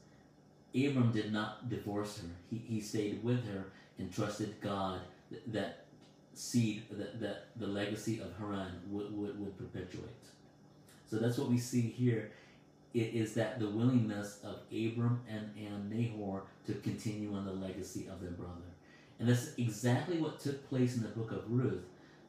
Abram 0.75 1.13
did 1.13 1.33
not 1.33 1.69
divorce 1.69 2.19
her. 2.19 2.29
He, 2.51 2.59
he 2.59 2.81
stayed 2.81 3.23
with 3.25 3.47
her 3.49 3.73
and 3.99 4.13
trusted 4.13 4.61
God 4.61 5.01
that, 5.31 5.53
that 5.53 5.85
seed, 6.35 6.85
that, 6.91 7.21
that 7.21 7.47
the 7.57 7.67
legacy 7.67 8.21
of 8.21 8.33
Haran 8.39 8.81
would, 8.89 9.17
would, 9.17 9.39
would 9.41 9.59
perpetuate. 9.59 10.09
So 11.11 11.17
that's 11.17 11.39
what 11.39 11.49
we 11.49 11.59
see 11.59 11.83
here. 11.83 12.31
It 12.95 13.15
is 13.15 13.35
that 13.35 13.59
the 13.61 13.69
willingness 13.69 14.39
of 14.43 14.61
Abram 14.71 15.21
and, 15.29 15.51
and 15.57 15.91
Nahor 15.91 16.43
to 16.67 16.75
continue 16.75 17.35
on 17.35 17.45
the 17.45 17.53
legacy 17.53 18.09
of 18.11 18.21
their 18.21 18.31
brother. 18.31 18.55
And 19.19 19.29
that's 19.29 19.53
exactly 19.59 20.19
what 20.19 20.41
took 20.41 20.69
place 20.69 20.97
in 20.97 21.03
the 21.03 21.09
book 21.09 21.31
of 21.31 21.45
Ruth. 21.49 21.85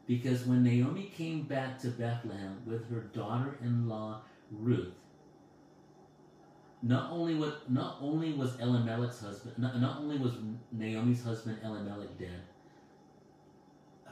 Because 0.08 0.46
when 0.46 0.64
Naomi 0.64 1.12
came 1.16 1.44
back 1.44 1.80
to 1.82 1.88
Bethlehem 1.88 2.62
with 2.66 2.90
her 2.90 3.02
daughter 3.14 3.58
in 3.64 3.88
law 3.88 4.22
Ruth, 4.52 4.94
not 6.84 7.12
only 7.12 7.36
was 7.36 7.54
not 7.70 7.98
only 8.02 8.34
was 8.34 8.60
Ellen 8.60 8.88
Elimelech's 8.88 9.22
husband 9.22 9.58
not, 9.58 9.80
not 9.80 10.00
only 10.00 10.18
was 10.18 10.34
Naomi's 10.72 11.24
husband 11.24 11.58
Ellen 11.64 11.88
Elimelech 11.88 12.18
dead, 12.18 12.42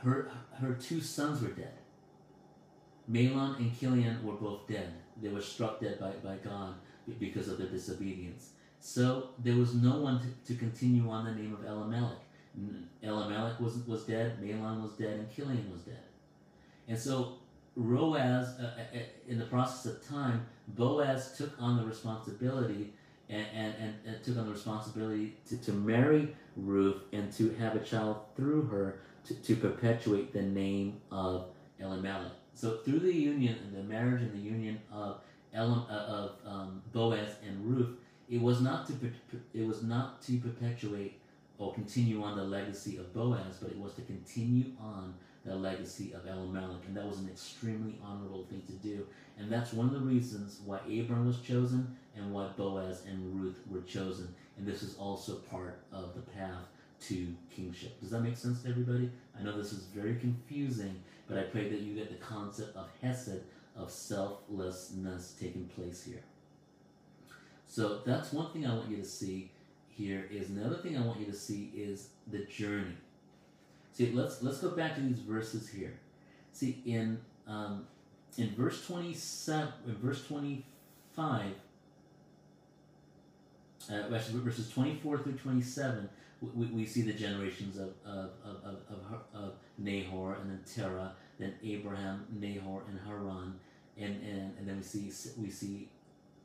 her 0.02 0.32
her 0.54 0.74
two 0.74 1.02
sons 1.02 1.42
were 1.42 1.50
dead. 1.50 1.74
Mahlon 3.12 3.58
and 3.58 3.78
Chilion 3.80 4.24
were 4.24 4.34
both 4.34 4.68
dead. 4.68 4.94
They 5.22 5.30
were 5.30 5.42
struck 5.42 5.82
dead 5.82 6.00
by, 6.00 6.12
by 6.24 6.36
God 6.38 6.76
because 7.20 7.48
of 7.48 7.58
their 7.58 7.68
disobedience. 7.68 8.52
So 8.80 9.30
there 9.40 9.56
was 9.56 9.74
no 9.74 9.98
one 9.98 10.20
to, 10.20 10.54
to 10.54 10.60
continue 10.60 11.10
on 11.10 11.26
the 11.26 11.32
name 11.32 11.54
of 11.54 11.66
Elimelech. 11.66 12.20
Elimelech 13.02 13.60
was, 13.60 13.78
was 13.88 14.04
dead, 14.04 14.40
Mahlon 14.42 14.82
was 14.82 14.92
dead, 14.92 15.20
and 15.20 15.36
Chilion 15.36 15.72
was 15.72 15.82
dead. 15.82 16.04
And 16.88 16.98
so 16.98 17.39
Boaz, 17.80 18.60
uh, 18.60 18.64
uh, 18.64 18.98
uh, 18.98 19.02
in 19.28 19.40
the 19.40 19.46
process 19.46 19.86
of 19.86 20.08
time, 20.08 20.46
Boaz 20.70 21.38
took 21.38 21.52
on 21.60 21.78
the 21.78 21.86
responsibility 21.86 22.94
and, 23.30 23.46
and, 23.54 23.74
and, 23.80 23.96
and, 24.06 24.24
took 24.24 24.38
on 24.38 24.46
the 24.46 24.52
responsibility 24.52 25.38
to, 25.48 25.58
to 25.58 25.72
marry 25.72 26.36
Ruth 26.58 27.04
and 27.14 27.32
to 27.34 27.52
have 27.56 27.76
a 27.76 27.80
child 27.80 28.18
through 28.36 28.64
her 28.64 29.00
to, 29.26 29.34
to 29.34 29.56
perpetuate 29.56 30.34
the 30.34 30.42
name 30.42 31.00
of 31.12 31.46
Elimelech. 31.80 32.34
So 32.54 32.78
through 32.78 33.00
the 33.00 33.14
union 33.14 33.58
and 33.64 33.76
the 33.76 33.84
marriage 33.84 34.22
and 34.22 34.34
the 34.34 34.40
union 34.40 34.80
of 34.92 35.22
Elam, 35.54 35.86
uh, 35.90 35.94
of 35.94 36.32
um, 36.46 36.82
Boaz 36.92 37.36
and 37.48 37.66
Ruth, 37.66 37.98
it 38.30 38.42
was 38.42 38.62
not 38.62 38.88
to 38.88 38.94
it 39.54 39.66
was 39.66 39.82
not 39.84 40.22
to 40.24 40.38
perpetuate 40.38 41.20
or 41.58 41.74
continue 41.74 42.22
on 42.24 42.38
the 42.38 42.44
legacy 42.44 42.98
of 42.98 43.14
Boaz, 43.14 43.58
but 43.62 43.72
it 43.72 43.78
was 43.78 43.94
to 43.94 44.02
continue 44.02 44.72
on 44.80 45.14
the 45.46 45.56
legacy 45.56 46.14
of 46.14 46.28
Elimelech, 46.28 46.86
and 46.88 46.96
that 46.96 47.06
was 47.06 47.20
an 47.20 47.30
extremely 47.30 48.00
honorable 48.04 48.46
thing 48.50 48.62
to 48.68 48.74
do. 48.74 49.06
And 49.38 49.52
that's 49.52 49.74
one 49.74 49.88
of 49.88 49.94
the 49.94 50.00
reasons 50.00 50.60
why 50.66 50.80
Abram 50.80 51.26
was 51.26 51.40
chosen 51.40 51.96
and 52.16 52.34
why 52.34 52.48
Boaz 52.58 53.04
and 53.08 53.42
Ruth 53.42 53.60
were 53.70 53.82
chosen. 53.82 54.34
And 54.58 54.68
this 54.68 54.84
is 54.84 54.96
also 54.98 55.36
part 55.36 55.80
of 55.94 56.14
the 56.14 56.22
path 56.22 56.66
to 57.08 57.34
kingship. 57.50 58.00
Does 58.02 58.10
that 58.10 58.22
make 58.22 58.36
sense 58.36 58.62
to 58.64 58.70
everybody? 58.70 59.10
I 59.40 59.44
know 59.44 59.58
this 59.58 59.72
is 59.72 59.86
very 59.86 60.16
confusing, 60.16 61.02
but 61.28 61.38
I 61.38 61.44
pray 61.44 61.70
that 61.70 61.80
you 61.80 61.96
get 61.96 62.10
the 62.10 62.26
concept 62.26 62.76
of 62.76 62.90
Hesed, 63.02 63.42
of 63.78 63.90
selflessness 63.90 65.36
taking 65.40 65.66
place 65.68 66.04
here. 66.04 66.24
So 67.66 68.02
that's 68.06 68.34
one 68.34 68.52
thing 68.52 68.66
I 68.66 68.74
want 68.74 68.90
you 68.90 68.98
to 68.98 69.06
see 69.06 69.52
here 69.88 70.28
is 70.32 70.50
another 70.50 70.76
thing 70.76 70.98
I 70.98 71.02
want 71.02 71.20
you 71.20 71.28
to 71.28 71.36
see 71.36 71.72
is 71.76 72.10
the 72.28 72.40
journey. 72.46 72.96
See, 74.00 74.14
let's 74.14 74.42
let's 74.42 74.60
go 74.60 74.70
back 74.70 74.96
to 74.96 75.02
these 75.02 75.20
verses 75.20 75.68
here. 75.68 76.00
See, 76.54 76.82
in 76.86 77.20
um, 77.46 77.86
in 78.38 78.56
verse 78.56 78.88
twenty 78.88 79.14
seven, 79.14 79.74
in 79.86 79.96
verse 79.96 80.26
twenty 80.26 80.66
five, 81.14 81.52
uh, 83.92 84.16
actually 84.16 84.40
verses 84.40 84.72
twenty 84.72 84.98
four 85.04 85.18
through 85.18 85.34
twenty 85.34 85.62
seven, 85.62 86.08
we, 86.42 86.68
we 86.68 86.86
see 86.86 87.02
the 87.02 87.12
generations 87.12 87.78
of 87.78 87.90
of, 88.06 88.30
of, 88.46 88.56
of, 88.64 88.78
of, 88.90 89.22
of 89.34 89.54
Nahor 89.78 90.38
and 90.42 90.50
then 90.50 90.62
Terah, 90.66 91.12
then 91.38 91.56
Abraham, 91.62 92.26
Nahor, 92.32 92.84
and 92.88 92.98
Haran, 93.06 93.60
and, 93.98 94.24
and, 94.24 94.58
and 94.58 94.66
then 94.66 94.78
we 94.78 94.84
see 94.84 95.12
we 95.38 95.50
see 95.50 95.90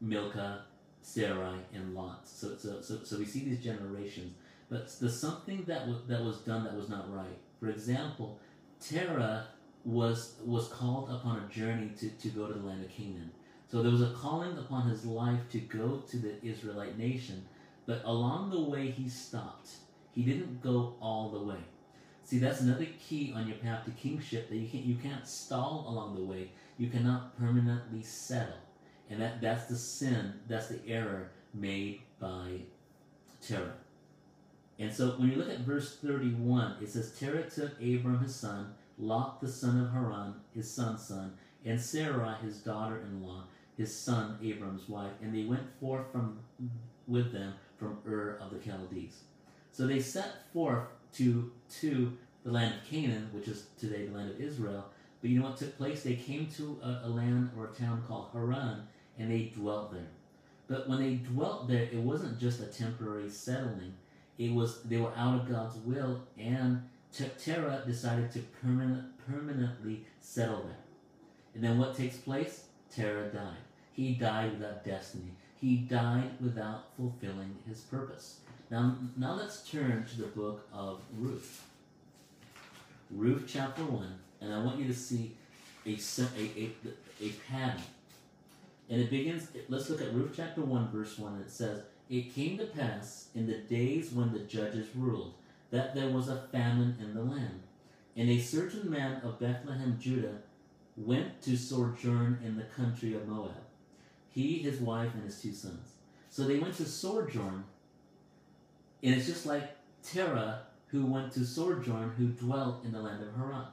Milcah, 0.01 0.65
Sarai, 1.03 1.61
and 1.73 1.95
Lot. 1.95 2.27
So, 2.27 2.57
so, 2.57 2.81
so, 2.81 3.05
so 3.05 3.17
we 3.17 3.25
see 3.25 3.45
these 3.45 3.63
generations. 3.63 4.35
But 4.69 4.93
there's 4.99 5.21
something 5.21 5.63
that, 5.69 5.81
w- 5.81 6.01
that 6.09 6.25
was 6.25 6.39
done 6.39 6.65
that 6.65 6.75
was 6.75 6.89
not 6.89 7.15
right. 7.15 7.39
For 7.65 7.71
example, 7.71 8.39
Terah 8.79 9.47
was, 9.87 10.35
was 10.45 10.69
called 10.69 11.09
upon 11.09 11.39
a 11.39 11.49
journey 11.51 11.93
to, 11.99 12.11
to 12.11 12.29
go 12.29 12.47
to 12.47 12.53
the 12.53 12.67
land 12.67 12.85
of 12.85 12.91
Canaan. 12.91 13.31
So 13.71 13.83
there 13.83 13.91
was 13.91 14.03
a 14.03 14.13
calling 14.13 14.59
upon 14.59 14.87
his 14.91 15.07
life 15.07 15.41
to 15.53 15.61
go 15.61 16.03
to 16.11 16.17
the 16.19 16.45
Israelite 16.45 16.99
nation. 16.99 17.47
But 17.87 18.03
along 18.05 18.51
the 18.51 18.61
way, 18.61 18.91
he 18.91 19.09
stopped. 19.09 19.71
He 20.15 20.23
didn't 20.25 20.63
go 20.63 20.97
all 21.01 21.31
the 21.31 21.39
way. 21.39 21.57
See, 22.23 22.39
that's 22.39 22.61
another 22.61 22.87
key 23.09 23.33
on 23.35 23.49
your 23.49 23.57
path 23.57 23.87
to 23.87 23.93
kingship 23.93 24.51
that 24.51 24.57
you 24.57 24.69
can't 24.69 24.85
you 24.85 24.97
can't 24.97 25.27
stall 25.27 25.87
along 25.89 26.17
the 26.17 26.23
way. 26.23 26.51
You 26.77 26.89
cannot 26.89 27.39
permanently 27.39 28.03
settle. 28.03 28.61
And 29.09 29.23
that, 29.23 29.41
that's 29.41 29.67
the 29.67 29.77
sin, 29.77 30.35
that's 30.49 30.69
the 30.69 30.81
error 30.87 31.31
made 31.55 32.03
by 32.21 32.61
Terah. 33.41 33.73
And 34.79 34.93
so 34.93 35.11
when 35.11 35.31
you 35.31 35.37
look 35.37 35.51
at 35.51 35.61
verse 35.61 35.97
31, 35.97 36.77
it 36.83 36.89
says, 36.89 37.17
Terah 37.19 37.49
took 37.49 37.73
Abram 37.81 38.19
his 38.19 38.35
son, 38.35 38.75
Lot 38.99 39.41
the 39.41 39.49
son 39.49 39.81
of 39.81 39.93
Haran, 39.93 40.35
his 40.55 40.71
son's 40.71 41.07
son, 41.07 41.33
and 41.65 41.81
Sarai 41.81 42.35
his 42.43 42.59
daughter-in-law, 42.59 43.45
his 43.77 43.95
son 43.95 44.39
Abram's 44.43 44.89
wife, 44.89 45.13
and 45.23 45.35
they 45.35 45.45
went 45.45 45.63
forth 45.81 46.11
from 46.13 46.41
with 47.07 47.33
them 47.33 47.55
from 47.77 47.99
Ur 48.07 48.39
of 48.41 48.51
the 48.51 48.65
Chaldees. 48.65 49.23
So 49.73 49.87
they 49.87 50.01
set 50.01 50.53
forth 50.53 50.85
to 51.15 51.51
to 51.81 52.17
the 52.45 52.53
land 52.53 52.75
of 52.75 52.89
Canaan, 52.89 53.29
which 53.33 53.49
is 53.49 53.67
today 53.79 54.07
the 54.07 54.17
land 54.17 54.31
of 54.31 54.41
Israel. 54.41 54.87
But 55.21 55.31
you 55.31 55.41
know 55.41 55.47
what 55.47 55.57
took 55.57 55.77
place? 55.79 56.03
They 56.03 56.17
came 56.17 56.47
to 56.57 56.79
a, 56.83 57.07
a 57.07 57.09
land 57.09 57.51
or 57.57 57.67
a 57.67 57.75
town 57.75 58.05
called 58.07 58.29
Haran, 58.33 58.87
and 59.19 59.31
they 59.31 59.53
dwelt 59.55 59.93
there. 59.93 60.11
But 60.69 60.89
when 60.89 61.01
they 61.01 61.15
dwelt 61.15 61.69
there, 61.69 61.83
it 61.83 61.97
wasn't 61.97 62.39
just 62.39 62.61
a 62.61 62.67
temporary 62.67 63.31
settling. 63.31 63.95
It 64.39 64.53
was 64.53 64.83
they 64.83 64.97
were 64.97 65.13
out 65.17 65.41
of 65.41 65.49
God's 65.49 65.77
will, 65.79 66.23
and 66.39 66.83
Terah 67.13 67.83
decided 67.87 68.33
to 68.33 68.41
permanent, 68.63 69.05
permanently 69.27 70.05
settle 70.21 70.63
there. 70.63 70.77
And 71.55 71.63
then 71.63 71.79
what 71.79 71.97
takes 71.97 72.17
place? 72.17 72.65
Terah 72.95 73.29
died. 73.29 73.63
He 73.93 74.15
died 74.15 74.59
without 74.59 74.85
destiny. 74.85 75.31
He 75.61 75.77
died 75.77 76.31
without 76.41 76.87
fulfilling 76.97 77.57
his 77.69 77.81
purpose. 77.83 78.41
Now, 78.71 78.97
now 79.17 79.35
let's 79.35 79.69
turn 79.69 80.05
to 80.11 80.23
the 80.23 80.27
book 80.29 80.67
of 80.73 81.01
Ruth. 81.17 81.65
Ruth 83.11 83.45
chapter 83.47 83.85
1, 83.85 84.19
and 84.41 84.53
I 84.53 84.59
want 84.59 84.81
you 84.81 84.87
to 84.89 84.95
see 84.95 85.37
a, 85.87 85.91
a, 85.91 86.63
a, 86.65 86.71
a 87.23 87.29
pattern 87.49 87.83
and 88.91 89.01
it 89.01 89.11
begins, 89.11 89.49
let's 89.69 89.89
look 89.89 90.03
at 90.03 90.13
Ruth 90.13 90.33
chapter 90.37 90.61
1, 90.61 90.91
verse 90.91 91.19
1, 91.19 91.35
and 91.35 91.45
it 91.45 91.51
says, 91.51 91.83
It 92.11 92.35
came 92.35 92.59
to 92.59 92.67
pass 92.67 93.29
in 93.35 93.47
the 93.47 93.59
days 93.59 94.13
when 94.13 94.33
the 94.33 94.41
judges 94.41 94.89
ruled 94.95 95.35
that 95.71 95.95
there 95.95 96.09
was 96.09 96.29
a 96.29 96.47
famine 96.53 96.97
in 97.01 97.15
the 97.15 97.23
land. 97.23 97.63
And 98.17 98.31
a 98.31 98.39
certain 98.39 98.91
man 98.91 99.21
of 99.23 99.41
Bethlehem, 99.41 99.99
Judah, 100.01 100.39
went 100.97 101.43
to 101.43 101.57
sojourn 101.57 102.39
in 102.45 102.57
the 102.57 102.63
country 102.63 103.15
of 103.15 103.27
Moab, 103.27 103.51
he, 104.31 104.59
his 104.59 104.79
wife, 104.81 105.13
and 105.15 105.25
his 105.25 105.41
two 105.41 105.53
sons. 105.53 105.95
So 106.31 106.45
they 106.45 106.59
went 106.59 106.75
to 106.77 106.85
sojourn, 106.85 107.65
and 109.03 109.15
it's 109.15 109.27
just 109.27 109.47
like 109.47 109.77
Terah, 110.03 110.63
who 110.89 111.07
went 111.07 111.33
to 111.33 111.45
sojourn, 111.45 112.13
who 112.17 112.29
dwelt 112.29 112.85
in 112.85 112.93
the 112.93 113.01
land 113.01 113.23
of 113.23 113.35
Haran. 113.35 113.67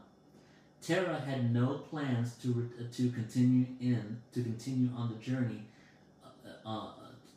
Terah 0.82 1.20
had 1.20 1.54
no 1.54 1.76
plans 1.76 2.36
to 2.38 2.68
to 2.92 3.12
continue 3.12 3.68
in 3.80 4.20
to 4.34 4.42
continue 4.42 4.90
on 4.96 5.10
the 5.10 5.16
journey 5.24 5.62
uh, 6.26 6.68
uh, 6.68 6.88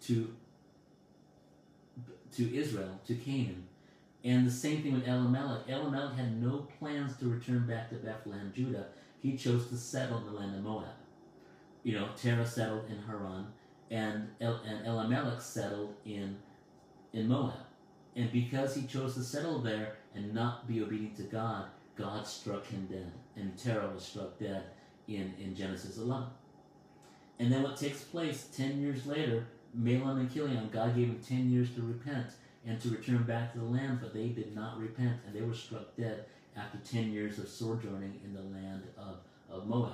to 0.06 0.34
to 2.36 2.56
Israel 2.56 3.00
to 3.06 3.14
Canaan, 3.14 3.64
and 4.24 4.46
the 4.46 4.50
same 4.50 4.82
thing 4.82 4.94
with 4.94 5.06
Elimelech. 5.06 5.68
Elimelech 5.68 6.16
had 6.16 6.42
no 6.42 6.66
plans 6.78 7.16
to 7.18 7.26
return 7.26 7.66
back 7.66 7.90
to 7.90 7.96
Bethlehem, 7.96 8.52
Judah. 8.54 8.86
He 9.20 9.36
chose 9.36 9.68
to 9.68 9.76
settle 9.76 10.18
in 10.18 10.26
the 10.26 10.32
land 10.32 10.54
of 10.54 10.62
Moab. 10.62 10.86
You 11.82 11.98
know, 11.98 12.08
Terah 12.16 12.46
settled 12.46 12.84
in 12.88 12.98
Haran, 13.02 13.46
and 13.90 14.28
El- 14.40 14.62
and 14.66 14.86
Elimelech 14.86 15.40
settled 15.40 15.94
in 16.04 16.36
in 17.12 17.28
Moab. 17.28 17.54
And 18.16 18.32
because 18.32 18.74
he 18.74 18.86
chose 18.86 19.14
to 19.14 19.22
settle 19.22 19.58
there 19.58 19.96
and 20.14 20.32
not 20.32 20.68
be 20.68 20.82
obedient 20.82 21.16
to 21.16 21.24
God, 21.24 21.66
God 21.96 22.26
struck 22.26 22.66
him 22.66 22.86
dead, 22.90 23.12
and 23.36 23.56
Terah 23.56 23.90
was 23.92 24.04
struck 24.04 24.38
dead 24.38 24.64
in, 25.08 25.34
in 25.40 25.54
Genesis 25.54 25.98
11. 25.98 26.26
And 27.38 27.52
then 27.52 27.62
what 27.62 27.76
takes 27.76 28.02
place 28.02 28.48
10 28.56 28.80
years 28.80 29.06
later, 29.06 29.46
Mahlon 29.78 30.20
and 30.20 30.32
Chilion, 30.32 30.68
God 30.72 30.94
gave 30.94 31.08
them 31.08 31.20
10 31.26 31.50
years 31.50 31.70
to 31.74 31.82
repent 31.82 32.26
and 32.66 32.80
to 32.80 32.88
return 32.90 33.22
back 33.24 33.52
to 33.52 33.58
the 33.58 33.64
land, 33.64 33.98
but 34.00 34.14
they 34.14 34.28
did 34.28 34.54
not 34.54 34.78
repent 34.78 35.18
and 35.26 35.34
they 35.34 35.42
were 35.42 35.54
struck 35.54 35.96
dead 35.96 36.24
after 36.56 36.78
10 36.78 37.12
years 37.12 37.38
of 37.38 37.48
sojourning 37.48 38.20
in 38.24 38.32
the 38.32 38.40
land 38.40 38.84
of, 38.96 39.16
of 39.50 39.66
Moab. 39.66 39.92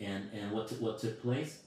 And, 0.00 0.28
and 0.32 0.50
what, 0.50 0.68
t- 0.68 0.76
what 0.76 0.98
took 0.98 1.22
place? 1.22 1.60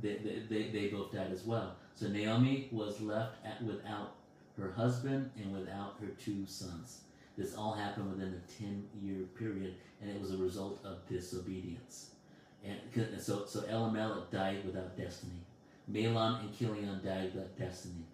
They, 0.00 0.16
they, 0.16 0.42
they, 0.48 0.68
they 0.70 0.88
both 0.88 1.12
died 1.12 1.32
as 1.32 1.44
well. 1.44 1.76
So 1.94 2.08
Naomi 2.08 2.68
was 2.70 3.00
left 3.00 3.44
at, 3.44 3.62
without 3.62 4.14
her 4.58 4.72
husband 4.72 5.30
and 5.36 5.52
without 5.52 5.96
her 6.00 6.08
two 6.22 6.44
sons. 6.46 7.00
This 7.36 7.54
all 7.54 7.72
happened 7.72 8.10
within 8.10 8.34
a 8.34 8.60
10 8.62 8.84
year 9.02 9.24
period, 9.38 9.76
and 10.00 10.10
it 10.10 10.20
was 10.20 10.32
a 10.32 10.36
result 10.36 10.80
of 10.84 11.06
disobedience. 11.08 12.10
And 12.64 12.78
so, 13.18 13.46
so 13.46 13.62
Elimelech 13.62 14.30
died 14.30 14.64
without 14.66 14.96
destiny. 14.96 15.40
Mahlon 15.90 16.40
and 16.40 16.56
Chilion 16.56 17.00
died 17.04 17.34
without 17.34 17.58
destiny. 17.58 18.04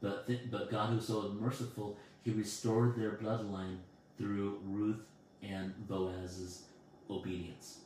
But, 0.00 0.26
th- 0.26 0.50
but 0.50 0.70
God, 0.70 0.90
who 0.90 0.98
is 0.98 1.06
so 1.06 1.34
merciful, 1.38 1.96
he 2.22 2.30
restored 2.32 2.96
their 2.96 3.12
bloodline 3.12 3.78
through 4.18 4.60
Ruth 4.64 5.00
and 5.42 5.74
Boaz's 5.88 6.62
obedience. 7.10 7.78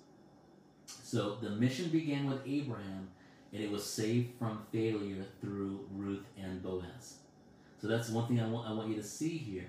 So 0.86 1.36
the 1.40 1.50
mission 1.50 1.88
began 1.90 2.26
with 2.26 2.40
Abraham, 2.46 3.08
and 3.52 3.62
it 3.62 3.70
was 3.70 3.84
saved 3.84 4.38
from 4.38 4.64
failure 4.72 5.24
through 5.40 5.86
Ruth 5.94 6.24
and 6.40 6.62
Boaz. 6.62 7.16
So 7.80 7.88
that's 7.88 8.08
one 8.08 8.26
thing 8.26 8.40
I 8.40 8.48
want, 8.48 8.68
I 8.68 8.72
want 8.72 8.88
you 8.88 8.96
to 8.96 9.02
see 9.02 9.36
here 9.36 9.66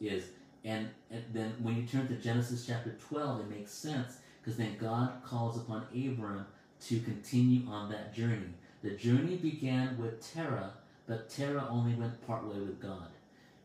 is, 0.00 0.24
and, 0.64 0.88
and 1.10 1.24
then 1.32 1.54
when 1.62 1.76
you 1.76 1.86
turn 1.86 2.08
to 2.08 2.14
Genesis 2.14 2.66
chapter 2.66 2.96
12, 3.08 3.40
it 3.40 3.50
makes 3.50 3.72
sense 3.72 4.18
because 4.40 4.56
then 4.56 4.76
God 4.78 5.22
calls 5.24 5.56
upon 5.56 5.84
Abram 5.94 6.46
to 6.86 7.00
continue 7.00 7.68
on 7.68 7.90
that 7.90 8.14
journey. 8.14 8.54
The 8.82 8.90
journey 8.90 9.36
began 9.36 9.98
with 9.98 10.32
Terah, 10.32 10.72
but 11.06 11.28
Terah 11.28 11.66
only 11.70 11.94
went 11.94 12.26
partway 12.26 12.58
with 12.58 12.80
God. 12.80 13.08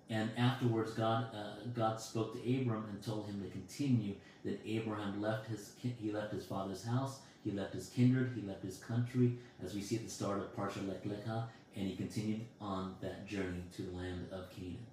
And 0.10 0.30
afterwards, 0.38 0.92
God 0.92 1.28
uh, 1.34 1.56
God 1.74 2.00
spoke 2.00 2.34
to 2.34 2.40
Abram 2.40 2.86
and 2.90 3.02
told 3.02 3.26
him 3.28 3.42
to 3.42 3.50
continue. 3.50 4.16
That 4.44 4.60
Abraham 4.64 5.22
left 5.22 5.48
his 5.48 5.72
he 5.82 6.12
left 6.12 6.32
his 6.32 6.46
father's 6.46 6.84
house, 6.86 7.20
he 7.44 7.50
left 7.50 7.74
his 7.74 7.90
kindred, 7.90 8.34
he 8.36 8.42
left 8.48 8.64
his 8.64 8.78
country, 8.78 9.40
as 9.64 9.74
we 9.74 9.82
see 9.82 9.96
at 9.96 10.04
the 10.04 10.10
start 10.10 10.40
of 10.40 10.56
Parsha 10.56 10.88
Lech 10.88 11.04
Lecha, 11.04 11.46
and 11.76 11.88
he 11.88 11.96
continued 11.96 12.42
on 12.62 12.96
that 13.02 13.26
journey 13.26 13.64
to 13.76 13.82
the 13.82 13.98
land 13.98 14.28
of 14.32 14.52
Canaan. 14.52 14.86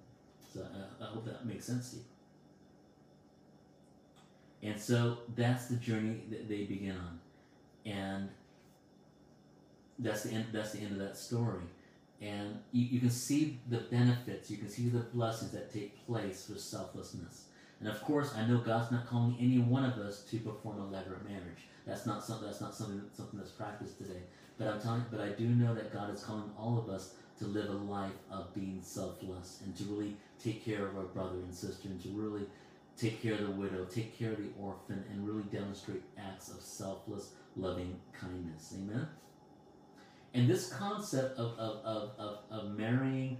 So 0.51 0.61
uh, 0.61 1.03
I 1.03 1.07
hope 1.07 1.25
that 1.25 1.45
makes 1.45 1.65
sense 1.65 1.91
to 1.91 1.97
you. 1.97 2.03
And 4.63 4.79
so 4.81 5.19
that's 5.35 5.67
the 5.67 5.75
journey 5.75 6.21
that 6.31 6.49
they 6.49 6.63
begin 6.63 6.97
on, 6.97 7.19
and 7.85 8.29
that's 9.99 10.23
the 10.23 10.31
end. 10.31 10.45
That's 10.51 10.71
the 10.71 10.79
end 10.79 10.93
of 10.93 10.99
that 10.99 11.17
story, 11.17 11.63
and 12.21 12.59
you, 12.71 12.85
you 12.85 12.99
can 12.99 13.09
see 13.09 13.59
the 13.69 13.79
benefits. 13.79 14.49
You 14.49 14.57
can 14.57 14.69
see 14.69 14.89
the 14.89 14.99
blessings 14.99 15.51
that 15.51 15.73
take 15.73 16.05
place 16.05 16.47
with 16.49 16.61
selflessness. 16.61 17.45
And 17.79 17.89
of 17.89 18.01
course, 18.01 18.33
I 18.35 18.45
know 18.45 18.59
God's 18.59 18.91
not 18.91 19.07
calling 19.07 19.35
any 19.39 19.59
one 19.59 19.83
of 19.83 19.97
us 19.97 20.21
to 20.31 20.37
perform 20.37 20.79
a 20.79 20.85
levirate 20.85 21.27
marriage. 21.27 21.67
That's 21.85 22.05
not 22.05 22.23
something. 22.23 22.47
That's 22.47 22.61
not 22.61 22.73
something. 22.75 23.01
Something 23.13 23.39
that's 23.39 23.51
practiced 23.51 23.97
today. 23.97 24.21
But 24.57 24.67
I'm 24.67 24.81
telling. 24.81 25.05
But 25.11 25.21
I 25.21 25.29
do 25.29 25.47
know 25.47 25.73
that 25.75 25.93
God 25.93 26.13
is 26.13 26.23
calling 26.23 26.49
all 26.57 26.77
of 26.77 26.89
us 26.89 27.13
to 27.39 27.45
live 27.45 27.69
a 27.69 27.73
life 27.73 28.11
of 28.31 28.53
being 28.53 28.79
selfless 28.81 29.61
and 29.65 29.75
to 29.75 29.83
really 29.85 30.15
take 30.41 30.63
care 30.63 30.87
of 30.87 30.97
our 30.97 31.03
brother 31.03 31.37
and 31.37 31.53
sister 31.53 31.87
and 31.87 32.01
to 32.03 32.09
really 32.09 32.45
take 32.97 33.21
care 33.21 33.33
of 33.33 33.41
the 33.41 33.51
widow, 33.51 33.85
take 33.85 34.17
care 34.17 34.31
of 34.31 34.37
the 34.37 34.49
orphan, 34.61 35.03
and 35.11 35.27
really 35.27 35.43
demonstrate 35.51 36.03
acts 36.17 36.49
of 36.49 36.61
selfless, 36.61 37.31
loving 37.55 37.99
kindness. 38.13 38.75
Amen? 38.77 39.07
And 40.33 40.49
this 40.49 40.69
concept 40.69 41.37
of, 41.37 41.57
of, 41.59 41.85
of, 41.85 42.11
of, 42.17 42.37
of 42.49 42.77
marrying 42.77 43.37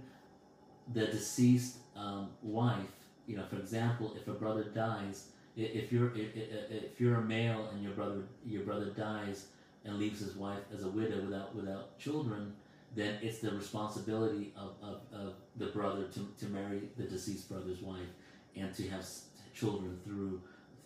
the 0.92 1.06
deceased 1.06 1.78
um, 1.96 2.28
wife, 2.42 2.78
you 3.26 3.36
know, 3.36 3.44
for 3.48 3.56
example, 3.56 4.14
if 4.16 4.28
a 4.28 4.32
brother 4.32 4.64
dies, 4.64 5.28
if 5.56 5.92
you're 5.92 6.12
if, 6.16 6.34
if 6.34 7.00
you're 7.00 7.16
a 7.16 7.22
male 7.22 7.70
and 7.72 7.82
your 7.82 7.92
brother 7.92 8.22
your 8.44 8.62
brother 8.62 8.86
dies 8.86 9.46
and 9.84 9.98
leaves 9.98 10.20
his 10.20 10.34
wife 10.34 10.58
as 10.74 10.82
a 10.82 10.88
widow 10.88 11.22
without 11.22 11.54
without 11.54 11.96
children, 11.98 12.52
then 12.94 13.18
it's 13.22 13.38
the 13.38 13.50
responsibility 13.52 14.52
of, 14.56 14.74
of, 14.82 15.00
of 15.12 15.34
the 15.56 15.66
brother 15.66 16.04
to, 16.04 16.28
to 16.38 16.46
marry 16.46 16.82
the 16.96 17.04
deceased 17.04 17.48
brother's 17.48 17.80
wife 17.80 18.08
and 18.56 18.74
to 18.74 18.88
have 18.88 19.06
children 19.54 19.98
through 20.04 20.40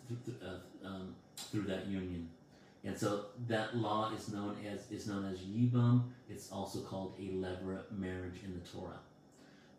through, 0.06 0.34
uh, 0.42 0.86
um, 0.86 1.14
through 1.36 1.62
that 1.62 1.86
union. 1.86 2.28
And 2.88 2.98
so 2.98 3.26
that 3.48 3.76
law 3.76 4.10
is 4.14 4.32
known 4.32 4.56
as 4.66 4.90
is 4.90 5.06
known 5.06 5.30
as 5.30 5.40
yibum. 5.40 6.04
It's 6.30 6.50
also 6.50 6.80
called 6.80 7.16
a 7.18 7.34
levirate 7.34 7.92
marriage 7.92 8.40
in 8.42 8.54
the 8.54 8.66
Torah. 8.66 9.00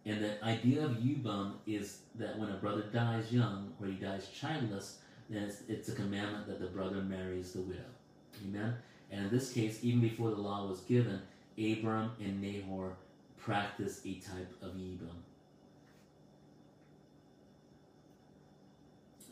And 0.06 0.24
the 0.24 0.44
idea 0.46 0.86
of 0.86 0.92
yibum 0.92 1.54
is 1.66 2.02
that 2.16 2.38
when 2.38 2.50
a 2.50 2.58
brother 2.58 2.84
dies 2.94 3.32
young 3.32 3.74
or 3.82 3.88
he 3.88 3.94
dies 3.94 4.28
childless, 4.30 5.00
then 5.28 5.42
it's, 5.42 5.64
it's 5.68 5.90
a 5.90 5.94
commandment 5.94 6.46
that 6.48 6.60
the 6.60 6.68
brother 6.68 7.02
marries 7.02 7.54
the 7.54 7.62
widow. 7.62 7.90
Amen. 8.46 8.76
And 9.10 9.26
in 9.26 9.32
this 9.32 9.52
case, 9.52 9.80
even 9.82 10.02
before 10.02 10.30
the 10.30 10.42
law 10.42 10.68
was 10.68 10.82
given, 10.82 11.20
Abram 11.58 12.12
and 12.20 12.40
Nahor 12.40 12.96
practiced 13.38 14.06
a 14.06 14.14
type 14.20 14.54
of 14.62 14.74
yibum. 14.74 15.18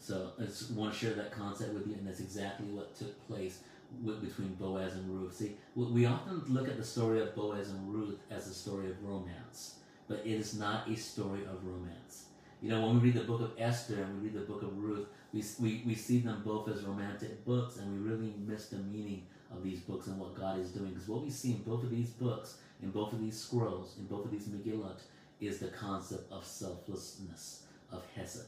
So 0.07 0.31
I 0.39 0.45
just 0.45 0.71
want 0.71 0.93
to 0.93 0.97
share 0.97 1.13
that 1.15 1.33
concept 1.33 1.73
with 1.73 1.85
you, 1.85 1.95
and 1.95 2.07
that's 2.07 2.21
exactly 2.21 2.67
what 2.67 2.95
took 2.95 3.27
place 3.27 3.59
with, 4.01 4.21
between 4.21 4.53
Boaz 4.53 4.93
and 4.93 5.09
Ruth. 5.09 5.35
See, 5.35 5.57
we 5.75 6.05
often 6.05 6.43
look 6.47 6.69
at 6.69 6.77
the 6.77 6.83
story 6.85 7.19
of 7.19 7.35
Boaz 7.35 7.71
and 7.71 7.93
Ruth 7.93 8.17
as 8.31 8.47
a 8.47 8.53
story 8.53 8.89
of 8.89 9.03
romance, 9.03 9.79
but 10.07 10.19
it 10.19 10.31
is 10.31 10.57
not 10.57 10.87
a 10.87 10.95
story 10.95 11.41
of 11.43 11.65
romance. 11.65 12.27
You 12.61 12.69
know, 12.69 12.87
when 12.87 12.95
we 12.95 13.09
read 13.09 13.15
the 13.15 13.25
book 13.25 13.41
of 13.41 13.51
Esther 13.57 14.01
and 14.01 14.21
we 14.21 14.29
read 14.29 14.35
the 14.35 14.45
book 14.45 14.61
of 14.61 14.77
Ruth, 14.77 15.07
we, 15.33 15.43
we, 15.59 15.83
we 15.85 15.93
see 15.93 16.19
them 16.19 16.41
both 16.45 16.69
as 16.69 16.83
romantic 16.83 17.43
books, 17.43 17.75
and 17.75 17.91
we 17.91 18.09
really 18.09 18.33
miss 18.47 18.69
the 18.69 18.77
meaning 18.77 19.23
of 19.51 19.61
these 19.61 19.81
books 19.81 20.07
and 20.07 20.17
what 20.17 20.35
God 20.35 20.57
is 20.57 20.71
doing. 20.71 20.91
Because 20.93 21.09
what 21.09 21.21
we 21.21 21.29
see 21.29 21.51
in 21.51 21.63
both 21.63 21.83
of 21.83 21.89
these 21.89 22.11
books, 22.11 22.59
in 22.81 22.91
both 22.91 23.11
of 23.11 23.19
these 23.19 23.37
scrolls, 23.37 23.95
in 23.99 24.05
both 24.05 24.23
of 24.23 24.31
these 24.31 24.47
Megillot, 24.47 25.01
is 25.41 25.59
the 25.59 25.67
concept 25.67 26.31
of 26.31 26.45
selflessness, 26.45 27.63
of 27.91 28.05
Hesed. 28.15 28.45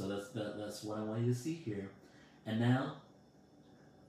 So 0.00 0.08
that's 0.08 0.30
that, 0.30 0.56
that's 0.56 0.82
what 0.82 0.96
I 0.96 1.02
want 1.02 1.26
you 1.26 1.34
to 1.34 1.38
see 1.38 1.52
here. 1.52 1.90
And 2.46 2.58
now, 2.58 2.94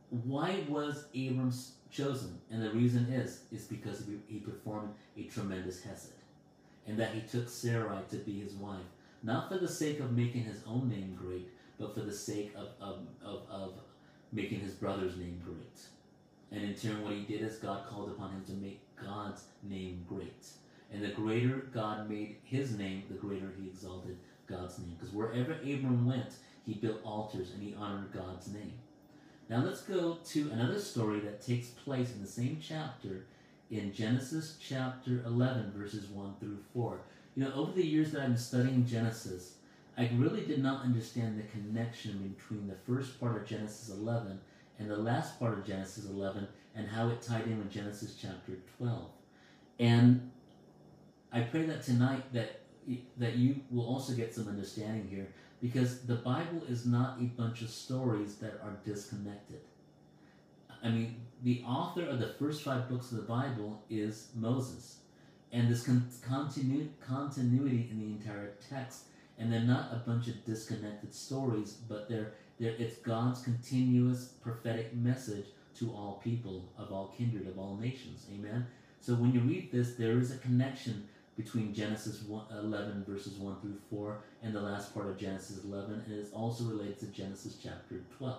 why 0.09 0.63
was 0.69 1.03
Abram 1.13 1.53
chosen? 1.91 2.39
And 2.49 2.63
the 2.63 2.71
reason 2.71 3.11
is 3.11 3.41
is 3.51 3.65
because 3.65 4.05
he, 4.05 4.17
he 4.33 4.39
performed 4.39 4.93
a 5.17 5.23
tremendous 5.23 5.83
hesed, 5.83 6.13
and 6.87 6.97
that 6.97 7.13
he 7.13 7.19
took 7.19 7.49
Sarai 7.49 7.97
to 8.09 8.15
be 8.15 8.39
his 8.39 8.53
wife, 8.53 8.87
not 9.21 9.49
for 9.49 9.57
the 9.57 9.67
sake 9.67 9.99
of 9.99 10.13
making 10.13 10.45
his 10.45 10.61
own 10.65 10.87
name 10.87 11.17
great, 11.19 11.49
but 11.77 11.93
for 11.93 12.03
the 12.03 12.15
sake 12.15 12.53
of 12.55 12.69
of, 12.79 12.99
of, 13.21 13.41
of 13.51 13.73
making 14.31 14.61
his 14.61 14.75
brother's 14.75 15.17
name 15.17 15.41
great. 15.43 15.77
And 16.53 16.63
in 16.69 16.73
turn, 16.73 17.03
what 17.03 17.15
he 17.15 17.23
did 17.23 17.41
is 17.41 17.57
God 17.57 17.85
called 17.89 18.11
upon 18.11 18.31
him 18.31 18.45
to 18.45 18.53
make 18.53 18.79
God's 18.95 19.43
name 19.61 20.05
great. 20.07 20.47
And 20.93 21.03
the 21.03 21.09
greater 21.09 21.67
God 21.73 22.09
made 22.09 22.37
his 22.43 22.77
name, 22.77 23.03
the 23.09 23.15
greater 23.15 23.53
he 23.59 23.67
exalted 23.67 24.17
God's 24.51 24.77
name. 24.79 24.95
Because 24.97 25.13
wherever 25.13 25.53
Abram 25.53 26.05
went, 26.05 26.33
he 26.65 26.73
built 26.73 27.03
altars 27.03 27.51
and 27.51 27.63
he 27.63 27.73
honored 27.75 28.11
God's 28.11 28.47
name. 28.53 28.73
Now 29.49 29.63
let's 29.63 29.81
go 29.81 30.17
to 30.23 30.51
another 30.51 30.79
story 30.79 31.19
that 31.21 31.45
takes 31.45 31.67
place 31.67 32.13
in 32.13 32.21
the 32.21 32.27
same 32.27 32.59
chapter 32.61 33.25
in 33.69 33.93
Genesis 33.93 34.57
chapter 34.59 35.23
11, 35.25 35.73
verses 35.75 36.07
1 36.07 36.35
through 36.39 36.59
4. 36.73 36.99
You 37.35 37.43
know, 37.45 37.53
over 37.53 37.71
the 37.71 37.85
years 37.85 38.11
that 38.11 38.21
I've 38.21 38.27
been 38.29 38.37
studying 38.37 38.85
Genesis, 38.85 39.55
I 39.97 40.09
really 40.15 40.45
did 40.45 40.61
not 40.61 40.83
understand 40.83 41.37
the 41.37 41.47
connection 41.51 42.35
between 42.35 42.67
the 42.67 42.75
first 42.85 43.19
part 43.19 43.37
of 43.37 43.45
Genesis 43.45 43.89
11 43.89 44.39
and 44.79 44.89
the 44.89 44.97
last 44.97 45.39
part 45.39 45.57
of 45.57 45.65
Genesis 45.65 46.05
11 46.05 46.47
and 46.75 46.87
how 46.87 47.09
it 47.09 47.21
tied 47.21 47.45
in 47.45 47.57
with 47.57 47.71
Genesis 47.71 48.15
chapter 48.21 48.53
12. 48.77 49.09
And 49.79 50.31
I 51.31 51.41
pray 51.41 51.65
that 51.65 51.83
tonight 51.83 52.23
that 52.33 52.60
that 53.17 53.35
you 53.35 53.61
will 53.69 53.85
also 53.85 54.13
get 54.13 54.33
some 54.33 54.47
understanding 54.47 55.07
here 55.09 55.27
because 55.61 56.01
the 56.01 56.15
Bible 56.15 56.63
is 56.67 56.85
not 56.85 57.19
a 57.19 57.25
bunch 57.25 57.61
of 57.61 57.69
stories 57.69 58.35
that 58.35 58.59
are 58.63 58.77
disconnected. 58.83 59.61
I 60.83 60.89
mean, 60.89 61.15
the 61.43 61.63
author 61.65 62.05
of 62.05 62.19
the 62.19 62.33
first 62.39 62.63
five 62.63 62.89
books 62.89 63.11
of 63.11 63.17
the 63.17 63.23
Bible 63.23 63.83
is 63.89 64.29
Moses, 64.35 64.97
and 65.51 65.69
this 65.69 65.83
con- 65.83 66.09
continu- 66.27 66.89
continuity 67.05 67.87
in 67.91 67.99
the 67.99 68.05
entire 68.05 68.53
text, 68.69 69.05
and 69.37 69.51
they're 69.51 69.61
not 69.61 69.91
a 69.91 69.97
bunch 69.97 70.27
of 70.27 70.43
disconnected 70.45 71.13
stories, 71.13 71.73
but 71.87 72.09
they're, 72.09 72.33
they're 72.59 72.75
it's 72.77 72.97
God's 72.97 73.41
continuous 73.43 74.33
prophetic 74.41 74.95
message 74.95 75.45
to 75.75 75.91
all 75.91 76.21
people 76.23 76.69
of 76.77 76.91
all 76.91 77.13
kindred 77.17 77.47
of 77.47 77.59
all 77.59 77.77
nations. 77.77 78.25
Amen. 78.33 78.65
So 78.99 79.13
when 79.15 79.33
you 79.33 79.41
read 79.41 79.71
this, 79.71 79.95
there 79.95 80.17
is 80.19 80.31
a 80.31 80.37
connection 80.37 81.07
between 81.43 81.73
Genesis 81.73 82.23
1, 82.23 82.45
11 82.51 83.05
verses 83.07 83.33
1 83.33 83.61
through 83.61 83.77
4 83.89 84.17
and 84.43 84.53
the 84.53 84.61
last 84.61 84.93
part 84.93 85.07
of 85.07 85.17
Genesis 85.17 85.63
11, 85.63 86.03
and 86.05 86.19
it's 86.19 86.31
also 86.31 86.65
related 86.65 86.99
to 86.99 87.07
Genesis 87.07 87.57
chapter 87.61 88.01
12. 88.17 88.37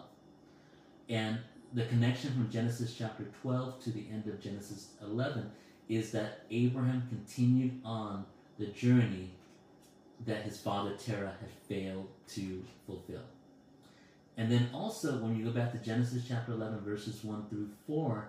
And 1.09 1.39
the 1.75 1.85
connection 1.87 2.31
from 2.33 2.51
Genesis 2.51 2.95
chapter 2.97 3.25
12 3.43 3.83
to 3.85 3.91
the 3.91 4.05
end 4.13 4.27
of 4.27 4.41
Genesis 4.41 4.89
11 5.03 5.51
is 5.89 6.13
that 6.13 6.45
Abraham 6.51 7.03
continued 7.09 7.81
on 7.85 8.25
the 8.59 8.67
journey 8.67 9.31
that 10.25 10.43
his 10.43 10.61
father 10.61 10.95
Terah 10.97 11.35
had 11.41 11.51
failed 11.69 12.09
to 12.29 12.63
fulfill. 12.87 13.23
And 14.37 14.51
then 14.51 14.69
also, 14.73 15.19
when 15.19 15.37
you 15.37 15.45
go 15.45 15.51
back 15.51 15.73
to 15.73 15.79
Genesis 15.79 16.25
chapter 16.27 16.53
11, 16.53 16.81
verses 16.81 17.23
1 17.25 17.47
through 17.51 17.69
4, 17.87 18.29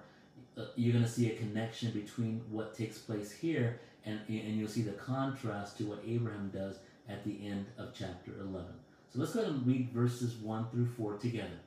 uh, 0.58 0.66
you're 0.76 0.92
going 0.92 1.06
to 1.06 1.10
see 1.10 1.32
a 1.32 1.36
connection 1.36 1.92
between 1.92 2.42
what 2.50 2.76
takes 2.76 2.98
place 2.98 3.32
here, 3.32 3.80
and, 4.06 4.20
and 4.28 4.58
you'll 4.58 4.68
see 4.68 4.82
the 4.82 4.92
contrast 4.92 5.78
to 5.78 5.86
what 5.86 6.04
Abraham 6.06 6.52
does 6.54 6.78
at 7.10 7.24
the 7.24 7.46
end 7.46 7.66
of 7.78 7.94
chapter 7.94 8.32
11. 8.40 8.66
So 9.14 9.20
let's 9.20 9.34
go 9.34 9.42
ahead 9.42 9.54
and 9.54 9.68
read 9.68 9.90
verses 9.92 10.36
1 10.36 10.70
through 10.70 10.88
4 10.98 11.18
together. 11.18 11.60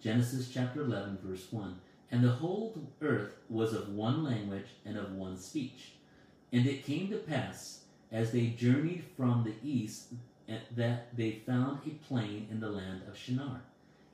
Genesis 0.00 0.50
chapter 0.52 0.82
11, 0.82 1.18
verse 1.22 1.46
1. 1.50 1.80
And 2.10 2.22
the 2.22 2.30
whole 2.30 2.76
earth 3.00 3.36
was 3.48 3.72
of 3.72 3.88
one 3.90 4.22
language 4.22 4.68
and 4.84 4.98
of 4.98 5.12
one 5.12 5.36
speech. 5.36 5.92
And 6.52 6.66
it 6.66 6.84
came 6.84 7.08
to 7.10 7.16
pass, 7.16 7.80
as 8.10 8.32
they 8.32 8.48
journeyed 8.48 9.04
from 9.16 9.44
the 9.44 9.54
east, 9.68 10.08
eh, 10.48 10.58
that 10.76 11.16
they 11.16 11.42
found 11.46 11.80
a 11.86 11.90
plain 12.06 12.48
in 12.50 12.60
the 12.60 12.68
land 12.68 13.02
of 13.08 13.16
Shinar 13.16 13.62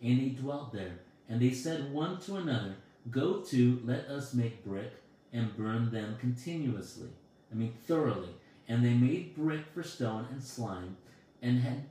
and 0.03 0.20
they 0.20 0.29
dwelt 0.29 0.72
there. 0.72 0.99
And 1.29 1.41
they 1.41 1.51
said 1.51 1.93
one 1.93 2.18
to 2.20 2.37
another, 2.37 2.76
Go 3.11 3.41
to, 3.41 3.81
let 3.85 4.07
us 4.07 4.35
make 4.35 4.64
brick, 4.64 4.93
and 5.33 5.57
burn 5.57 5.91
them 5.91 6.16
continuously. 6.20 7.09
I 7.51 7.55
mean, 7.55 7.74
thoroughly. 7.86 8.30
And 8.68 8.84
they 8.84 8.92
made 8.92 9.34
brick 9.34 9.62
for 9.72 9.82
stone 9.82 10.26
and 10.30 10.42
slime, 10.42 10.96
and 11.40 11.61
had 11.61 11.84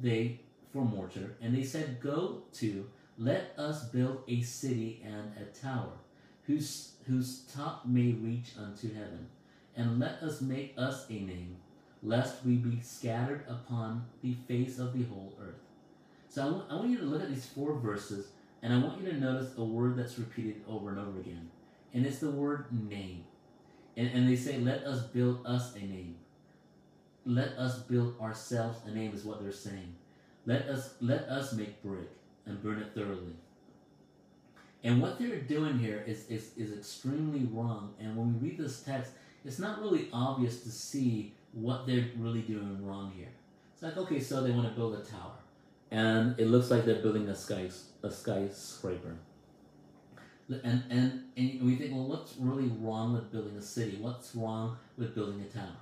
they 0.00 0.40
for 0.72 0.84
mortar. 0.84 1.36
And 1.40 1.56
they 1.56 1.64
said, 1.64 2.00
Go 2.00 2.42
to, 2.54 2.86
let 3.18 3.52
us 3.58 3.84
build 3.84 4.22
a 4.28 4.42
city 4.42 5.02
and 5.04 5.32
a 5.36 5.44
tower, 5.58 5.92
whose, 6.46 6.92
whose 7.06 7.40
top 7.52 7.86
may 7.86 8.12
reach 8.12 8.52
unto 8.58 8.92
heaven. 8.94 9.28
And 9.76 9.98
let 9.98 10.22
us 10.22 10.40
make 10.40 10.74
us 10.76 11.06
a 11.08 11.14
name, 11.14 11.56
lest 12.02 12.44
we 12.44 12.56
be 12.56 12.80
scattered 12.80 13.44
upon 13.48 14.06
the 14.22 14.34
face 14.46 14.78
of 14.78 14.92
the 14.92 15.04
whole 15.04 15.34
earth. 15.40 15.60
So 16.28 16.42
I 16.42 16.50
want, 16.50 16.70
I 16.70 16.74
want 16.76 16.90
you 16.90 16.98
to 16.98 17.04
look 17.04 17.22
at 17.22 17.28
these 17.30 17.46
four 17.46 17.74
verses, 17.74 18.28
and 18.62 18.72
I 18.72 18.78
want 18.78 19.00
you 19.00 19.10
to 19.10 19.16
notice 19.16 19.56
a 19.56 19.64
word 19.64 19.96
that's 19.96 20.18
repeated 20.18 20.62
over 20.68 20.90
and 20.90 20.98
over 20.98 21.18
again. 21.18 21.50
And 21.92 22.06
it's 22.06 22.18
the 22.18 22.30
word 22.30 22.66
name. 22.70 23.24
And, 23.96 24.08
and 24.08 24.28
they 24.28 24.36
say, 24.36 24.58
let 24.58 24.84
us 24.84 25.02
build 25.02 25.44
us 25.46 25.74
a 25.74 25.80
name. 25.80 26.16
Let 27.26 27.50
us 27.58 27.80
build 27.80 28.18
ourselves 28.20 28.78
a 28.86 28.90
name 28.90 29.12
is 29.14 29.24
what 29.24 29.42
they're 29.42 29.52
saying. 29.52 29.94
Let 30.46 30.62
us 30.68 30.94
let 31.00 31.28
us 31.28 31.52
make 31.52 31.82
brick 31.82 32.08
and 32.46 32.62
burn 32.62 32.78
it 32.78 32.92
thoroughly. 32.94 33.36
And 34.82 35.02
what 35.02 35.18
they're 35.18 35.40
doing 35.40 35.78
here 35.78 36.02
is, 36.06 36.26
is, 36.30 36.52
is 36.56 36.72
extremely 36.72 37.46
wrong. 37.52 37.92
And 38.00 38.16
when 38.16 38.40
we 38.40 38.48
read 38.48 38.58
this 38.58 38.80
text, 38.80 39.12
it's 39.44 39.58
not 39.58 39.82
really 39.82 40.08
obvious 40.12 40.62
to 40.62 40.70
see 40.70 41.34
what 41.52 41.86
they're 41.86 42.08
really 42.16 42.40
doing 42.40 42.84
wrong 42.84 43.12
here. 43.14 43.28
It's 43.74 43.82
like, 43.82 43.98
okay, 43.98 44.20
so 44.20 44.42
they 44.42 44.50
want 44.50 44.68
to 44.68 44.74
build 44.74 44.94
a 44.94 45.02
tower 45.02 45.32
and 45.90 46.38
it 46.38 46.46
looks 46.46 46.70
like 46.70 46.84
they're 46.84 47.02
building 47.02 47.28
a 47.28 47.34
sky 47.34 47.68
a 48.02 48.10
skyscraper. 48.10 49.16
And, 50.50 50.82
and 50.90 51.24
and 51.36 51.62
we 51.62 51.76
think, 51.76 51.92
well, 51.92 52.06
what's 52.06 52.34
really 52.38 52.68
wrong 52.80 53.12
with 53.12 53.30
building 53.30 53.56
a 53.56 53.62
city? 53.62 53.98
What's 54.00 54.34
wrong 54.34 54.76
with 54.96 55.14
building 55.14 55.40
a 55.42 55.44
tower? 55.44 55.76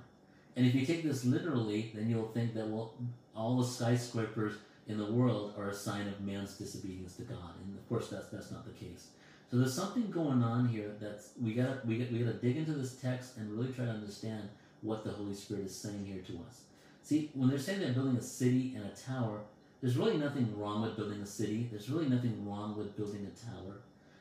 And 0.55 0.65
if 0.67 0.75
you 0.75 0.85
take 0.85 1.03
this 1.03 1.25
literally, 1.25 1.91
then 1.95 2.09
you'll 2.09 2.27
think 2.27 2.53
that 2.53 2.67
well, 2.67 2.93
all 3.35 3.57
the 3.57 3.65
skyscrapers 3.65 4.55
in 4.87 4.97
the 4.97 5.05
world 5.05 5.53
are 5.57 5.69
a 5.69 5.73
sign 5.73 6.07
of 6.07 6.21
man's 6.21 6.53
disobedience 6.55 7.15
to 7.15 7.23
God, 7.23 7.55
and 7.63 7.77
of 7.77 7.87
course 7.89 8.09
that's 8.09 8.27
that's 8.29 8.51
not 8.51 8.65
the 8.65 8.85
case. 8.85 9.07
So 9.49 9.57
there's 9.57 9.73
something 9.73 10.11
going 10.11 10.43
on 10.43 10.67
here 10.67 10.91
that's 11.01 11.31
we 11.41 11.53
got 11.53 11.85
we 11.85 11.97
got 11.97 12.11
we 12.11 12.19
got 12.19 12.31
to 12.31 12.37
dig 12.37 12.57
into 12.57 12.73
this 12.73 12.95
text 12.95 13.37
and 13.37 13.51
really 13.51 13.73
try 13.73 13.85
to 13.85 13.91
understand 13.91 14.49
what 14.81 15.03
the 15.03 15.11
Holy 15.11 15.33
Spirit 15.33 15.65
is 15.65 15.75
saying 15.75 16.05
here 16.05 16.21
to 16.27 16.33
us. 16.47 16.61
See, 17.01 17.31
when 17.33 17.49
they're 17.49 17.57
saying 17.57 17.79
they're 17.79 17.93
building 17.93 18.17
a 18.17 18.21
city 18.21 18.73
and 18.75 18.85
a 18.85 18.89
tower, 18.89 19.41
there's 19.81 19.97
really 19.97 20.17
nothing 20.17 20.53
wrong 20.59 20.81
with 20.83 20.95
building 20.95 21.21
a 21.21 21.25
city. 21.25 21.67
There's 21.71 21.89
really 21.89 22.07
nothing 22.07 22.47
wrong 22.47 22.77
with 22.77 22.95
building 22.95 23.25
a 23.25 23.45
tower. 23.45 23.77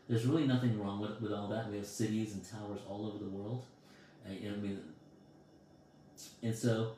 There's 0.09 0.25
really 0.25 0.47
nothing 0.47 0.81
wrong 0.81 1.01
with, 1.01 1.21
with 1.21 1.33
all 1.33 1.49
that. 1.49 1.71
We 1.71 1.77
have 1.77 1.87
cities 1.87 2.33
and 2.33 2.43
towers 2.43 2.81
all 2.89 3.07
over 3.07 3.19
the 3.19 3.31
world. 3.31 3.65
Uh, 4.27 4.33
I 4.33 4.57
mean, 4.57 4.81
and 6.43 6.55
so, 6.55 6.93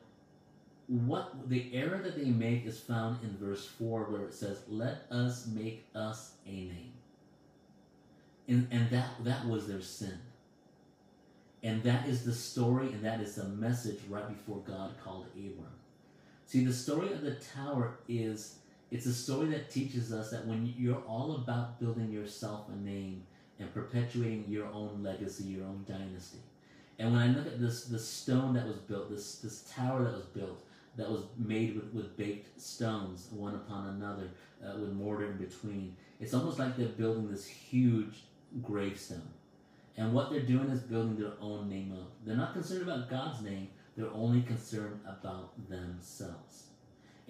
what 0.87 1.49
the 1.49 1.75
error 1.75 1.99
that 1.99 2.17
they 2.17 2.31
make 2.31 2.67
is 2.67 2.79
found 2.79 3.23
in 3.23 3.37
verse 3.37 3.67
four, 3.67 4.05
where 4.05 4.23
it 4.23 4.35
says, 4.35 4.63
"Let 4.69 5.07
us 5.11 5.47
make 5.47 5.87
us 5.95 6.33
a 6.47 6.51
name," 6.51 6.93
and 8.49 8.69
and 8.71 8.89
that 8.91 9.11
that 9.25 9.47
was 9.47 9.67
their 9.67 9.83
sin. 9.83 10.19
And 11.63 11.83
that 11.83 12.09
is 12.09 12.25
the 12.25 12.33
story, 12.33 12.87
and 12.87 13.05
that 13.05 13.21
is 13.21 13.35
the 13.35 13.45
message 13.45 14.01
right 14.09 14.27
before 14.27 14.63
God 14.67 14.95
called 15.05 15.27
Abram. 15.35 15.67
See, 16.47 16.65
the 16.65 16.73
story 16.73 17.13
of 17.13 17.21
the 17.21 17.35
tower 17.35 17.99
is 18.09 18.60
it's 18.91 19.07
a 19.07 19.15
story 19.15 19.49
that 19.49 19.71
teaches 19.71 20.13
us 20.13 20.31
that 20.31 20.47
when 20.47 20.75
you're 20.77 21.03
all 21.07 21.37
about 21.37 21.79
building 21.79 22.11
yourself 22.11 22.67
a 22.69 22.77
name 22.77 23.23
and 23.59 23.73
perpetuating 23.73 24.47
your 24.49 24.67
own 24.67 25.03
legacy, 25.03 25.45
your 25.45 25.65
own 25.65 25.85
dynasty. 25.89 26.39
And 26.99 27.13
when 27.13 27.23
I 27.23 27.29
look 27.29 27.47
at 27.47 27.61
this 27.61 27.85
this 27.85 28.07
stone 28.07 28.53
that 28.55 28.67
was 28.67 28.77
built, 28.77 29.11
this 29.11 29.37
this 29.37 29.63
tower 29.75 30.03
that 30.05 30.13
was 30.13 30.27
built, 30.27 30.63
that 30.97 31.09
was 31.09 31.23
made 31.39 31.75
with, 31.77 31.95
with 31.95 32.17
baked 32.17 32.61
stones, 32.61 33.29
one 33.31 33.55
upon 33.55 33.87
another, 33.89 34.31
uh, 34.65 34.79
with 34.79 34.93
mortar 34.93 35.31
in 35.31 35.39
between, 35.39 35.97
it's 36.19 36.35
almost 36.35 36.59
like 36.59 36.77
they're 36.77 36.89
building 36.89 37.31
this 37.31 37.47
huge 37.47 38.25
gravestone. 38.63 39.31
And 39.97 40.13
what 40.13 40.31
they're 40.31 40.43
doing 40.43 40.69
is 40.71 40.81
building 40.81 41.17
their 41.17 41.33
own 41.41 41.69
name 41.69 41.93
up. 41.93 42.13
They're 42.25 42.37
not 42.37 42.55
concerned 42.55 42.83
about 42.83 43.09
God's 43.09 43.43
name, 43.43 43.69
they're 43.97 44.13
only 44.13 44.43
concerned 44.43 45.01
about 45.07 45.53
themselves. 45.69 46.70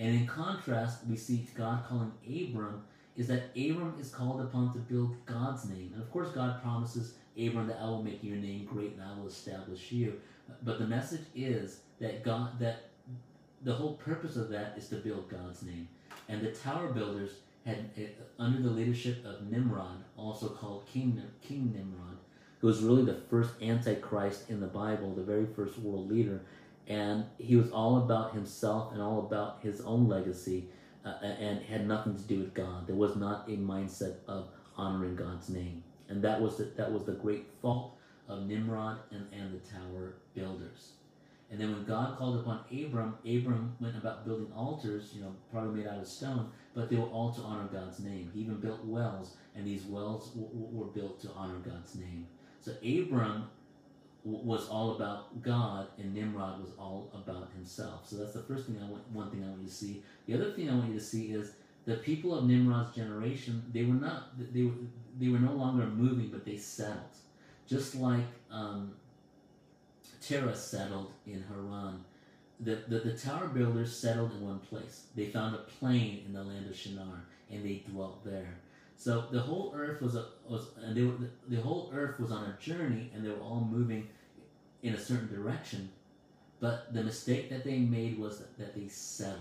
And 0.01 0.15
in 0.15 0.27
contrast, 0.27 1.07
we 1.07 1.17
see 1.17 1.47
God 1.55 1.85
calling 1.87 2.11
Abram 2.27 2.83
is 3.17 3.29
that 3.29 3.51
Abram 3.55 3.95
is 4.01 4.09
called 4.09 4.41
upon 4.41 4.73
to 4.73 4.79
build 4.79 5.15
God's 5.27 5.69
name. 5.69 5.91
And 5.93 6.03
of 6.03 6.11
course, 6.11 6.31
God 6.31 6.63
promises 6.63 7.15
Abram 7.37 7.67
that 7.67 7.79
I 7.81 7.85
will 7.85 8.03
make 8.03 8.25
your 8.25 8.39
name 8.39 8.65
great 8.65 8.95
and 8.95 9.03
I 9.03 9.15
will 9.19 9.29
establish 9.29 9.93
you. 9.93 10.19
But 10.63 10.79
the 10.79 10.87
message 10.87 11.27
is 11.35 11.81
that 12.01 12.25
God 12.25 12.59
that 12.61 12.89
the 13.63 13.75
whole 13.75 13.93
purpose 13.95 14.37
of 14.37 14.49
that 14.49 14.75
is 14.79 14.89
to 14.89 14.97
build 14.97 15.29
God's 15.29 15.63
name. 15.63 15.87
And 16.31 16.41
the 16.41 16.53
tower 16.53 16.89
builders 16.89 17.33
had, 17.67 17.91
eh, 17.99 18.07
under 18.39 18.63
the 18.63 18.71
leadership 18.71 19.23
of 19.27 19.51
Nimrod, 19.51 20.03
also 20.17 20.49
called 20.49 20.87
King, 20.87 21.23
King 21.43 21.73
Nimrod, 21.75 22.17
who 22.61 22.69
was 22.69 22.81
really 22.81 23.05
the 23.05 23.21
first 23.29 23.51
Antichrist 23.61 24.49
in 24.49 24.61
the 24.61 24.67
Bible, 24.67 25.15
the 25.15 25.23
very 25.23 25.45
first 25.45 25.79
world 25.79 26.11
leader, 26.11 26.41
and 26.91 27.24
he 27.38 27.55
was 27.55 27.70
all 27.70 27.99
about 27.99 28.34
himself 28.34 28.93
and 28.93 29.01
all 29.01 29.20
about 29.20 29.61
his 29.62 29.80
own 29.82 30.09
legacy 30.09 30.66
uh, 31.05 31.14
and 31.22 31.62
had 31.62 31.86
nothing 31.86 32.16
to 32.16 32.22
do 32.22 32.41
with 32.41 32.53
God. 32.53 32.88
There 32.88 32.97
was 32.97 33.14
not 33.14 33.49
a 33.49 33.53
mindset 33.53 34.16
of 34.26 34.49
honoring 34.76 35.14
God's 35.14 35.49
name. 35.49 35.84
And 36.09 36.20
that 36.22 36.41
was 36.41 36.59
the, 36.59 36.64
that 36.76 36.93
was 36.93 37.05
the 37.05 37.12
great 37.12 37.47
fault 37.62 37.97
of 38.28 38.47
Nimrod 38.47 38.99
and, 39.12 39.24
and 39.32 39.55
the 39.55 39.70
tower 39.70 40.16
builders. 40.34 40.95
And 41.49 41.61
then 41.61 41.72
when 41.72 41.84
God 41.84 42.18
called 42.18 42.41
upon 42.41 42.64
Abram, 42.72 43.14
Abram 43.24 43.76
went 43.80 43.97
about 43.97 44.24
building 44.26 44.53
altars, 44.57 45.12
you 45.14 45.22
know, 45.22 45.34
probably 45.53 45.80
made 45.82 45.88
out 45.88 45.99
of 45.99 46.09
stone, 46.09 46.51
but 46.74 46.91
they 46.91 46.97
were 46.97 47.07
all 47.07 47.32
to 47.32 47.41
honor 47.43 47.68
God's 47.72 48.01
name. 48.01 48.30
He 48.34 48.41
even 48.41 48.61
built 48.61 48.84
wells, 48.84 49.36
and 49.55 49.64
these 49.66 49.84
wells 49.84 50.30
w- 50.30 50.49
w- 50.49 50.76
were 50.76 50.86
built 50.86 51.20
to 51.22 51.30
honor 51.36 51.59
God's 51.59 51.95
name. 51.95 52.26
So 52.61 52.72
Abram 52.84 53.49
was 54.25 54.68
all 54.68 54.97
about 54.97 55.43
God, 55.43 55.89
and 55.99 56.14
Nimrod 56.14 56.61
was 56.61 56.71
all 56.79 57.11
about 57.14 57.49
himself. 57.55 58.09
So 58.09 58.16
that's 58.16 58.33
the 58.33 58.43
first 58.43 58.66
thing 58.66 58.79
I 58.83 58.91
want. 58.91 59.11
One 59.12 59.31
thing 59.31 59.43
I 59.45 59.49
want 59.49 59.62
you 59.62 59.68
to 59.68 59.75
see. 59.75 60.03
The 60.27 60.35
other 60.35 60.53
thing 60.53 60.68
I 60.68 60.75
want 60.75 60.89
you 60.89 60.99
to 60.99 61.05
see 61.05 61.33
is 61.33 61.53
the 61.87 61.97
people 61.97 62.37
of 62.37 62.45
Nimrod's 62.45 62.95
generation. 62.95 63.62
They 63.73 63.85
were 63.85 63.95
not. 63.95 64.31
They 64.53 64.64
were. 64.64 64.73
They 65.18 65.29
were 65.29 65.39
no 65.39 65.53
longer 65.53 65.87
moving, 65.87 66.29
but 66.29 66.45
they 66.45 66.57
settled, 66.57 67.16
just 67.66 67.95
like 67.95 68.25
um, 68.51 68.95
Terah 70.21 70.55
settled 70.55 71.12
in 71.27 71.45
Haran. 71.49 72.05
The, 72.61 72.79
the, 72.89 72.99
the 73.01 73.12
tower 73.14 73.49
builders 73.49 73.97
settled 73.97 74.33
in 74.33 74.47
one 74.47 74.59
place. 74.59 75.07
They 75.16 75.27
found 75.27 75.55
a 75.55 75.59
plain 75.59 76.23
in 76.27 76.33
the 76.35 76.43
land 76.43 76.68
of 76.68 76.77
Shinar, 76.77 77.25
and 77.51 77.64
they 77.64 77.83
dwelt 77.91 78.25
there. 78.25 78.59
So 79.01 79.25
the 79.31 79.41
whole 79.41 79.73
earth 79.75 80.03
was 80.03 80.15
a, 80.15 80.27
was 80.47 80.67
and 80.85 80.95
they 80.95 81.01
were, 81.01 81.15
the, 81.49 81.57
whole 81.57 81.91
earth 81.95 82.21
was 82.21 82.31
on 82.31 82.45
a 82.45 82.63
journey, 82.63 83.11
and 83.15 83.25
they 83.25 83.31
were 83.31 83.41
all 83.41 83.67
moving 83.73 84.07
in 84.83 84.93
a 84.93 85.01
certain 85.01 85.35
direction. 85.35 85.89
But 86.61 86.93
the 86.93 87.03
mistake 87.03 87.49
that 87.49 87.65
they 87.65 87.79
made 87.79 88.19
was 88.19 88.41
that, 88.41 88.59
that 88.59 88.75
they 88.75 88.89
settled. 88.89 89.41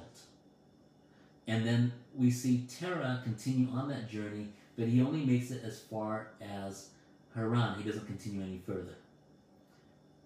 And 1.45 1.68
then 1.68 1.91
we 2.16 2.32
see 2.32 2.68
Terah 2.70 3.20
continue 3.26 3.68
on 3.74 3.89
that 3.89 4.10
journey, 4.10 4.47
but 4.78 4.88
he 4.88 5.01
only 5.01 5.26
makes 5.26 5.51
it 5.51 5.62
as 5.66 5.78
far 5.78 6.30
as 6.39 6.91
Haran. 7.36 7.82
He 7.82 7.84
doesn't 7.84 8.07
continue 8.07 8.41
any 8.41 8.62
further. 8.66 8.95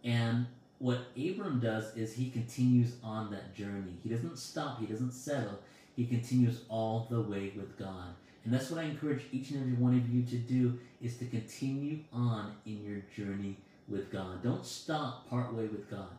And 0.03 0.45
what 0.77 1.07
Abram 1.17 1.59
does 1.59 1.97
is 1.97 2.13
he 2.13 2.29
continues 2.29 2.97
on 3.03 3.31
that 3.31 3.55
journey. 3.55 3.97
He 4.03 4.09
doesn't 4.09 4.37
stop, 4.37 4.79
he 4.79 4.85
doesn't 4.85 5.13
settle, 5.13 5.57
he 5.95 6.05
continues 6.05 6.61
all 6.69 7.07
the 7.09 7.21
way 7.21 7.51
with 7.55 7.79
God. 7.79 8.13
And 8.43 8.53
that's 8.53 8.69
what 8.69 8.81
I 8.81 8.87
encourage 8.87 9.23
each 9.31 9.51
and 9.51 9.61
every 9.61 9.73
one 9.73 9.97
of 9.97 10.09
you 10.09 10.23
to 10.23 10.35
do 10.35 10.77
is 11.01 11.17
to 11.17 11.25
continue 11.25 11.99
on 12.11 12.55
in 12.65 12.83
your 12.83 13.01
journey 13.15 13.57
with 13.87 14.11
God. 14.11 14.43
Don't 14.43 14.65
stop 14.65 15.29
partway 15.29 15.67
with 15.67 15.89
God. 15.89 16.17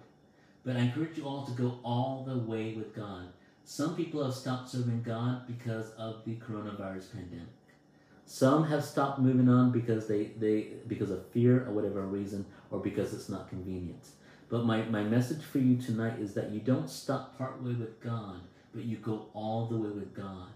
But 0.64 0.77
I 0.77 0.81
encourage 0.81 1.18
you 1.18 1.25
all 1.25 1.45
to 1.45 1.53
go 1.53 1.79
all 1.85 2.25
the 2.27 2.39
way 2.39 2.75
with 2.75 2.95
God. 2.95 3.29
Some 3.64 3.95
people 3.95 4.25
have 4.25 4.35
stopped 4.35 4.70
serving 4.70 5.03
God 5.03 5.47
because 5.47 5.91
of 5.93 6.25
the 6.25 6.37
coronavirus 6.37 7.12
pandemic. 7.12 7.49
Some 8.27 8.64
have 8.64 8.85
stopped 8.85 9.20
moving 9.20 9.49
on 9.49 9.70
because 9.70 10.07
they, 10.07 10.31
they 10.39 10.68
because 10.87 11.11
of 11.11 11.27
fear 11.29 11.66
or 11.66 11.72
whatever 11.72 12.03
reason 12.03 12.47
or 12.70 12.81
because 12.81 13.12
it's 13.12 13.29
not 13.29 13.51
convenient. 13.51 14.09
But 14.49 14.64
my, 14.64 14.83
my 14.83 15.03
message 15.03 15.43
for 15.43 15.59
you 15.59 15.77
tonight 15.77 16.18
is 16.18 16.35
that 16.35 16.51
you 16.51 16.61
don't 16.61 16.89
stop 16.89 17.37
partway 17.37 17.75
with 17.75 18.01
God, 18.01 18.41
but 18.75 18.85
you 18.85 18.97
go 18.97 19.27
all 19.35 19.66
the 19.66 19.77
way 19.77 19.91
with 19.91 20.14
God. 20.14 20.49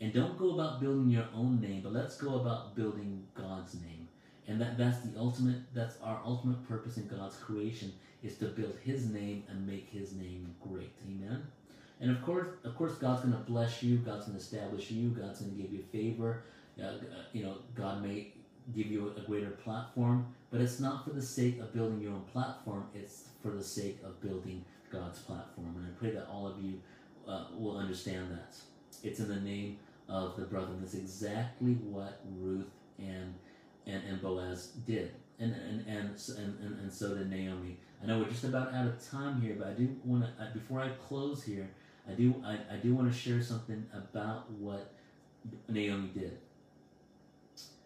And 0.00 0.12
don't 0.12 0.38
go 0.38 0.54
about 0.54 0.80
building 0.80 1.08
your 1.08 1.26
own 1.34 1.60
name, 1.60 1.80
but 1.82 1.92
let's 1.92 2.16
go 2.18 2.36
about 2.36 2.76
building 2.76 3.26
God's 3.34 3.74
name. 3.74 4.08
And 4.46 4.60
that, 4.60 4.76
that's 4.78 5.00
the 5.00 5.18
ultimate, 5.18 5.62
that's 5.74 5.96
our 6.02 6.20
ultimate 6.24 6.66
purpose 6.68 6.98
in 6.98 7.08
God's 7.08 7.36
creation 7.36 7.92
is 8.22 8.36
to 8.38 8.46
build 8.46 8.76
his 8.84 9.06
name 9.06 9.44
and 9.48 9.66
make 9.66 9.88
his 9.90 10.14
name 10.14 10.54
great. 10.60 10.92
Amen. 11.06 11.46
And 12.00 12.10
of 12.10 12.22
course, 12.22 12.48
of 12.64 12.76
course, 12.76 12.94
God's 12.94 13.22
going 13.22 13.32
to 13.32 13.40
bless 13.40 13.82
you. 13.82 13.96
God's 13.98 14.26
going 14.26 14.38
to 14.38 14.44
establish 14.44 14.90
you. 14.90 15.10
God's 15.10 15.40
going 15.40 15.56
to 15.56 15.62
give 15.62 15.72
you 15.72 15.82
favor. 15.90 16.42
Uh, 16.82 16.92
you 17.32 17.42
know, 17.42 17.58
God 17.74 18.02
may 18.02 18.32
give 18.74 18.86
you 18.86 19.14
a 19.16 19.20
greater 19.20 19.50
platform, 19.50 20.26
but 20.50 20.60
it's 20.60 20.78
not 20.78 21.04
for 21.04 21.10
the 21.10 21.22
sake 21.22 21.58
of 21.60 21.72
building 21.72 22.00
your 22.00 22.12
own 22.12 22.24
platform. 22.32 22.86
It's 22.94 23.28
for 23.42 23.50
the 23.50 23.64
sake 23.64 23.98
of 24.04 24.20
building 24.20 24.64
God's 24.92 25.20
platform. 25.20 25.74
And 25.78 25.86
I 25.86 25.90
pray 25.98 26.10
that 26.10 26.26
all 26.30 26.46
of 26.46 26.62
you 26.62 26.80
uh, 27.26 27.46
will 27.56 27.78
understand 27.78 28.30
that. 28.30 28.56
It's 29.02 29.20
in 29.20 29.28
the 29.28 29.40
name 29.40 29.78
of 30.08 30.36
the 30.36 30.42
brother. 30.42 30.72
That's 30.78 30.94
exactly 30.94 31.72
what 31.74 32.20
Ruth 32.38 32.70
and 32.98 33.34
and, 33.86 34.02
and 34.04 34.20
Boaz 34.20 34.72
did. 34.86 35.12
And 35.38 35.52
and, 35.52 35.86
and 35.86 36.10
and 36.38 36.60
and 36.60 36.80
and 36.80 36.92
so 36.92 37.14
did 37.14 37.30
Naomi. 37.30 37.78
I 38.02 38.06
know 38.06 38.18
we're 38.18 38.28
just 38.28 38.44
about 38.44 38.74
out 38.74 38.86
of 38.86 39.10
time 39.10 39.40
here, 39.40 39.56
but 39.58 39.68
I 39.68 39.72
do 39.72 39.96
want 40.04 40.24
to 40.24 40.50
before 40.54 40.80
I 40.80 40.90
close 41.08 41.42
here, 41.42 41.68
I 42.08 42.12
do 42.12 42.42
I, 42.44 42.58
I 42.72 42.76
do 42.76 42.94
want 42.94 43.12
to 43.12 43.18
share 43.18 43.42
something 43.42 43.86
about 43.92 44.50
what 44.52 44.92
Naomi 45.68 46.08
did. 46.08 46.38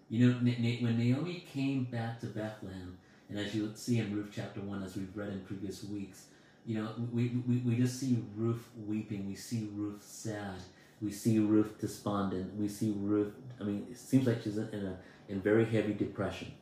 You 0.09 0.27
know, 0.27 0.35
when 0.35 0.99
Naomi 0.99 1.45
came 1.53 1.85
back 1.85 2.19
to 2.21 2.27
Bethlehem, 2.27 2.99
and 3.29 3.39
as 3.39 3.55
you 3.55 3.71
see 3.75 3.99
in 3.99 4.13
Ruth 4.13 4.31
chapter 4.35 4.61
1, 4.61 4.83
as 4.83 4.97
we've 4.97 5.17
read 5.17 5.29
in 5.29 5.41
previous 5.41 5.85
weeks, 5.85 6.25
you 6.67 6.83
know, 6.83 6.91
we, 7.13 7.29
we, 7.47 7.59
we 7.59 7.77
just 7.77 8.01
see 8.01 8.19
Ruth 8.37 8.69
weeping. 8.87 9.29
We 9.29 9.37
see 9.37 9.69
Ruth 9.73 10.03
sad. 10.05 10.57
We 11.01 11.11
see 11.11 11.39
Ruth 11.39 11.79
despondent. 11.79 12.55
We 12.57 12.69
see 12.69 12.95
Ruth, 12.97 13.33
I 13.61 13.65
mean, 13.65 13.87
it 13.91 13.97
seems 13.97 14.27
like 14.27 14.43
she's 14.43 14.59
in 14.59 14.87
a 14.87 14.99
in 15.31 15.41
very 15.41 15.65
heavy 15.65 15.95
depression. 15.95 16.53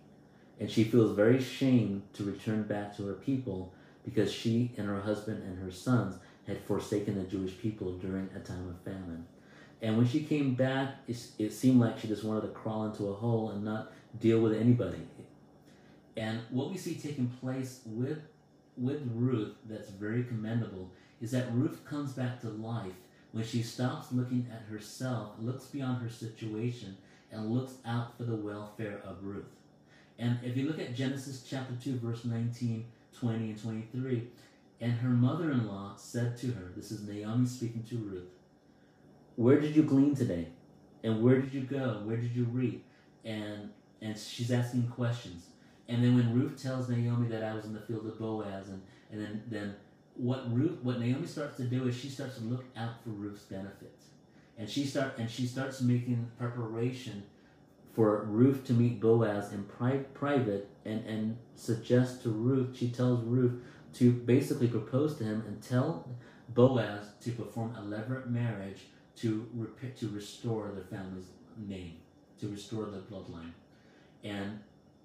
And 0.61 0.71
she 0.71 0.85
feels 0.85 1.17
very 1.17 1.39
ashamed 1.39 2.03
to 2.15 2.25
return 2.25 2.65
back 2.65 2.97
to 2.97 3.07
her 3.07 3.15
people 3.15 3.73
because 4.05 4.33
she 4.33 4.73
and 4.77 4.87
her 4.87 5.01
husband 5.01 5.43
and 5.43 5.59
her 5.59 5.71
sons 5.71 6.17
had 6.47 6.59
forsaken 6.63 7.17
the 7.17 7.25
Jewish 7.25 7.59
people 7.59 7.93
during 7.99 8.29
a 8.35 8.41
time 8.41 8.69
of 8.69 8.81
famine. 8.81 9.27
And 9.81 9.97
when 9.97 10.07
she 10.07 10.23
came 10.23 10.55
back, 10.55 10.97
it, 11.07 11.17
it 11.39 11.53
seemed 11.53 11.81
like 11.81 11.99
she 11.99 12.09
just 12.09 12.25
wanted 12.25 12.43
to 12.43 12.49
crawl 12.49 12.87
into 12.87 13.09
a 13.09 13.15
hole 13.15 13.51
and 13.51 13.65
not 13.65 13.93
deal 14.19 14.41
with 14.41 14.55
anybody. 14.55 15.01
And 16.17 16.41
what 16.51 16.71
we 16.71 16.77
see 16.77 16.95
taking 16.95 17.29
place 17.41 17.81
with 17.87 18.19
with 18.77 19.03
Ruth 19.13 19.57
that's 19.69 19.91
very 19.91 20.23
commendable 20.23 20.91
is 21.21 21.33
that 21.33 21.53
Ruth 21.53 21.85
comes 21.85 22.13
back 22.13 22.41
to 22.43 22.49
life 22.49 22.93
when 23.33 23.45
she 23.45 23.63
stops 23.63 24.13
looking 24.13 24.47
at 24.53 24.63
herself, 24.71 25.33
looks 25.41 25.67
beyond 25.67 26.03
her 26.03 26.11
situation, 26.11 26.97
and 27.31 27.51
looks 27.51 27.75
out 27.87 28.17
for 28.17 28.25
the 28.25 28.35
welfare 28.35 29.01
of 29.05 29.23
Ruth. 29.23 29.45
And 30.19 30.39
if 30.43 30.57
you 30.57 30.67
look 30.67 30.79
at 30.79 30.95
Genesis 30.95 31.45
chapter 31.49 31.75
2, 31.83 31.99
verse 31.99 32.25
19, 32.25 32.85
20, 33.19 33.37
and 33.37 33.63
23, 33.63 34.29
and 34.81 34.93
her 34.93 35.11
mother 35.11 35.51
in 35.51 35.67
law 35.67 35.95
said 35.97 36.37
to 36.39 36.49
her, 36.53 36.73
This 36.75 36.91
is 36.91 37.07
Naomi 37.07 37.47
speaking 37.47 37.85
to 37.91 37.97
Ruth, 37.97 38.29
Where 39.37 39.61
did 39.61 39.77
you 39.77 39.83
glean 39.83 40.15
today? 40.15 40.49
And 41.05 41.23
where 41.23 41.41
did 41.41 41.53
you 41.53 41.63
go? 41.63 42.03
Where 42.05 42.17
did 42.17 42.35
you 42.35 42.45
reap? 42.45 42.85
And 43.25 43.71
and 44.01 44.17
she's 44.17 44.51
asking 44.53 44.89
questions. 44.89 45.47
And 45.89 46.05
then 46.05 46.15
when 46.17 46.35
Ruth 46.35 46.63
tells 46.63 46.89
Naomi 46.89 47.29
that 47.29 47.43
I 47.43 47.55
was 47.55 47.65
in 47.65 47.73
the 47.73 47.81
field 47.81 48.07
of 48.07 48.19
Boaz, 48.19 48.69
and, 48.69 48.83
and 49.11 49.21
then, 49.21 49.43
then 49.49 49.77
what 50.19 50.53
Ruth 50.53 50.79
what 50.83 51.01
Naomi 51.01 51.27
starts 51.27 51.57
to 51.59 51.65
do 51.65 51.87
is 51.89 51.97
she 51.97 52.09
starts 52.09 52.37
to 52.37 52.45
look 52.45 52.65
out 52.77 53.03
for 53.03 53.11
Ruth's 53.11 53.45
benefit. 53.45 53.95
And 54.59 54.69
she 54.69 54.85
start 54.85 55.19
and 55.19 55.31
she 55.31 55.47
starts 55.47 55.81
making 55.81 56.31
preparation 56.39 57.23
for 57.95 58.25
Ruth 58.25 58.65
to 58.67 58.73
meet 58.73 59.01
Boaz 59.01 59.53
in 59.53 59.65
pri- 59.65 60.05
private 60.15 60.69
and, 60.85 61.05
and 61.07 61.37
suggest 61.57 62.23
to 62.23 62.31
Ruth, 62.31 62.77
she 62.77 62.91
tells 62.91 63.25
Ruth 63.25 63.61
to 63.95 64.13
basically 64.13 64.69
propose 64.69 65.17
to 65.17 65.25
him 65.25 65.43
and 65.47 65.61
tell 65.63 66.09
Boaz 66.51 67.07
to 67.23 67.33
perform 67.33 67.75
a 67.77 67.81
levirate 67.81 68.31
marriage 68.31 68.83
to 69.17 69.49
rep- 69.55 69.97
to 69.97 70.09
restore 70.11 70.71
the 70.75 70.83
family's 70.97 71.27
name, 71.57 71.97
to 72.41 72.49
restore 72.49 72.85
the 72.87 72.99
bloodline. 72.99 73.53
And 74.23 74.61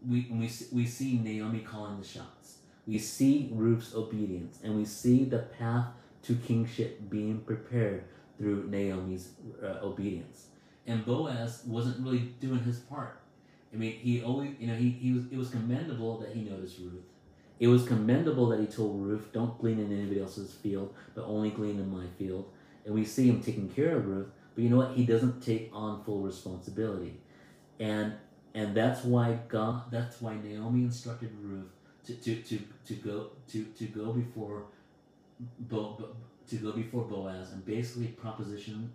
we, 0.08 0.28
we, 0.32 0.50
we 0.72 0.86
see 0.86 1.18
Naomi 1.18 1.60
calling 1.60 2.00
the 2.00 2.08
shots. 2.08 2.58
We 2.86 3.00
see 3.00 3.50
Ruth's 3.54 3.96
obedience, 3.96 4.60
and 4.64 4.76
we 4.76 4.86
see 4.86 5.24
the 5.24 5.40
path 5.40 5.88
to 6.24 6.36
kingship 6.36 7.10
being 7.10 7.42
prepared 7.42 8.04
through 8.38 8.68
Naomi's 8.70 9.32
uh, 9.62 9.80
obedience. 9.82 10.48
And 10.86 11.06
Boaz 11.06 11.64
wasn't 11.66 12.04
really 12.04 12.34
doing 12.42 12.60
his 12.60 12.80
part. 12.80 13.20
I 13.74 13.78
mean, 13.78 13.94
he 13.94 14.22
always, 14.22 14.52
you 14.60 14.68
know, 14.68 14.76
he, 14.76 14.90
he 14.90 15.14
was. 15.14 15.24
It 15.32 15.38
was 15.38 15.50
commendable 15.50 16.20
that 16.20 16.30
he 16.36 16.42
noticed 16.42 16.78
Ruth. 16.80 17.04
It 17.60 17.68
was 17.68 17.86
commendable 17.88 18.50
that 18.50 18.60
he 18.60 18.66
told 18.66 19.02
Ruth, 19.02 19.32
"Don't 19.32 19.58
glean 19.60 19.80
in 19.80 19.92
anybody 19.92 20.20
else's 20.20 20.54
field, 20.54 20.94
but 21.16 21.24
only 21.24 21.50
glean 21.50 21.80
in 21.80 21.90
my 21.90 22.06
field." 22.18 22.52
And 22.86 22.94
we 22.94 23.06
see 23.06 23.30
him 23.30 23.42
taking 23.42 23.70
care 23.70 23.96
of 23.96 24.06
Ruth, 24.06 24.28
but 24.54 24.64
you 24.64 24.70
know 24.70 24.78
what? 24.78 24.92
He 24.92 25.06
doesn't 25.06 25.42
take 25.42 25.70
on 25.74 26.04
full 26.04 26.20
responsibility, 26.22 27.16
and 27.80 28.14
and 28.54 28.76
that's 28.76 29.04
why 29.04 29.40
God. 29.48 29.84
That's 29.90 30.22
why 30.22 30.36
Naomi 30.36 30.84
instructed 30.84 31.32
Ruth 31.42 31.72
to 32.06 32.14
to 32.16 32.36
to, 32.36 32.60
to 32.88 32.94
go 32.96 33.30
to 33.50 33.64
to 33.64 33.86
go 33.86 34.14
before 34.14 34.64
Bo, 35.60 35.96
Bo, 36.00 36.16
to 36.50 36.56
go 36.58 36.72
before 36.72 37.04
Boaz 37.04 37.52
and 37.52 37.66
basically 37.66 38.08
proposition 38.08 38.92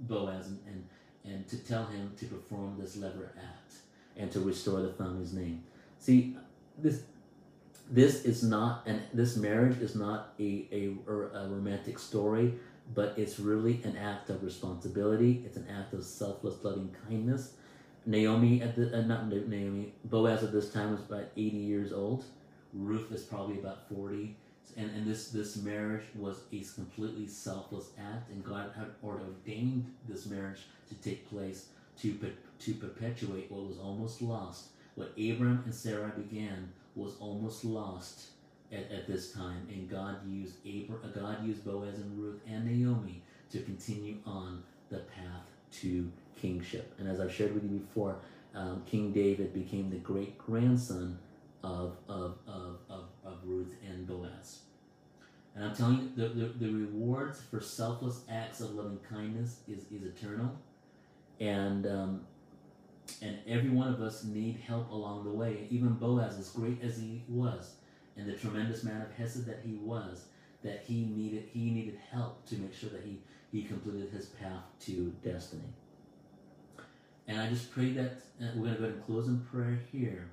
Boaz 0.00 0.48
and, 0.48 0.60
and 0.66 0.84
and 1.24 1.48
to 1.48 1.56
tell 1.58 1.86
him 1.86 2.12
to 2.18 2.26
perform 2.26 2.76
this 2.78 2.96
levirate 2.96 3.36
act 3.38 3.74
and 4.16 4.30
to 4.30 4.40
restore 4.40 4.82
the 4.82 4.92
family's 4.92 5.32
name. 5.32 5.64
See, 5.98 6.36
this 6.78 7.02
this 7.90 8.24
is 8.24 8.42
not 8.42 8.82
and 8.86 9.02
this 9.12 9.36
marriage 9.36 9.78
is 9.78 9.94
not 9.94 10.34
a, 10.38 10.66
a, 10.72 10.96
a 11.10 11.48
romantic 11.48 11.98
story, 11.98 12.54
but 12.94 13.14
it's 13.16 13.38
really 13.38 13.80
an 13.84 13.96
act 13.96 14.30
of 14.30 14.42
responsibility. 14.42 15.42
It's 15.44 15.56
an 15.56 15.66
act 15.70 15.94
of 15.94 16.04
selfless 16.04 16.62
loving 16.62 16.94
kindness. 17.08 17.54
Naomi 18.06 18.62
at 18.62 18.76
the 18.76 18.96
uh, 18.96 19.02
not 19.02 19.28
Naomi 19.28 19.92
Boaz 20.04 20.42
at 20.42 20.52
this 20.52 20.70
time 20.70 20.92
was 20.92 21.00
about 21.00 21.26
eighty 21.36 21.56
years 21.56 21.92
old. 21.92 22.24
Ruth 22.72 23.12
is 23.12 23.22
probably 23.22 23.58
about 23.58 23.88
forty 23.88 24.36
and, 24.76 24.90
and 24.90 25.06
this 25.06 25.28
this 25.28 25.56
marriage 25.56 26.04
was 26.14 26.42
a 26.52 26.60
completely 26.74 27.26
selfless 27.26 27.90
act, 27.98 28.30
and 28.30 28.44
God 28.44 28.70
had 28.76 28.86
ordained 29.02 29.92
this 30.08 30.26
marriage 30.26 30.62
to 30.88 30.94
take 30.96 31.28
place 31.28 31.68
to 32.00 32.18
to 32.60 32.74
perpetuate 32.74 33.50
what 33.50 33.66
was 33.66 33.78
almost 33.78 34.22
lost. 34.22 34.68
What 34.94 35.12
Abram 35.18 35.62
and 35.64 35.74
Sarah 35.74 36.12
began 36.16 36.72
was 36.94 37.16
almost 37.18 37.64
lost 37.64 38.28
at, 38.72 38.90
at 38.90 39.06
this 39.06 39.32
time, 39.32 39.66
and 39.70 39.90
God 39.90 40.16
used 40.26 40.56
Abram, 40.66 41.12
God 41.14 41.44
used 41.46 41.64
Boaz 41.64 41.98
and 41.98 42.18
Ruth 42.18 42.40
and 42.48 42.64
Naomi 42.64 43.22
to 43.50 43.60
continue 43.60 44.16
on 44.26 44.62
the 44.90 44.98
path 44.98 45.50
to 45.80 46.10
kingship. 46.44 46.92
And 46.98 47.08
as 47.08 47.20
I've 47.20 47.32
shared 47.32 47.54
with 47.54 47.64
you 47.64 47.78
before, 47.78 48.16
um, 48.54 48.82
King 48.84 49.12
David 49.12 49.54
became 49.54 49.88
the 49.88 49.96
great 49.96 50.36
grandson 50.36 51.18
of, 51.62 51.96
of, 52.06 52.36
of, 52.46 52.76
of, 52.90 53.04
of 53.24 53.38
Ruth 53.44 53.74
and 53.88 54.06
Boaz. 54.06 54.60
And 55.54 55.64
I'm 55.64 55.74
telling 55.74 55.98
you, 56.00 56.10
the, 56.16 56.28
the, 56.34 56.46
the 56.66 56.72
rewards 56.72 57.40
for 57.50 57.60
selfless 57.60 58.20
acts 58.30 58.60
of 58.60 58.74
loving 58.74 58.98
kindness 59.08 59.60
is, 59.66 59.84
is 59.90 60.02
eternal. 60.02 60.54
And 61.40 61.86
um, 61.86 62.26
and 63.20 63.38
every 63.46 63.70
one 63.70 63.88
of 63.88 64.00
us 64.00 64.24
need 64.24 64.56
help 64.66 64.90
along 64.90 65.24
the 65.24 65.30
way. 65.30 65.66
Even 65.70 65.92
Boaz, 65.94 66.38
as 66.38 66.50
great 66.50 66.82
as 66.82 66.96
he 66.96 67.22
was, 67.28 67.74
and 68.16 68.26
the 68.26 68.32
tremendous 68.32 68.82
man 68.82 69.02
of 69.02 69.12
Hesed 69.12 69.44
that 69.46 69.60
he 69.64 69.74
was, 69.74 70.26
that 70.62 70.84
he 70.86 71.04
needed 71.04 71.44
he 71.52 71.70
needed 71.70 71.98
help 72.10 72.46
to 72.46 72.56
make 72.56 72.74
sure 72.74 72.90
that 72.90 73.02
he, 73.04 73.18
he 73.52 73.62
completed 73.62 74.10
his 74.10 74.26
path 74.26 74.64
to 74.86 75.12
destiny. 75.22 75.70
And 77.26 77.40
I 77.40 77.48
just 77.48 77.72
pray 77.72 77.92
that 77.92 78.12
uh, 78.40 78.46
we're 78.54 78.64
going 78.64 78.74
to 78.74 78.80
go 78.80 78.84
ahead 78.84 78.96
and 78.96 79.06
close 79.06 79.28
in 79.28 79.40
prayer 79.40 79.80
here. 79.90 80.30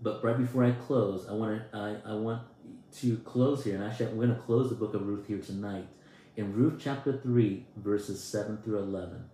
But 0.00 0.22
right 0.22 0.38
before 0.38 0.64
I 0.64 0.72
close, 0.72 1.28
I 1.28 1.32
want 1.32 1.70
to 1.72 1.76
I, 1.76 2.12
I 2.12 2.14
want 2.14 2.42
to 3.00 3.16
close 3.18 3.64
here, 3.64 3.74
and 3.74 3.84
actually 3.84 4.06
we're 4.06 4.26
going 4.26 4.36
to 4.36 4.42
close 4.42 4.68
the 4.68 4.76
book 4.76 4.94
of 4.94 5.06
Ruth 5.06 5.26
here 5.26 5.38
tonight 5.38 5.86
in 6.36 6.54
Ruth 6.54 6.80
chapter 6.82 7.18
three, 7.18 7.66
verses 7.76 8.22
seven 8.22 8.58
through 8.58 8.78
eleven. 8.78 9.24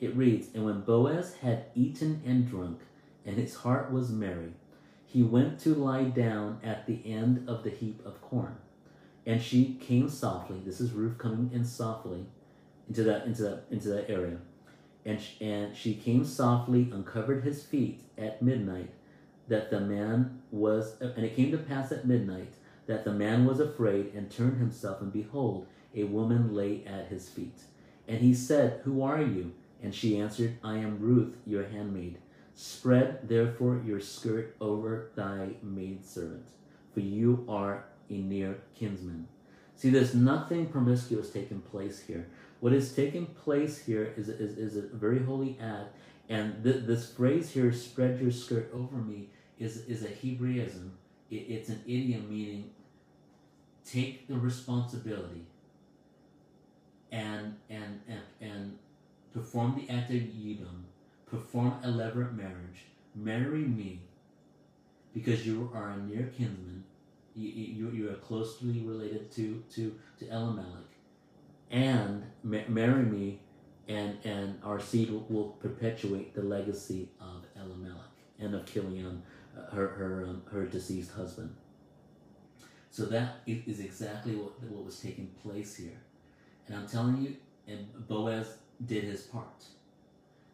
It 0.00 0.16
reads, 0.16 0.48
And 0.54 0.64
when 0.64 0.80
Boaz 0.80 1.36
had 1.36 1.66
eaten 1.74 2.22
and 2.26 2.48
drunk, 2.48 2.80
and 3.24 3.36
his 3.36 3.54
heart 3.54 3.92
was 3.92 4.10
merry, 4.10 4.52
he 5.06 5.22
went 5.22 5.60
to 5.60 5.74
lie 5.74 6.04
down 6.04 6.58
at 6.62 6.86
the 6.86 7.00
end 7.04 7.48
of 7.48 7.62
the 7.62 7.70
heap 7.70 8.04
of 8.04 8.20
corn. 8.20 8.56
And 9.26 9.40
she 9.40 9.74
came 9.80 10.08
softly. 10.08 10.60
This 10.64 10.80
is 10.80 10.92
Ruth 10.92 11.18
coming 11.18 11.50
in 11.52 11.64
softly 11.64 12.26
into 12.88 13.02
that 13.04 13.26
into 13.26 13.42
that 13.42 13.64
into 13.70 13.88
that 13.88 14.10
area. 14.10 14.38
And 15.06 15.20
sh- 15.20 15.40
and 15.40 15.76
she 15.76 15.94
came 15.94 16.24
softly, 16.24 16.90
uncovered 16.92 17.44
his 17.44 17.62
feet 17.62 18.02
at 18.16 18.40
midnight, 18.40 18.90
that 19.48 19.70
the 19.70 19.80
man 19.80 20.42
was. 20.50 21.00
And 21.00 21.24
it 21.24 21.36
came 21.36 21.50
to 21.50 21.58
pass 21.58 21.92
at 21.92 22.06
midnight 22.06 22.54
that 22.86 23.04
the 23.04 23.12
man 23.12 23.46
was 23.46 23.60
afraid 23.60 24.12
and 24.14 24.30
turned 24.30 24.58
himself, 24.58 25.00
and 25.00 25.12
behold, 25.12 25.66
a 25.94 26.04
woman 26.04 26.54
lay 26.54 26.84
at 26.84 27.08
his 27.08 27.28
feet. 27.28 27.60
And 28.08 28.18
he 28.18 28.34
said, 28.34 28.80
Who 28.84 29.02
are 29.02 29.22
you? 29.22 29.52
And 29.82 29.94
she 29.94 30.18
answered, 30.18 30.58
I 30.62 30.78
am 30.78 31.00
Ruth, 31.00 31.36
your 31.46 31.64
handmaid. 31.64 32.18
Spread 32.54 33.28
therefore 33.28 33.82
your 33.84 34.00
skirt 34.00 34.56
over 34.60 35.10
thy 35.14 35.50
maidservant, 35.62 36.46
for 36.92 37.00
you 37.00 37.44
are 37.48 37.84
a 38.08 38.14
near 38.14 38.58
kinsman. 38.74 39.28
See, 39.76 39.90
there's 39.90 40.14
nothing 40.14 40.66
promiscuous 40.66 41.30
taking 41.30 41.60
place 41.60 42.00
here. 42.00 42.28
What 42.64 42.72
is 42.72 42.94
taking 42.94 43.26
place 43.26 43.84
here 43.84 44.14
is, 44.16 44.30
is, 44.30 44.56
is 44.56 44.76
a 44.78 44.96
very 44.96 45.22
holy 45.22 45.58
act. 45.60 45.94
And 46.30 46.64
th- 46.64 46.86
this 46.86 47.12
phrase 47.12 47.50
here, 47.50 47.70
spread 47.74 48.18
your 48.18 48.30
skirt 48.30 48.70
over 48.72 48.96
me, 48.96 49.28
is, 49.58 49.84
is 49.84 50.02
a 50.02 50.08
Hebraism. 50.08 50.92
It, 51.30 51.44
it's 51.50 51.68
an 51.68 51.82
idiom 51.84 52.30
meaning 52.30 52.70
take 53.84 54.26
the 54.28 54.38
responsibility 54.38 55.44
and, 57.12 57.54
and, 57.68 58.00
and, 58.08 58.22
and 58.40 58.78
perform 59.34 59.78
the 59.78 59.92
act 59.92 60.08
of 60.08 60.16
Yibum, 60.16 60.84
perform 61.26 61.74
a 61.82 61.88
levirate 61.88 62.34
marriage, 62.34 62.86
marry 63.14 63.66
me, 63.66 64.00
because 65.12 65.46
you 65.46 65.70
are 65.74 65.90
a 65.90 65.96
near 65.98 66.32
kinsman, 66.34 66.82
you, 67.36 67.50
you, 67.50 67.90
you 67.90 68.10
are 68.10 68.14
closely 68.14 68.80
related 68.80 69.30
to, 69.32 69.62
to, 69.74 69.94
to 70.18 70.28
Elimelech, 70.30 70.83
and 71.70 72.24
ma- 72.42 72.68
marry 72.68 73.04
me, 73.04 73.40
and, 73.88 74.16
and 74.24 74.58
our 74.64 74.80
seed 74.80 75.10
will, 75.10 75.26
will 75.28 75.48
perpetuate 75.60 76.34
the 76.34 76.42
legacy 76.42 77.08
of 77.20 77.44
Elimelech 77.56 78.00
and 78.38 78.54
of 78.54 78.64
Chilion, 78.70 79.22
uh, 79.56 79.74
her, 79.74 79.88
her, 79.88 80.24
um, 80.28 80.42
her 80.50 80.64
deceased 80.64 81.12
husband. 81.12 81.54
So 82.90 83.06
that 83.06 83.40
is 83.46 83.80
exactly 83.80 84.36
what, 84.36 84.62
what 84.62 84.84
was 84.84 84.98
taking 85.00 85.26
place 85.42 85.74
here. 85.74 86.00
And 86.66 86.76
I'm 86.76 86.86
telling 86.86 87.20
you, 87.22 87.36
and 87.66 87.86
Boaz 88.06 88.56
did 88.86 89.04
his 89.04 89.22
part. 89.22 89.64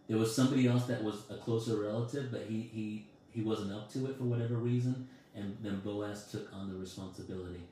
There 0.08 0.18
was 0.18 0.34
somebody 0.34 0.66
else 0.66 0.86
that 0.86 1.04
was 1.04 1.22
a 1.30 1.36
closer 1.36 1.76
relative, 1.76 2.32
but 2.32 2.46
he, 2.48 2.62
he, 2.62 3.06
he 3.30 3.42
wasn't 3.42 3.72
up 3.72 3.92
to 3.92 4.06
it 4.06 4.16
for 4.16 4.24
whatever 4.24 4.54
reason, 4.54 5.08
and 5.34 5.56
then 5.60 5.80
Boaz 5.80 6.30
took 6.32 6.52
on 6.52 6.68
the 6.68 6.76
responsibility. 6.76 7.62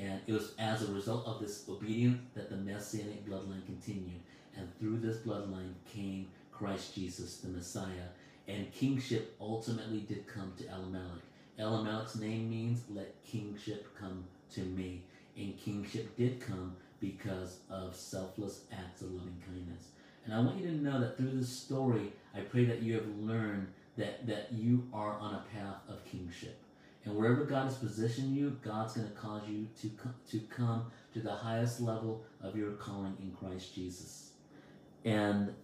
And 0.00 0.20
it 0.26 0.32
was 0.32 0.54
as 0.58 0.88
a 0.88 0.92
result 0.92 1.26
of 1.26 1.40
this 1.40 1.64
obedience 1.68 2.20
that 2.34 2.48
the 2.48 2.56
messianic 2.56 3.28
bloodline 3.28 3.66
continued. 3.66 4.20
And 4.56 4.68
through 4.78 4.98
this 4.98 5.18
bloodline 5.18 5.74
came 5.92 6.28
Christ 6.50 6.94
Jesus, 6.94 7.38
the 7.38 7.48
Messiah. 7.48 8.08
And 8.48 8.72
kingship 8.72 9.36
ultimately 9.40 10.00
did 10.00 10.26
come 10.26 10.52
to 10.58 10.64
Elimelech. 10.68 11.22
Elimelech's 11.58 12.16
name 12.16 12.48
means, 12.48 12.82
let 12.88 13.22
kingship 13.22 13.86
come 13.98 14.24
to 14.54 14.60
me. 14.60 15.02
And 15.36 15.58
kingship 15.58 16.16
did 16.16 16.40
come 16.40 16.76
because 17.00 17.58
of 17.70 17.94
selfless 17.94 18.62
acts 18.72 19.02
of 19.02 19.12
loving 19.12 19.42
kindness. 19.46 19.88
And 20.24 20.34
I 20.34 20.40
want 20.40 20.58
you 20.58 20.66
to 20.66 20.74
know 20.74 21.00
that 21.00 21.16
through 21.16 21.32
this 21.32 21.48
story, 21.48 22.12
I 22.34 22.40
pray 22.40 22.64
that 22.64 22.82
you 22.82 22.94
have 22.94 23.08
learned 23.18 23.68
that, 23.96 24.26
that 24.26 24.52
you 24.52 24.86
are 24.92 25.18
on 25.18 25.34
a 25.34 25.44
path 25.54 25.76
of 25.88 26.04
kingship. 26.04 26.58
And 27.04 27.16
wherever 27.16 27.44
God 27.44 27.64
has 27.64 27.76
positioned 27.76 28.36
you, 28.36 28.58
God's 28.62 28.94
going 28.94 29.08
to 29.08 29.14
cause 29.14 29.42
you 29.48 29.68
to 29.80 29.90
to 30.30 30.38
come 30.46 30.90
to 31.14 31.20
the 31.20 31.32
highest 31.32 31.80
level 31.80 32.24
of 32.42 32.56
your 32.56 32.72
calling 32.72 33.16
in 33.20 33.32
Christ 33.32 33.74
Jesus. 33.74 34.32
And 35.04 35.54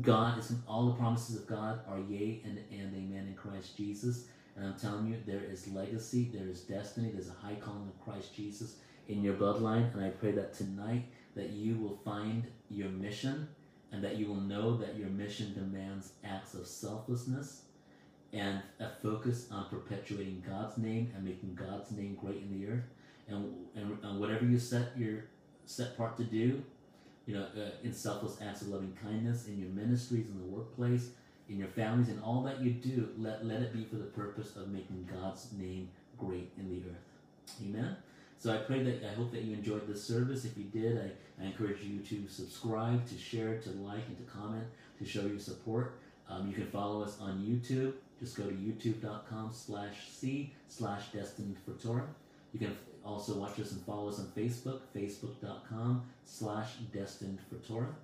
God 0.00 0.38
is 0.38 0.52
all 0.68 0.86
the 0.86 0.94
promises 0.94 1.36
of 1.36 1.46
God 1.46 1.80
are 1.88 1.98
yea 1.98 2.40
and, 2.44 2.58
and 2.70 2.94
amen 2.94 3.26
in 3.28 3.34
Christ 3.34 3.76
Jesus. 3.76 4.26
And 4.56 4.66
I'm 4.66 4.78
telling 4.78 5.06
you, 5.08 5.18
there 5.26 5.42
is 5.44 5.68
legacy, 5.68 6.30
there 6.32 6.48
is 6.48 6.62
destiny, 6.62 7.10
there's 7.12 7.28
a 7.28 7.46
high 7.46 7.56
calling 7.56 7.88
of 7.88 8.04
Christ 8.04 8.34
Jesus 8.34 8.76
in 9.08 9.22
your 9.22 9.34
bloodline. 9.34 9.92
And 9.94 10.04
I 10.04 10.10
pray 10.10 10.32
that 10.32 10.54
tonight 10.54 11.06
that 11.34 11.50
you 11.50 11.76
will 11.76 11.98
find 12.04 12.46
your 12.70 12.88
mission 12.88 13.48
and 13.92 14.02
that 14.02 14.16
you 14.16 14.26
will 14.26 14.40
know 14.40 14.76
that 14.76 14.96
your 14.96 15.08
mission 15.08 15.54
demands 15.54 16.12
acts 16.24 16.54
of 16.54 16.66
selflessness 16.66 17.62
and 18.36 18.60
a 18.80 18.88
focus 19.02 19.48
on 19.50 19.66
perpetuating 19.70 20.42
God's 20.46 20.76
name 20.76 21.10
and 21.14 21.24
making 21.24 21.54
God's 21.54 21.90
name 21.92 22.16
great 22.20 22.42
in 22.42 22.60
the 22.60 22.70
earth. 22.70 22.84
And, 23.28 23.54
and, 23.74 23.98
and 24.04 24.20
whatever 24.20 24.44
you 24.44 24.58
set 24.58 24.96
your 24.96 25.24
set 25.64 25.96
part 25.96 26.16
to 26.18 26.24
do, 26.24 26.62
you 27.24 27.34
know, 27.34 27.46
uh, 27.56 27.70
in 27.82 27.92
selfless 27.92 28.36
acts 28.40 28.62
of 28.62 28.68
loving 28.68 28.96
kindness, 29.02 29.48
in 29.48 29.58
your 29.58 29.70
ministries, 29.70 30.28
in 30.28 30.38
the 30.38 30.44
workplace, 30.44 31.08
in 31.48 31.58
your 31.58 31.68
families, 31.68 32.08
and 32.08 32.22
all 32.22 32.42
that 32.42 32.60
you 32.60 32.70
do, 32.70 33.08
let, 33.18 33.44
let 33.44 33.62
it 33.62 33.72
be 33.72 33.84
for 33.84 33.96
the 33.96 34.04
purpose 34.04 34.54
of 34.54 34.68
making 34.68 35.08
God's 35.12 35.52
name 35.52 35.88
great 36.18 36.52
in 36.58 36.68
the 36.68 36.88
earth. 36.88 37.56
Amen. 37.64 37.96
So 38.38 38.52
I 38.52 38.58
pray 38.58 38.82
that 38.82 39.02
I 39.10 39.14
hope 39.14 39.32
that 39.32 39.42
you 39.42 39.54
enjoyed 39.54 39.88
this 39.88 40.04
service. 40.04 40.44
If 40.44 40.56
you 40.58 40.64
did, 40.64 40.98
I, 40.98 41.42
I 41.42 41.46
encourage 41.46 41.82
you 41.82 42.00
to 42.00 42.28
subscribe, 42.28 43.08
to 43.08 43.18
share, 43.18 43.58
to 43.60 43.70
like, 43.70 44.06
and 44.06 44.16
to 44.18 44.24
comment 44.24 44.64
to 44.98 45.04
show 45.04 45.22
your 45.22 45.38
support. 45.38 45.98
Um, 46.28 46.48
you 46.48 46.54
can 46.54 46.66
follow 46.66 47.02
us 47.02 47.18
on 47.20 47.38
YouTube. 47.38 47.94
Just 48.20 48.36
go 48.36 48.44
to 48.44 48.52
youtube.com 48.52 49.50
slash 49.52 50.08
c 50.10 50.52
slash 50.68 51.08
destined 51.12 51.56
for 51.64 51.72
Torah. 51.72 52.08
You 52.52 52.58
can 52.58 52.76
also 53.04 53.34
watch 53.34 53.60
us 53.60 53.72
and 53.72 53.82
follow 53.82 54.08
us 54.08 54.18
on 54.18 54.26
Facebook, 54.36 54.80
facebook.com 54.94 56.02
slash 56.24 56.72
destined 56.92 57.38
for 57.48 57.56
Torah. 57.66 57.94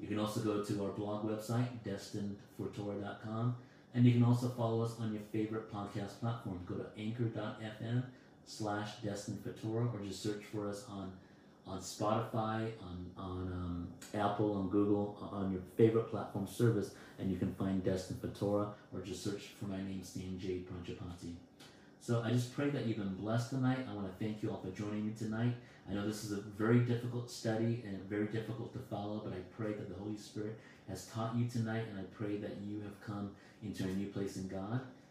You 0.00 0.08
can 0.08 0.18
also 0.18 0.40
go 0.40 0.62
to 0.62 0.84
our 0.84 0.90
blog 0.90 1.24
website, 1.24 1.66
destinedfortorah.com. 1.86 3.56
And 3.94 4.04
you 4.06 4.12
can 4.12 4.24
also 4.24 4.48
follow 4.48 4.82
us 4.82 4.94
on 4.98 5.12
your 5.12 5.22
favorite 5.32 5.72
podcast 5.72 6.18
platform. 6.20 6.60
Go 6.66 6.76
to 6.76 6.86
anchor.fm 6.98 8.02
slash 8.44 8.96
destined 9.04 9.42
for 9.42 9.52
Torah 9.52 9.88
or 9.92 10.00
just 10.04 10.22
search 10.22 10.44
for 10.44 10.68
us 10.68 10.84
on 10.90 11.12
on 11.66 11.78
Spotify, 11.78 12.70
on 12.82 13.10
on 13.16 13.52
um, 13.52 13.88
Apple, 14.14 14.54
on 14.54 14.68
Google, 14.68 15.16
on 15.32 15.52
your 15.52 15.62
favorite 15.76 16.10
platform 16.10 16.46
service, 16.46 16.94
and 17.18 17.30
you 17.30 17.38
can 17.38 17.54
find 17.54 17.82
Destined 17.84 18.20
for 18.20 18.28
Torah, 18.28 18.68
or 18.92 19.00
just 19.00 19.22
search 19.22 19.50
for 19.58 19.66
my 19.66 19.78
name, 19.78 20.02
Stan 20.02 20.38
J. 20.38 20.62
Pranchapati. 20.68 21.34
So 22.00 22.20
I 22.24 22.30
just 22.32 22.54
pray 22.54 22.68
that 22.70 22.84
you've 22.86 22.96
been 22.96 23.14
blessed 23.14 23.50
tonight. 23.50 23.78
I 23.88 23.94
want 23.94 24.06
to 24.08 24.24
thank 24.24 24.42
you 24.42 24.50
all 24.50 24.60
for 24.60 24.70
joining 24.70 25.06
me 25.06 25.12
tonight. 25.16 25.54
I 25.88 25.94
know 25.94 26.06
this 26.06 26.24
is 26.24 26.32
a 26.32 26.40
very 26.40 26.80
difficult 26.80 27.30
study 27.30 27.84
and 27.86 27.98
very 28.08 28.26
difficult 28.26 28.72
to 28.72 28.80
follow, 28.80 29.20
but 29.24 29.32
I 29.32 29.40
pray 29.56 29.72
that 29.72 29.88
the 29.88 29.94
Holy 30.02 30.16
Spirit 30.16 30.58
has 30.88 31.06
taught 31.06 31.36
you 31.36 31.48
tonight, 31.48 31.84
and 31.90 31.98
I 31.98 32.02
pray 32.12 32.38
that 32.38 32.56
you 32.66 32.80
have 32.80 33.00
come 33.00 33.30
into 33.62 33.84
a 33.84 33.86
new 33.88 34.08
place 34.08 34.36
in 34.36 34.48
God. 34.48 34.80